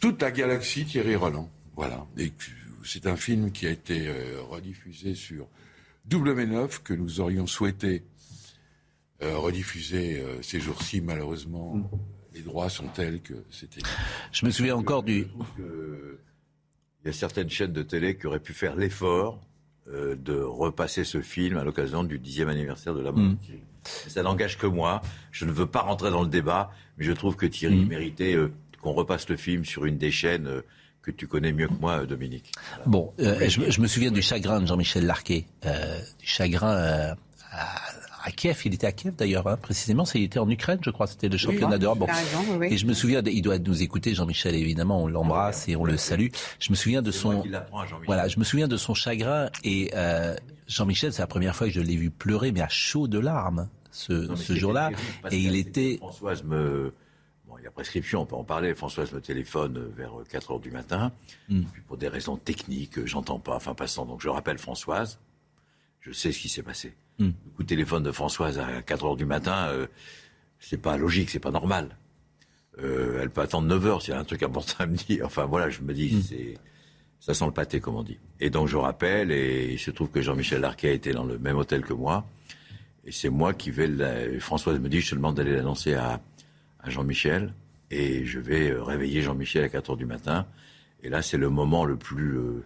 [0.00, 1.48] toute la galaxie Thierry Roland.
[1.76, 2.06] Voilà.
[2.84, 5.46] C'est un film qui a été euh, rediffusé sur
[6.08, 8.02] W9 que nous aurions souhaité
[9.22, 11.88] euh, rediffuser ces jours-ci, malheureusement.
[12.36, 13.80] Les droits sont tels que c'était.
[14.30, 15.26] Je me souviens encore du.
[15.58, 19.40] Il y a certaines chaînes de télé qui auraient pu faire l'effort
[19.88, 23.38] euh, de repasser ce film à l'occasion du dixième anniversaire de la mort mm.
[23.38, 23.62] Thierry.
[23.84, 25.00] Ça n'engage que moi.
[25.30, 27.88] Je ne veux pas rentrer dans le débat, mais je trouve que Thierry mm.
[27.88, 30.46] méritait euh, qu'on repasse le film sur une des chaînes.
[30.46, 30.62] Euh,
[31.06, 32.50] que tu connais mieux que moi, Dominique.
[32.84, 37.14] Bon, euh, je, je, me souviens du chagrin de Jean-Michel Larquet, euh, du chagrin
[37.52, 37.76] à,
[38.26, 38.60] à Kiev.
[38.64, 40.04] Il était à Kiev d'ailleurs, hein, précisément.
[40.14, 41.06] Il était en Ukraine, je crois.
[41.06, 42.00] C'était le championnat d'Europe.
[42.00, 42.08] Bon.
[42.58, 42.68] Oui.
[42.70, 44.56] Et je me souviens, il doit nous écouter, Jean-Michel.
[44.56, 46.28] Évidemment, on l'embrasse et on le salue.
[46.58, 47.44] Je me souviens de son,
[48.06, 49.48] voilà, je me souviens de son chagrin.
[49.62, 50.34] Et euh,
[50.66, 53.68] Jean-Michel, c'est la première fois que je l'ai vu pleurer, mais à chaud de larmes
[53.92, 54.90] ce, ce jour-là.
[55.30, 55.96] Et il était.
[55.98, 56.92] Françoise me
[57.46, 58.74] Bon, il y a prescription, on peut en parler.
[58.74, 61.12] Françoise me téléphone euh, vers 4 heures du matin.
[61.48, 61.62] Hmm.
[61.72, 63.54] Puis pour des raisons techniques, euh, j'entends pas.
[63.54, 64.04] Enfin, passant.
[64.04, 65.20] Donc je rappelle Françoise.
[66.06, 66.94] Je sais ce qui s'est passé.
[67.18, 67.30] Hmm.
[67.46, 69.86] Le coup de téléphone de Françoise à 4 heures du matin, euh,
[70.60, 71.96] c'est pas logique, c'est pas normal.
[72.78, 75.24] Euh, elle peut attendre 9 heures s'il y a un truc important à me dire.
[75.24, 76.54] Enfin voilà, je me dis, c'est
[77.18, 78.18] ça sent le pâté, comme on dit.
[78.38, 81.56] Et donc je rappelle, et il se trouve que Jean-Michel Larquet était dans le même
[81.56, 82.24] hôtel que moi.
[83.04, 83.88] Et c'est moi qui vais.
[83.88, 86.20] la- Françoise me dit, je te demande d'aller l'annoncer à,
[86.80, 87.52] à Jean-Michel.
[87.90, 90.46] Et je vais euh, réveiller Jean-Michel à 4 heures du matin.
[91.02, 92.62] Et là, c'est le moment le plus, euh,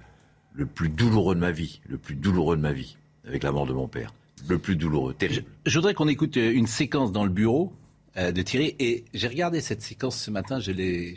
[0.54, 1.80] le plus douloureux de ma vie.
[1.88, 2.96] Le plus douloureux de ma vie.
[3.30, 4.12] Avec la mort de mon père.
[4.48, 5.46] Le plus douloureux, terrible.
[5.64, 7.72] Je voudrais qu'on écoute euh, une séquence dans le bureau
[8.16, 8.74] euh, de Thierry.
[8.80, 11.14] Et j'ai regardé cette séquence ce matin, je l'ai,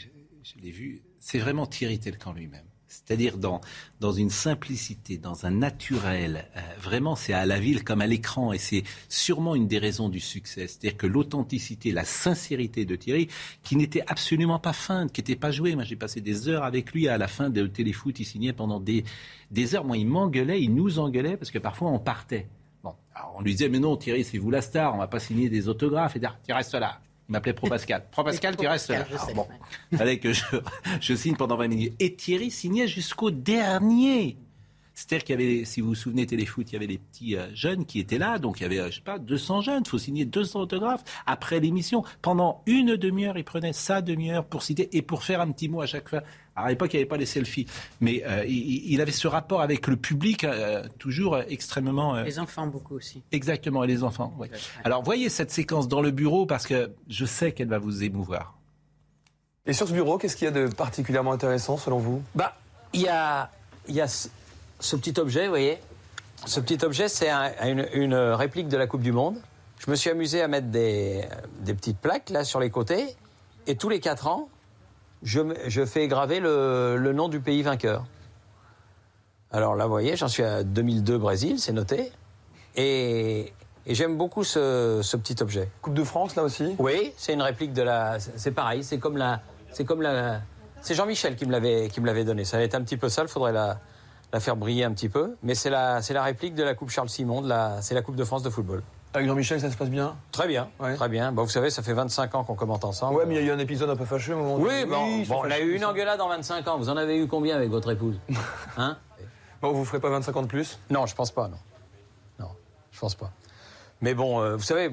[0.61, 1.01] vue.
[1.19, 2.65] C'est vraiment Thierry Telcan lui-même.
[2.93, 3.59] C'est-à-dire dans,
[3.99, 6.45] dans une simplicité, dans un naturel.
[6.55, 8.53] Euh, vraiment, c'est à la ville comme à l'écran.
[8.53, 10.67] Et c'est sûrement une des raisons du succès.
[10.67, 13.27] C'est-à-dire que l'authenticité, la sincérité de Thierry,
[13.63, 15.73] qui n'était absolument pas feinte, qui n'était pas jouée.
[15.75, 18.19] Moi, j'ai passé des heures avec lui à la fin de Téléfoot.
[18.19, 19.03] Il signait pendant des,
[19.49, 19.85] des heures.
[19.85, 22.47] Moi, il m'engueulait, il nous engueulait parce que parfois on partait.
[22.83, 25.19] Bon, alors on lui disait, mais non, Thierry, c'est vous la star, on va pas
[25.19, 26.15] signer des autographes.
[26.15, 26.99] Et dire, tu restes là.
[27.33, 28.05] Il m'appelait Pro Pascal.
[28.11, 29.07] Pro Pascal, tu restes là.
[29.09, 29.47] Alors, bon,
[29.97, 30.43] fallait que je,
[31.01, 31.93] je signe pendant 20 minutes.
[31.99, 34.37] Et Thierry signait jusqu'au dernier.
[34.93, 37.47] C'est-à-dire qu'il y avait, si vous vous souvenez, Téléfoot, il y avait les petits euh,
[37.55, 38.37] jeunes qui étaient là.
[38.37, 39.81] Donc il y avait, euh, je sais pas, 200 jeunes.
[39.83, 41.03] Il faut signer 200 autographes.
[41.25, 45.51] Après l'émission, pendant une demi-heure, il prenait sa demi-heure pour citer et pour faire un
[45.51, 46.21] petit mot à chaque fois.
[46.55, 47.65] Alors, à l'époque, il n'y avait pas les selfies.
[47.99, 52.15] Mais euh, il, il avait ce rapport avec le public euh, toujours euh, extrêmement...
[52.15, 53.23] euh, Les enfants, beaucoup aussi.
[53.31, 54.33] Exactement, et les enfants.
[54.37, 54.49] oui.
[54.83, 58.57] Alors, voyez cette séquence dans le bureau parce que je sais qu'elle va vous émouvoir.
[59.65, 62.21] Et sur ce bureau, qu'est-ce qu'il y a de particulièrement intéressant selon vous?
[62.35, 62.55] Bah,
[62.93, 63.49] il y a,
[63.87, 64.27] il y a ce,
[64.79, 65.77] ce petit objet, vous voyez.
[66.45, 69.37] Ce petit objet, c'est un- une, une réplique de la Coupe du Monde.
[69.79, 71.23] Je me suis amusé à mettre des,
[71.61, 73.15] des petites plaques là sur les côtés.
[73.65, 74.49] Et tous les quatre ans,
[75.23, 78.05] je, fais graver le, le nom du pays vainqueur.
[79.51, 82.11] Alors là, vous voyez, j'en suis à 2002 Brésil, c'est noté.
[82.75, 83.53] Et,
[83.85, 85.69] et j'aime beaucoup ce, ce petit objet.
[85.81, 86.75] Coupe de France, là aussi?
[86.79, 88.19] Oui, c'est une réplique de la.
[88.19, 89.41] c'est- C'est pareil, c'est comme la.
[89.71, 90.41] C'est comme la.
[90.81, 92.45] C'est Jean-Michel qui me l'avait qui me l'avait donné.
[92.45, 93.79] Ça va être un petit peu sale, faudrait la,
[94.33, 95.35] la faire briller un petit peu.
[95.43, 98.01] Mais c'est la c'est la réplique de la Coupe Charles Simon, de la c'est la
[98.01, 98.81] Coupe de France de football.
[99.15, 100.15] Avec Jean-Michel, ça se passe bien?
[100.31, 101.31] Très bien, très bien.
[101.31, 103.15] Bon, vous savez, ça fait 25 ans qu'on commente ensemble.
[103.17, 104.85] Ouais, mais il y a eu un épisode un peu fâcheux au moment où- Oui,
[104.85, 106.77] bon, sont bon, on a eu une engueulade en 25 ans.
[106.79, 108.19] Vous en avez eu combien avec votre épouse?
[108.77, 108.97] Hein?
[109.61, 110.79] Bon, vous ferez pas 25 ans de plus?
[110.89, 111.57] Non, je pense pas, non.
[112.39, 112.49] Non,
[112.91, 113.29] je pense pas.
[114.01, 114.89] Mais bon, euh, vous savez,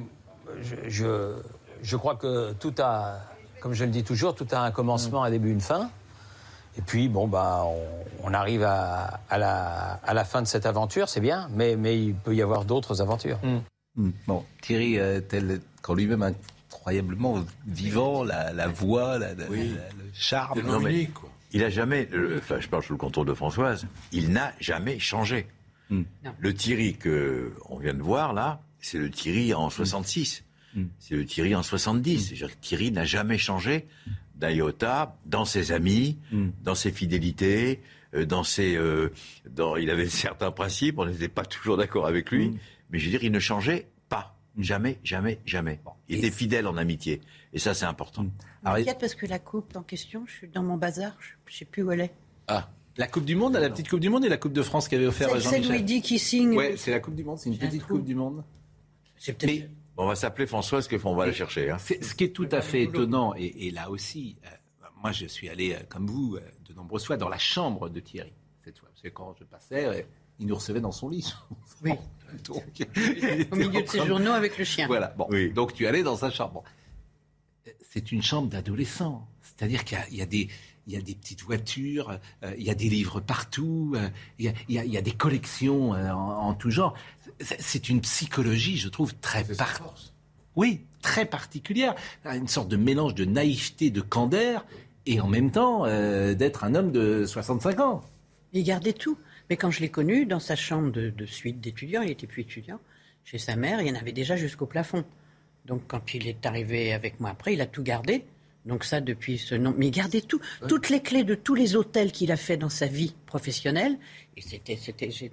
[0.60, 1.34] je, je,
[1.82, 3.20] je crois que tout a,
[3.60, 5.88] comme je le dis toujours, tout a un commencement, un début, une fin.
[6.76, 10.66] Et puis, bon, bah, on, on arrive à, à la, à la fin de cette
[10.66, 13.38] aventure, c'est bien, mais, mais il peut y avoir d'autres aventures.
[14.00, 14.10] Hmm.
[14.26, 20.10] Bon, Thierry, euh, tel quand lui-même incroyablement vivant, la, la voix, la- la- la- le
[20.14, 20.60] charme.
[20.62, 20.92] Non, mais
[21.52, 24.98] Il a jamais, euh, enfin, je parle sous le contrôle de Françoise, il n'a jamais
[24.98, 25.46] changé.
[26.38, 30.44] Le Thierry que on vient de voir là, c'est le Thierry en 66.
[31.00, 32.28] C'est le Thierry en 70.
[32.28, 33.86] C'est-à-dire que Thierry n'a jamais changé
[34.36, 36.16] d'un iota dans ses amis,
[36.62, 37.80] dans ses fidélités,
[38.14, 39.12] euh, dans ses, euh,
[39.50, 40.98] dans, il avait certains principes.
[40.98, 42.52] On n'était pas toujours d'accord avec lui,
[42.90, 44.36] mais je veux dire, il ne changeait pas.
[44.58, 45.80] Jamais, jamais, jamais.
[46.08, 47.20] Il était fidèle en amitié.
[47.52, 48.26] Et ça, c'est important.
[48.64, 51.56] Je m'inquiète parce que la coupe en question, je suis dans mon bazar, je ne
[51.56, 52.12] sais plus où elle est.
[52.48, 54.88] Ah, la Coupe du Monde, la petite Coupe du Monde et la Coupe de France
[54.88, 55.62] qu'avait offert C'est Jean-Michel.
[55.64, 56.54] celle où il dit qu'il signe.
[56.56, 58.42] Ouais, c'est la Coupe du Monde, c'est une petite Coupe du Monde.
[59.44, 61.70] Mais Bon, on va s'appeler Françoise, que on va la chercher.
[61.70, 61.78] Hein.
[61.78, 64.48] c'est- ce qui est tout à fait étonnant, et, et là aussi, euh,
[65.02, 68.00] moi je suis allé, euh, comme vous, euh, de nombreuses fois dans la chambre de
[68.00, 68.32] Thierry,
[68.64, 68.88] cette fois.
[68.88, 70.02] Parce que quand je passais, euh,
[70.38, 71.32] il nous recevait dans son lit.
[71.84, 71.92] Oui.
[72.46, 72.64] Donc,
[73.52, 74.86] Au milieu de ses journaux avec le chien.
[74.86, 75.28] Voilà, bon.
[75.54, 76.62] Donc tu allais dans sa chambre.
[77.90, 79.26] C'est une chambre d'adolescent.
[79.42, 80.48] C'est-à-dire qu'il y a- il y, a des-
[80.86, 84.08] il y a des petites voitures, euh, il y a des livres partout, euh,
[84.38, 86.70] il, y a, il y a- il y a des collections euh, en, en tout
[86.70, 86.94] genre.
[87.40, 89.80] C'est- une psychologie, je trouve, très par...
[90.56, 91.94] Oui, très particulière.
[92.24, 94.64] Une sorte de mélange de naïveté, de candeur,
[95.06, 98.02] et en même temps euh, d'être un homme de 65 ans.
[98.52, 99.16] Il gardait tout.
[99.50, 102.42] Mais quand je l'ai connu, dans sa chambre de, de suite d'étudiant, il était plus
[102.42, 102.80] étudiant,
[103.24, 105.04] chez sa mère, il y en avait déjà jusqu'au plafond.
[105.66, 108.24] Donc quand il est arrivé avec moi après, il a tout gardé.
[108.66, 109.74] Donc ça, depuis ce nom.
[109.76, 110.40] Mais il gardait tout.
[110.68, 113.98] Toutes les clés de tous les hôtels qu'il a fait dans sa vie professionnelle.
[114.36, 114.78] Et c'était,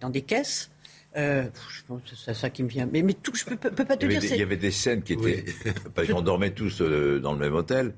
[0.01, 0.71] dans des caisses.
[1.15, 2.87] Euh, je pense que c'est ça qui me vient.
[2.91, 4.21] Mais, mais tout, je peux, peux- peux pas te Il dire.
[4.21, 5.45] des, c'est- il y avait des scènes qui étaient.
[5.95, 7.93] Parce qu'on dormait tous euh, dans le même hôtel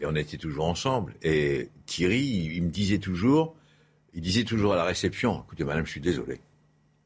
[0.00, 1.14] et on était toujours ensemble.
[1.22, 3.56] Et Thierry, il, il me disait toujours,
[4.14, 6.40] il disait toujours à la réception, écoutez madame, je suis désolé,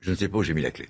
[0.01, 0.89] je ne sais pas où j'ai mis la clé.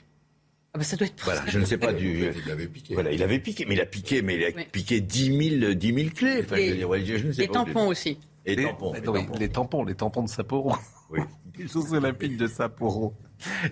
[0.73, 1.47] Ah bah ça doit être pour Voilà, ça.
[1.51, 2.27] je ne sais pas du.
[2.37, 2.95] Il l'avait piqué.
[2.95, 4.67] Voilà, il avait piqué, mais il a piqué, mais il a Oui.
[4.73, 6.41] piqué 10 000, 10 000 clés.
[6.43, 7.55] Enfin, je veux Les- dire, ouais, je ne sais Les pas.
[7.55, 8.19] tampons aussi.
[8.45, 8.93] Et Les- tampons.
[8.95, 9.39] et oui, tampons.
[9.39, 10.75] les tampons, les tampons de Sapporo.
[11.11, 11.21] Oui.
[11.59, 13.15] Les Jeux Olympiques de Sapporo.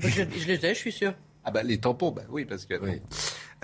[0.01, 1.13] Je, je les ai, je suis sûr.
[1.45, 2.75] Ah bah les tampons, bah oui, parce que...
[2.75, 2.97] Euh,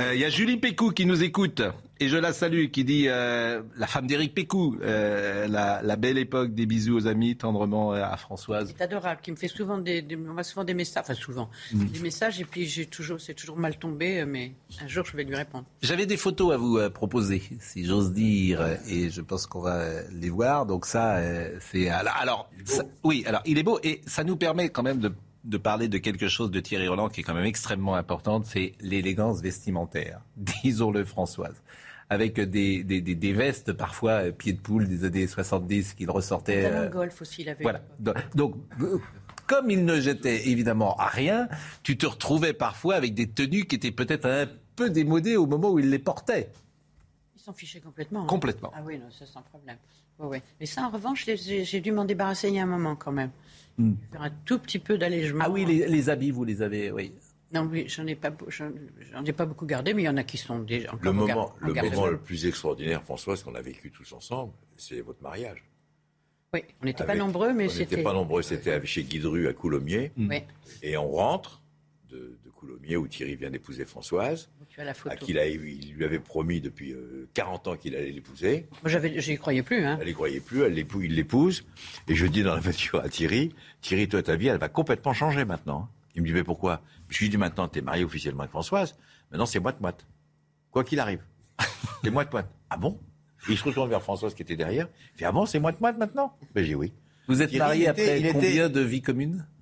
[0.01, 1.61] Il y a Julie Pécou qui nous écoute,
[1.99, 6.19] et je la salue, qui dit, euh, la femme d'Éric Pécou, euh, la, la belle
[6.19, 8.73] époque des bisous aux amis, tendrement euh, à Françoise.
[8.77, 11.51] C'est adorable, qui me fait souvent des, des, on m'a souvent des messages, enfin souvent,
[11.73, 11.85] Mm.
[11.87, 15.25] des messages, et puis j'ai toujours, c'est toujours mal tombé, mais un jour je vais
[15.25, 15.65] lui répondre.
[15.83, 19.61] J'avais des photos à vous euh, proposer, si j'ose dire, euh, et je pense qu'on
[19.62, 20.65] va euh, les voir.
[20.66, 24.37] Donc ça, euh, c'est alors, alors, ça- oui, alors il est beau et ça nous
[24.37, 25.12] permet quand même de,
[25.49, 28.75] de parler de quelque chose de Thierry Roland qui est quand même extrêmement importante, c'est
[28.81, 30.20] l'élégance vestimentaire.
[30.37, 31.62] Disons-le, Françoise.
[32.11, 36.11] Avec des, des, des, des vestes parfois euh, pieds de poule des années 70 qu'il
[36.11, 36.65] ressortait.
[36.65, 37.62] Euh, golf aussi, il avait.
[37.62, 37.81] voilà.
[37.99, 38.55] Donc, donc,
[39.47, 41.49] comme il ne jetait évidemment à rien,
[41.83, 44.47] tu te retrouvais parfois avec des tenues qui étaient peut-être un
[44.77, 46.51] peu démodées au moment où il les portait.
[47.37, 48.23] Il s'en fichait complètement.
[48.23, 48.27] hein.
[48.27, 48.70] Complètement.
[48.75, 49.77] Ah oui, non, ça sans problème.
[50.19, 50.43] Ouais.
[50.61, 53.31] Mais ça, en revanche, j'ai dû m'en débarrasser il y a un moment quand même.
[53.79, 53.95] Hmm.
[54.13, 55.45] Faire un tout petit peu d'allègement.
[55.45, 57.13] Ah oui, les, les habits, vous les avez, oui.
[57.53, 58.71] Non, oui, j'en ai pas, j'en
[59.25, 61.15] ai pas beaucoup gardé, mais il y en a qui sont déjà encore Le en
[61.15, 64.53] moment, garde- le, garde- moment le plus extraordinaire, François, ce qu'on a vécu tous ensemble,
[64.77, 65.65] c'est votre mariage.
[66.53, 67.97] Oui, on n'était pas nombreux, mais On c'était.
[67.97, 70.13] n'était pas nombreux, c'était avec- chez Guy Dru à Coulommiers.
[70.19, 70.43] Oui.
[70.83, 71.63] Et on rentre
[72.11, 75.13] de, de Coulommiers où Thierry vient d'épouser Françoise, Tu as la photo.
[75.13, 78.69] à qui il, a- il lui avait promis depuis euh, 40 ans qu'il allait l'épouser.
[78.83, 79.99] Moi, j'avais, j'y croyais plus, hein.
[80.01, 81.65] Elle n'y croyait plus, elle l'épou- il l'épouse.
[82.07, 85.13] Et je dis dans la voiture à Thierry, Thierry, toi, ta vie, elle va complètement
[85.13, 85.89] changer maintenant.
[86.15, 86.81] Il me dit, mais pourquoi?
[87.09, 88.97] Je lui dis, maintenant, tu es marié officiellement avec Françoise.
[89.33, 90.07] Maintenant, c'est moite-moite.
[90.71, 91.23] Quoi qu'il arrive.
[92.05, 92.47] c'est moite-moite.
[92.71, 93.01] Ah bon?
[93.49, 94.89] Et Il se retourne vers Françoise qui était derrière.
[95.17, 96.37] Il fait, ah bon, c'est moite-moite maintenant?
[96.55, 96.93] Ben, j'ai dit oui.
[97.27, 99.35] Vous êtes Thierry, marié était- après il était- combien de vies communes?
[99.39, 99.58] Écoute,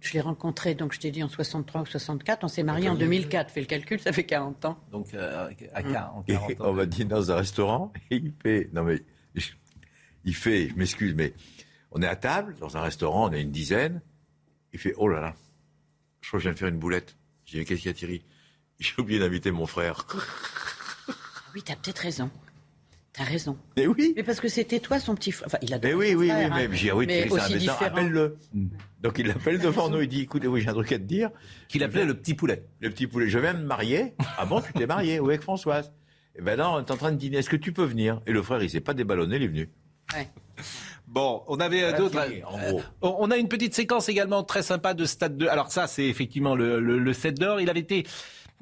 [0.00, 2.44] je l'ai rencontré, donc je t'ai dit en 63 ou 64.
[2.44, 3.50] On s'est mariés en 2004.
[3.50, 4.78] Fais le calcul, ça fait 40 ans.
[4.92, 5.92] Donc, euh, à Mm.
[5.92, 6.64] 40, en Et 40 ans.
[6.68, 9.02] on va dîner dans un restaurant et il fait, non mais,
[9.34, 9.50] je-
[10.24, 11.34] il fait, je m'excuse, mais
[11.90, 14.00] on est à table dans un restaurant, on est une dizaine.
[14.72, 15.34] Il fait, oh là là,
[16.20, 17.16] je crois que je viens de faire une boulette.
[17.44, 18.24] J'ai dit, mais qu'est-ce qu'il y a Thierry?
[18.78, 20.06] J'ai oublié d'inviter mon frère.
[20.10, 21.12] Ah
[21.54, 22.30] Oui, t'as peut-être raison.
[23.18, 23.58] T'as raison.
[23.76, 24.12] Mais oui.
[24.14, 25.48] Mais parce que c'était toi son petit frère.
[25.48, 27.54] Enfin, il a Mais oui, oui, oui, hein, mais j'ai dit, oui, mais un aussi
[27.54, 27.86] médecin, différents.
[27.86, 28.38] appelle-le.
[29.00, 31.30] Donc il l'appelle devant nous, il dit, écoutez, oui, j'ai un truc à te dire.
[31.66, 32.64] Qu'il appelait le petit poulet.
[32.78, 34.14] Le petit poulet, je viens de me marier.
[34.38, 35.92] Ah bon, tu t'es marié, oui, avec Françoise?
[36.36, 38.22] Et ben là, on est en train de dîner, est-ce que tu peux venir?
[38.28, 39.68] Et le frère, il s'est pas déballonné, il est venu.
[40.14, 40.28] Ouais.
[41.10, 42.18] Bon, on avait euh, d'autres.
[42.18, 45.48] Euh, on a une petite séquence également très sympa de Stade 2.
[45.48, 47.60] Alors ça, c'est effectivement le, le, le 7 d'or.
[47.60, 48.06] Il avait été,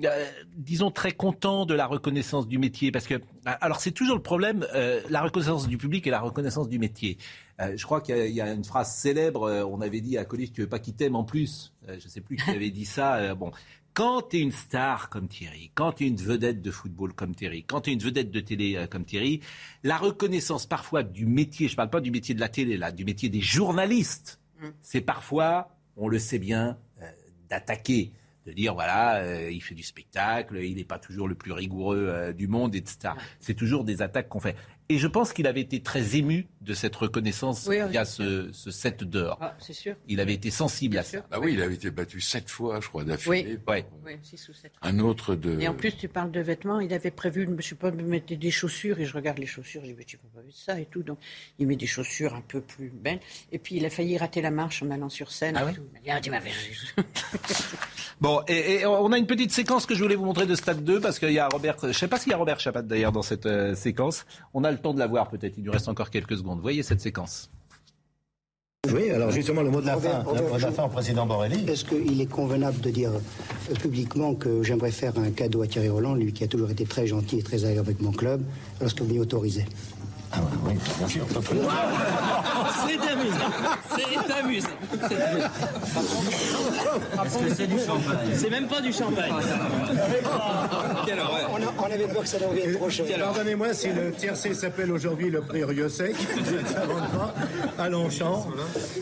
[0.04, 3.14] euh, disons, très content de la reconnaissance du métier parce que,
[3.44, 7.18] alors c'est toujours le problème, euh, la reconnaissance du public et la reconnaissance du métier.
[7.60, 9.66] Euh, je crois qu'il y, a- il y a une phrase célèbre.
[9.68, 11.72] on avait dit à Coluche, tu veux pas qu'il t'aime en plus?
[11.88, 13.34] Je sais plus qui avait dit ça.
[13.34, 13.50] bon.
[13.96, 17.34] Quand tu es une star comme Thierry, quand tu es une vedette de football comme
[17.34, 19.40] Thierry, quand tu es une vedette de télé euh, comme Thierry,
[19.84, 23.06] la reconnaissance parfois du métier, je parle pas du métier de la télé, là, du
[23.06, 24.38] métier des journalistes,
[24.82, 27.10] c'est parfois, on le sait bien, euh,
[27.48, 28.12] d'attaquer,
[28.46, 32.06] de dire voilà, euh, il fait du spectacle, il n'est pas toujours le plus rigoureux
[32.08, 33.14] euh, du monde, etc.
[33.40, 34.56] C'est toujours des attaques qu'on fait.
[34.88, 37.90] Et je pense qu'il avait été très ému de cette reconnaissance Oui, oui.
[37.90, 39.38] via ce, ce set d'or.
[39.40, 39.94] Ah, c'est sûr.
[40.08, 41.24] Il avait été sensible à ça.
[41.30, 43.44] Bah oui, il avait été battu sept fois, je crois, d'affilée.
[43.52, 43.58] Oui.
[43.64, 44.72] par Oui, six ou sept.
[44.82, 45.58] Un autre de.
[45.60, 46.80] Et en plus, tu parles de vêtements.
[46.80, 48.98] Il avait prévu, je sais pas, de mettre des chaussures.
[49.00, 49.80] Et je regarde les chaussures.
[49.82, 51.02] Je dis, mais tu peux pas mettre ça et tout.
[51.02, 51.18] Donc,
[51.58, 53.20] il met des chaussures un peu plus belles.
[53.52, 55.56] Et puis, il a failli rater la marche en allant sur scène.
[55.56, 55.82] Ah et oui tout.
[56.04, 56.50] Il m'a dit,
[56.96, 57.02] ah,
[58.20, 60.82] Bon, et, et on a une petite séquence que je voulais vous montrer de Stade
[60.82, 63.12] 2 parce qu'il y a Robert, je sais pas s'il y a Robert Chapat d'ailleurs
[63.12, 64.24] dans cette euh, séquence.
[64.54, 65.54] On a le temps de la voir peut-être.
[65.58, 66.60] Il nous reste encore quelques secondes.
[66.60, 67.50] Voyez cette séquence.
[68.94, 70.84] Oui, alors justement, le mot de la fin, Robert, le mot de la je- fin
[70.84, 71.68] au président Borrelli.
[71.68, 75.88] Est-ce qu'il est convenable de dire euh, publiquement que j'aimerais faire un cadeau à Thierry
[75.88, 78.42] Roland, lui qui a toujours été très gentil et très agréable avec mon club,
[78.80, 79.64] lorsque vous m'y autorisez?
[80.36, 81.24] Ah oui, bien sûr.
[82.86, 83.50] C'est amusant.
[83.96, 84.68] C'est amusant.
[87.24, 89.32] Est-ce que c'est du champagne C'est même pas du champagne.
[91.06, 91.50] Quelle horreur.
[91.52, 93.06] on, a- on avait peur que ça devienne trop cher.
[93.18, 96.14] Pardonnez-moi si le tiercé s'appelle aujourd'hui le prix Riosec,
[96.66, 97.34] ça rentre pas,
[97.82, 98.46] à Longchamp.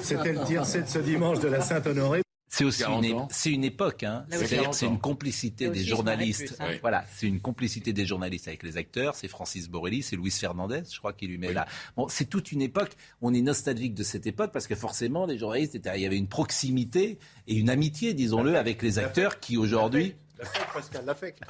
[0.02, 2.23] C'était le tiercé de ce dimanche de la Sainte-Honorée.
[2.56, 4.04] C'est aussi 40 une, c'est une époque.
[4.04, 4.24] Hein.
[4.28, 6.56] Là aussi, C'est-à-dire 40 c'est une complicité des journalistes.
[6.56, 6.78] plus, hein.
[6.82, 9.16] Voilà, c'est une complicité des journalistes avec les acteurs.
[9.16, 11.66] C'est Francis Borrelli, c'est Luis Fernandez, je crois, qui lui met là.
[11.96, 12.92] Bon, c'est toute une époque.
[13.22, 16.16] On est nostalgique de cette époque parce que forcément, les journalistes, étaient- il y avait
[16.18, 17.18] une proximité
[17.48, 20.14] et une amitié, disons-le, avec les acteurs qui aujourd'hui.
[20.38, 21.42] L'affect, Pascal, l'affect.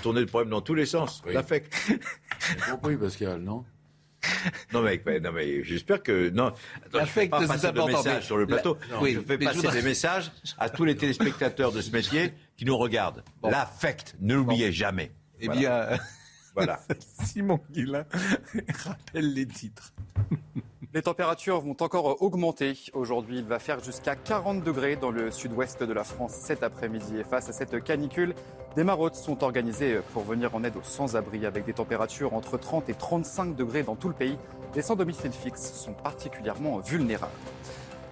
[0.00, 1.20] Tourner le problème dans tous les sens.
[1.26, 1.70] L'affect.
[1.88, 3.64] J'ai compris, Pascal, non?
[4.72, 6.52] Non mais, non mais j'espère que non.
[6.86, 8.78] Attends, je fais pas passer de messages sur le plateau.
[9.00, 12.76] oui, je fais passer des messages à tous les téléspectateurs de ce métier qui nous
[12.76, 13.24] regardent.
[13.42, 15.12] L'affect, ne l'oubliez jamais.
[15.40, 15.98] Eh bien,
[16.54, 16.80] voilà.
[17.24, 18.06] Simon Guillain
[18.84, 19.92] rappelle les titres.
[20.94, 22.74] Les températures vont encore augmenter.
[22.92, 27.18] Aujourd'hui, il va faire jusqu'à 40 degrés dans le sud-ouest de la France cet après-midi.
[27.18, 28.32] Et face à cette canicule,
[28.76, 32.88] des maraudes sont organisées pour venir en aide aux sans-abri avec des températures entre 30
[32.90, 34.38] et 35 degrés dans tout le pays.
[34.76, 37.32] Les sans domicile fixe sont particulièrement vulnérables.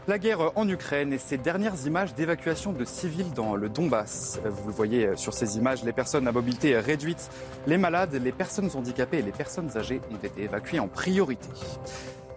[0.09, 4.41] La guerre en Ukraine et ces dernières images d'évacuation de civils dans le Donbass.
[4.45, 7.31] Vous le voyez sur ces images, les personnes à mobilité réduite,
[7.69, 11.49] les malades, les personnes handicapées et les personnes âgées ont été évacuées en priorité.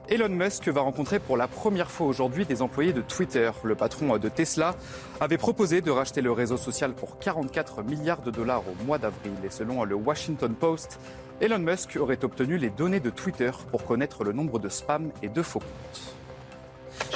[0.07, 3.49] Elon Musk va rencontrer pour la première fois aujourd'hui des employés de Twitter.
[3.64, 4.76] Le patron de Tesla
[5.19, 9.34] avait proposé de racheter le réseau social pour 44 milliards de dollars au mois d'avril.
[9.44, 10.99] Et selon le Washington Post,
[11.41, 15.27] Elon Musk aurait obtenu les données de Twitter pour connaître le nombre de spams et
[15.27, 16.15] de faux comptes.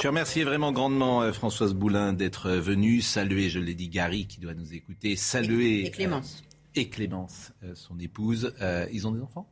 [0.02, 4.40] Je remercie vraiment grandement euh, Françoise Boulin d'être venue, saluer, je l'ai dit, Gary qui
[4.40, 5.86] doit nous écouter, saluer...
[5.86, 6.42] Et Clémence.
[6.74, 8.52] et Clémence, euh, son épouse.
[8.60, 9.48] Euh, ils ont des enfants?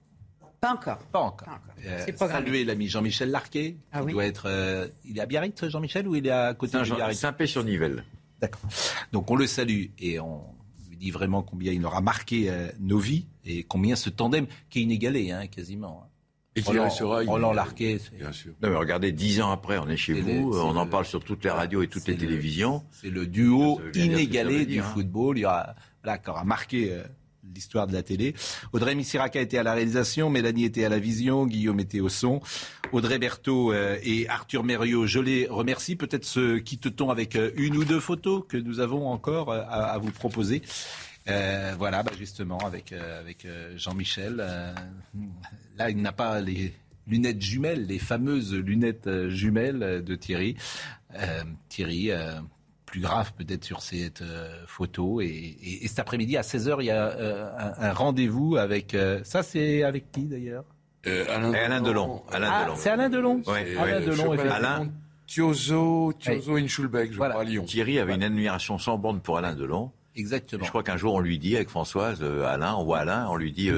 [0.60, 0.98] Pas encore.
[1.12, 1.48] Pas encore.
[1.86, 3.76] Euh, saluer l'ami Jean-Michel Larquet.
[3.92, 4.12] Ah oui.
[4.12, 6.96] doit être, euh, il est à Biarritz, Jean-Michel, ou il est à côté de Saint-Jean-
[6.96, 8.04] Biarritz Saint-Pé-sur-Nivelle.
[8.40, 8.68] D'accord.
[9.12, 10.42] Donc on le salue et on
[10.90, 14.80] lui dit vraiment combien il aura marqué euh, nos vies et combien ce tandem qui
[14.80, 16.04] est inégalé, hein, quasiment.
[16.56, 17.26] Et qui Roland, inégalé.
[17.28, 18.52] Roland Larquet, Bien sûr.
[18.60, 20.90] Non, mais regardez, dix ans après, on est chez C'est vous, le- on en le-
[20.90, 22.84] parle sur toutes les radios et toutes les le- télévisions.
[22.90, 24.82] C'est le duo inégalé du hein.
[24.82, 25.38] football.
[25.38, 27.04] Il y aura, voilà, qui aura marqué euh,
[27.54, 28.34] l'histoire de la télé.
[28.72, 32.40] Audrey Missiraka était à la réalisation, Mélanie était à la vision, Guillaume était au son,
[32.92, 35.96] Audrey Berthaud euh, et Arthur Mériot, je les remercie.
[35.96, 39.98] Peut-être se quitte-t-on avec euh, une ou deux photos que nous avons encore euh, à,
[39.98, 40.62] vous proposer.
[41.26, 42.94] Voilà, bah, justement, avec,
[43.76, 44.36] Jean-Michel.
[45.76, 46.72] là, il n'a pas les
[47.06, 50.56] lunettes jumelles, les fameuses lunettes jumelles de Thierry.
[51.68, 52.10] Thierry,
[52.88, 55.20] plus grave peut-être sur cette euh, photo.
[55.20, 58.94] Et, et- et cet après-midi, à 16h, il y a euh, un, un rendez-vous avec...
[58.94, 60.64] euh, ça, c'est avec qui d'ailleurs?
[61.06, 62.22] Alain, Alain Delon.
[62.30, 62.76] Alain Ah, Delon.
[62.76, 64.32] c'est Alain Delon Ouais, Alain ouais, Delon.
[64.32, 64.88] Alain.
[65.26, 67.64] Thiozo, Thiozo Inchulbeck, je crois, à Lyon.
[67.64, 69.90] Thierry avait une admiration sans borne pour Alain Delon.
[70.16, 70.64] Exactement.
[70.64, 73.36] Je crois qu'un jour, on lui dit, avec Françoise, euh, Alain, on voit Alain, on
[73.36, 73.70] lui dit...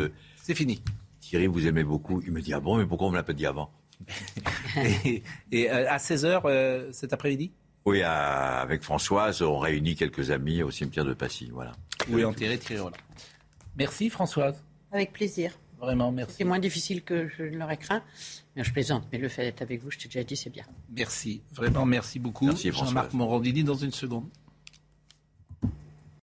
[0.43, 0.83] c'est fini.
[1.21, 2.21] Thierry, vous aimez beaucoup.
[2.27, 3.71] Il me dit, ah bon, mais pourquoi on me l'a pas dit avant?
[5.05, 5.23] Et,
[5.53, 7.53] et, à 16h cet après-midi?
[7.87, 11.73] Oui, à- avec Françoise, on réunit quelques amis au cimetière de Passy, voilà.
[12.11, 12.97] Où est enterré Thierry Roland.
[13.77, 14.63] Merci Françoise.
[14.93, 15.53] Avec plaisir.
[15.79, 16.35] Vraiment, merci.
[16.39, 18.03] C'est moins difficile que je ne l'aurais craint.
[18.55, 19.07] Mais je plaisante.
[19.13, 20.65] Mais le fait d'être avec vous, je t'ai déjà dit, c'est bien.
[20.95, 21.41] Merci.
[21.53, 22.45] Vraiment, merci beaucoup.
[22.47, 22.89] Merci, Françoise.
[22.91, 24.27] Jean-Marc Morandini dans une seconde.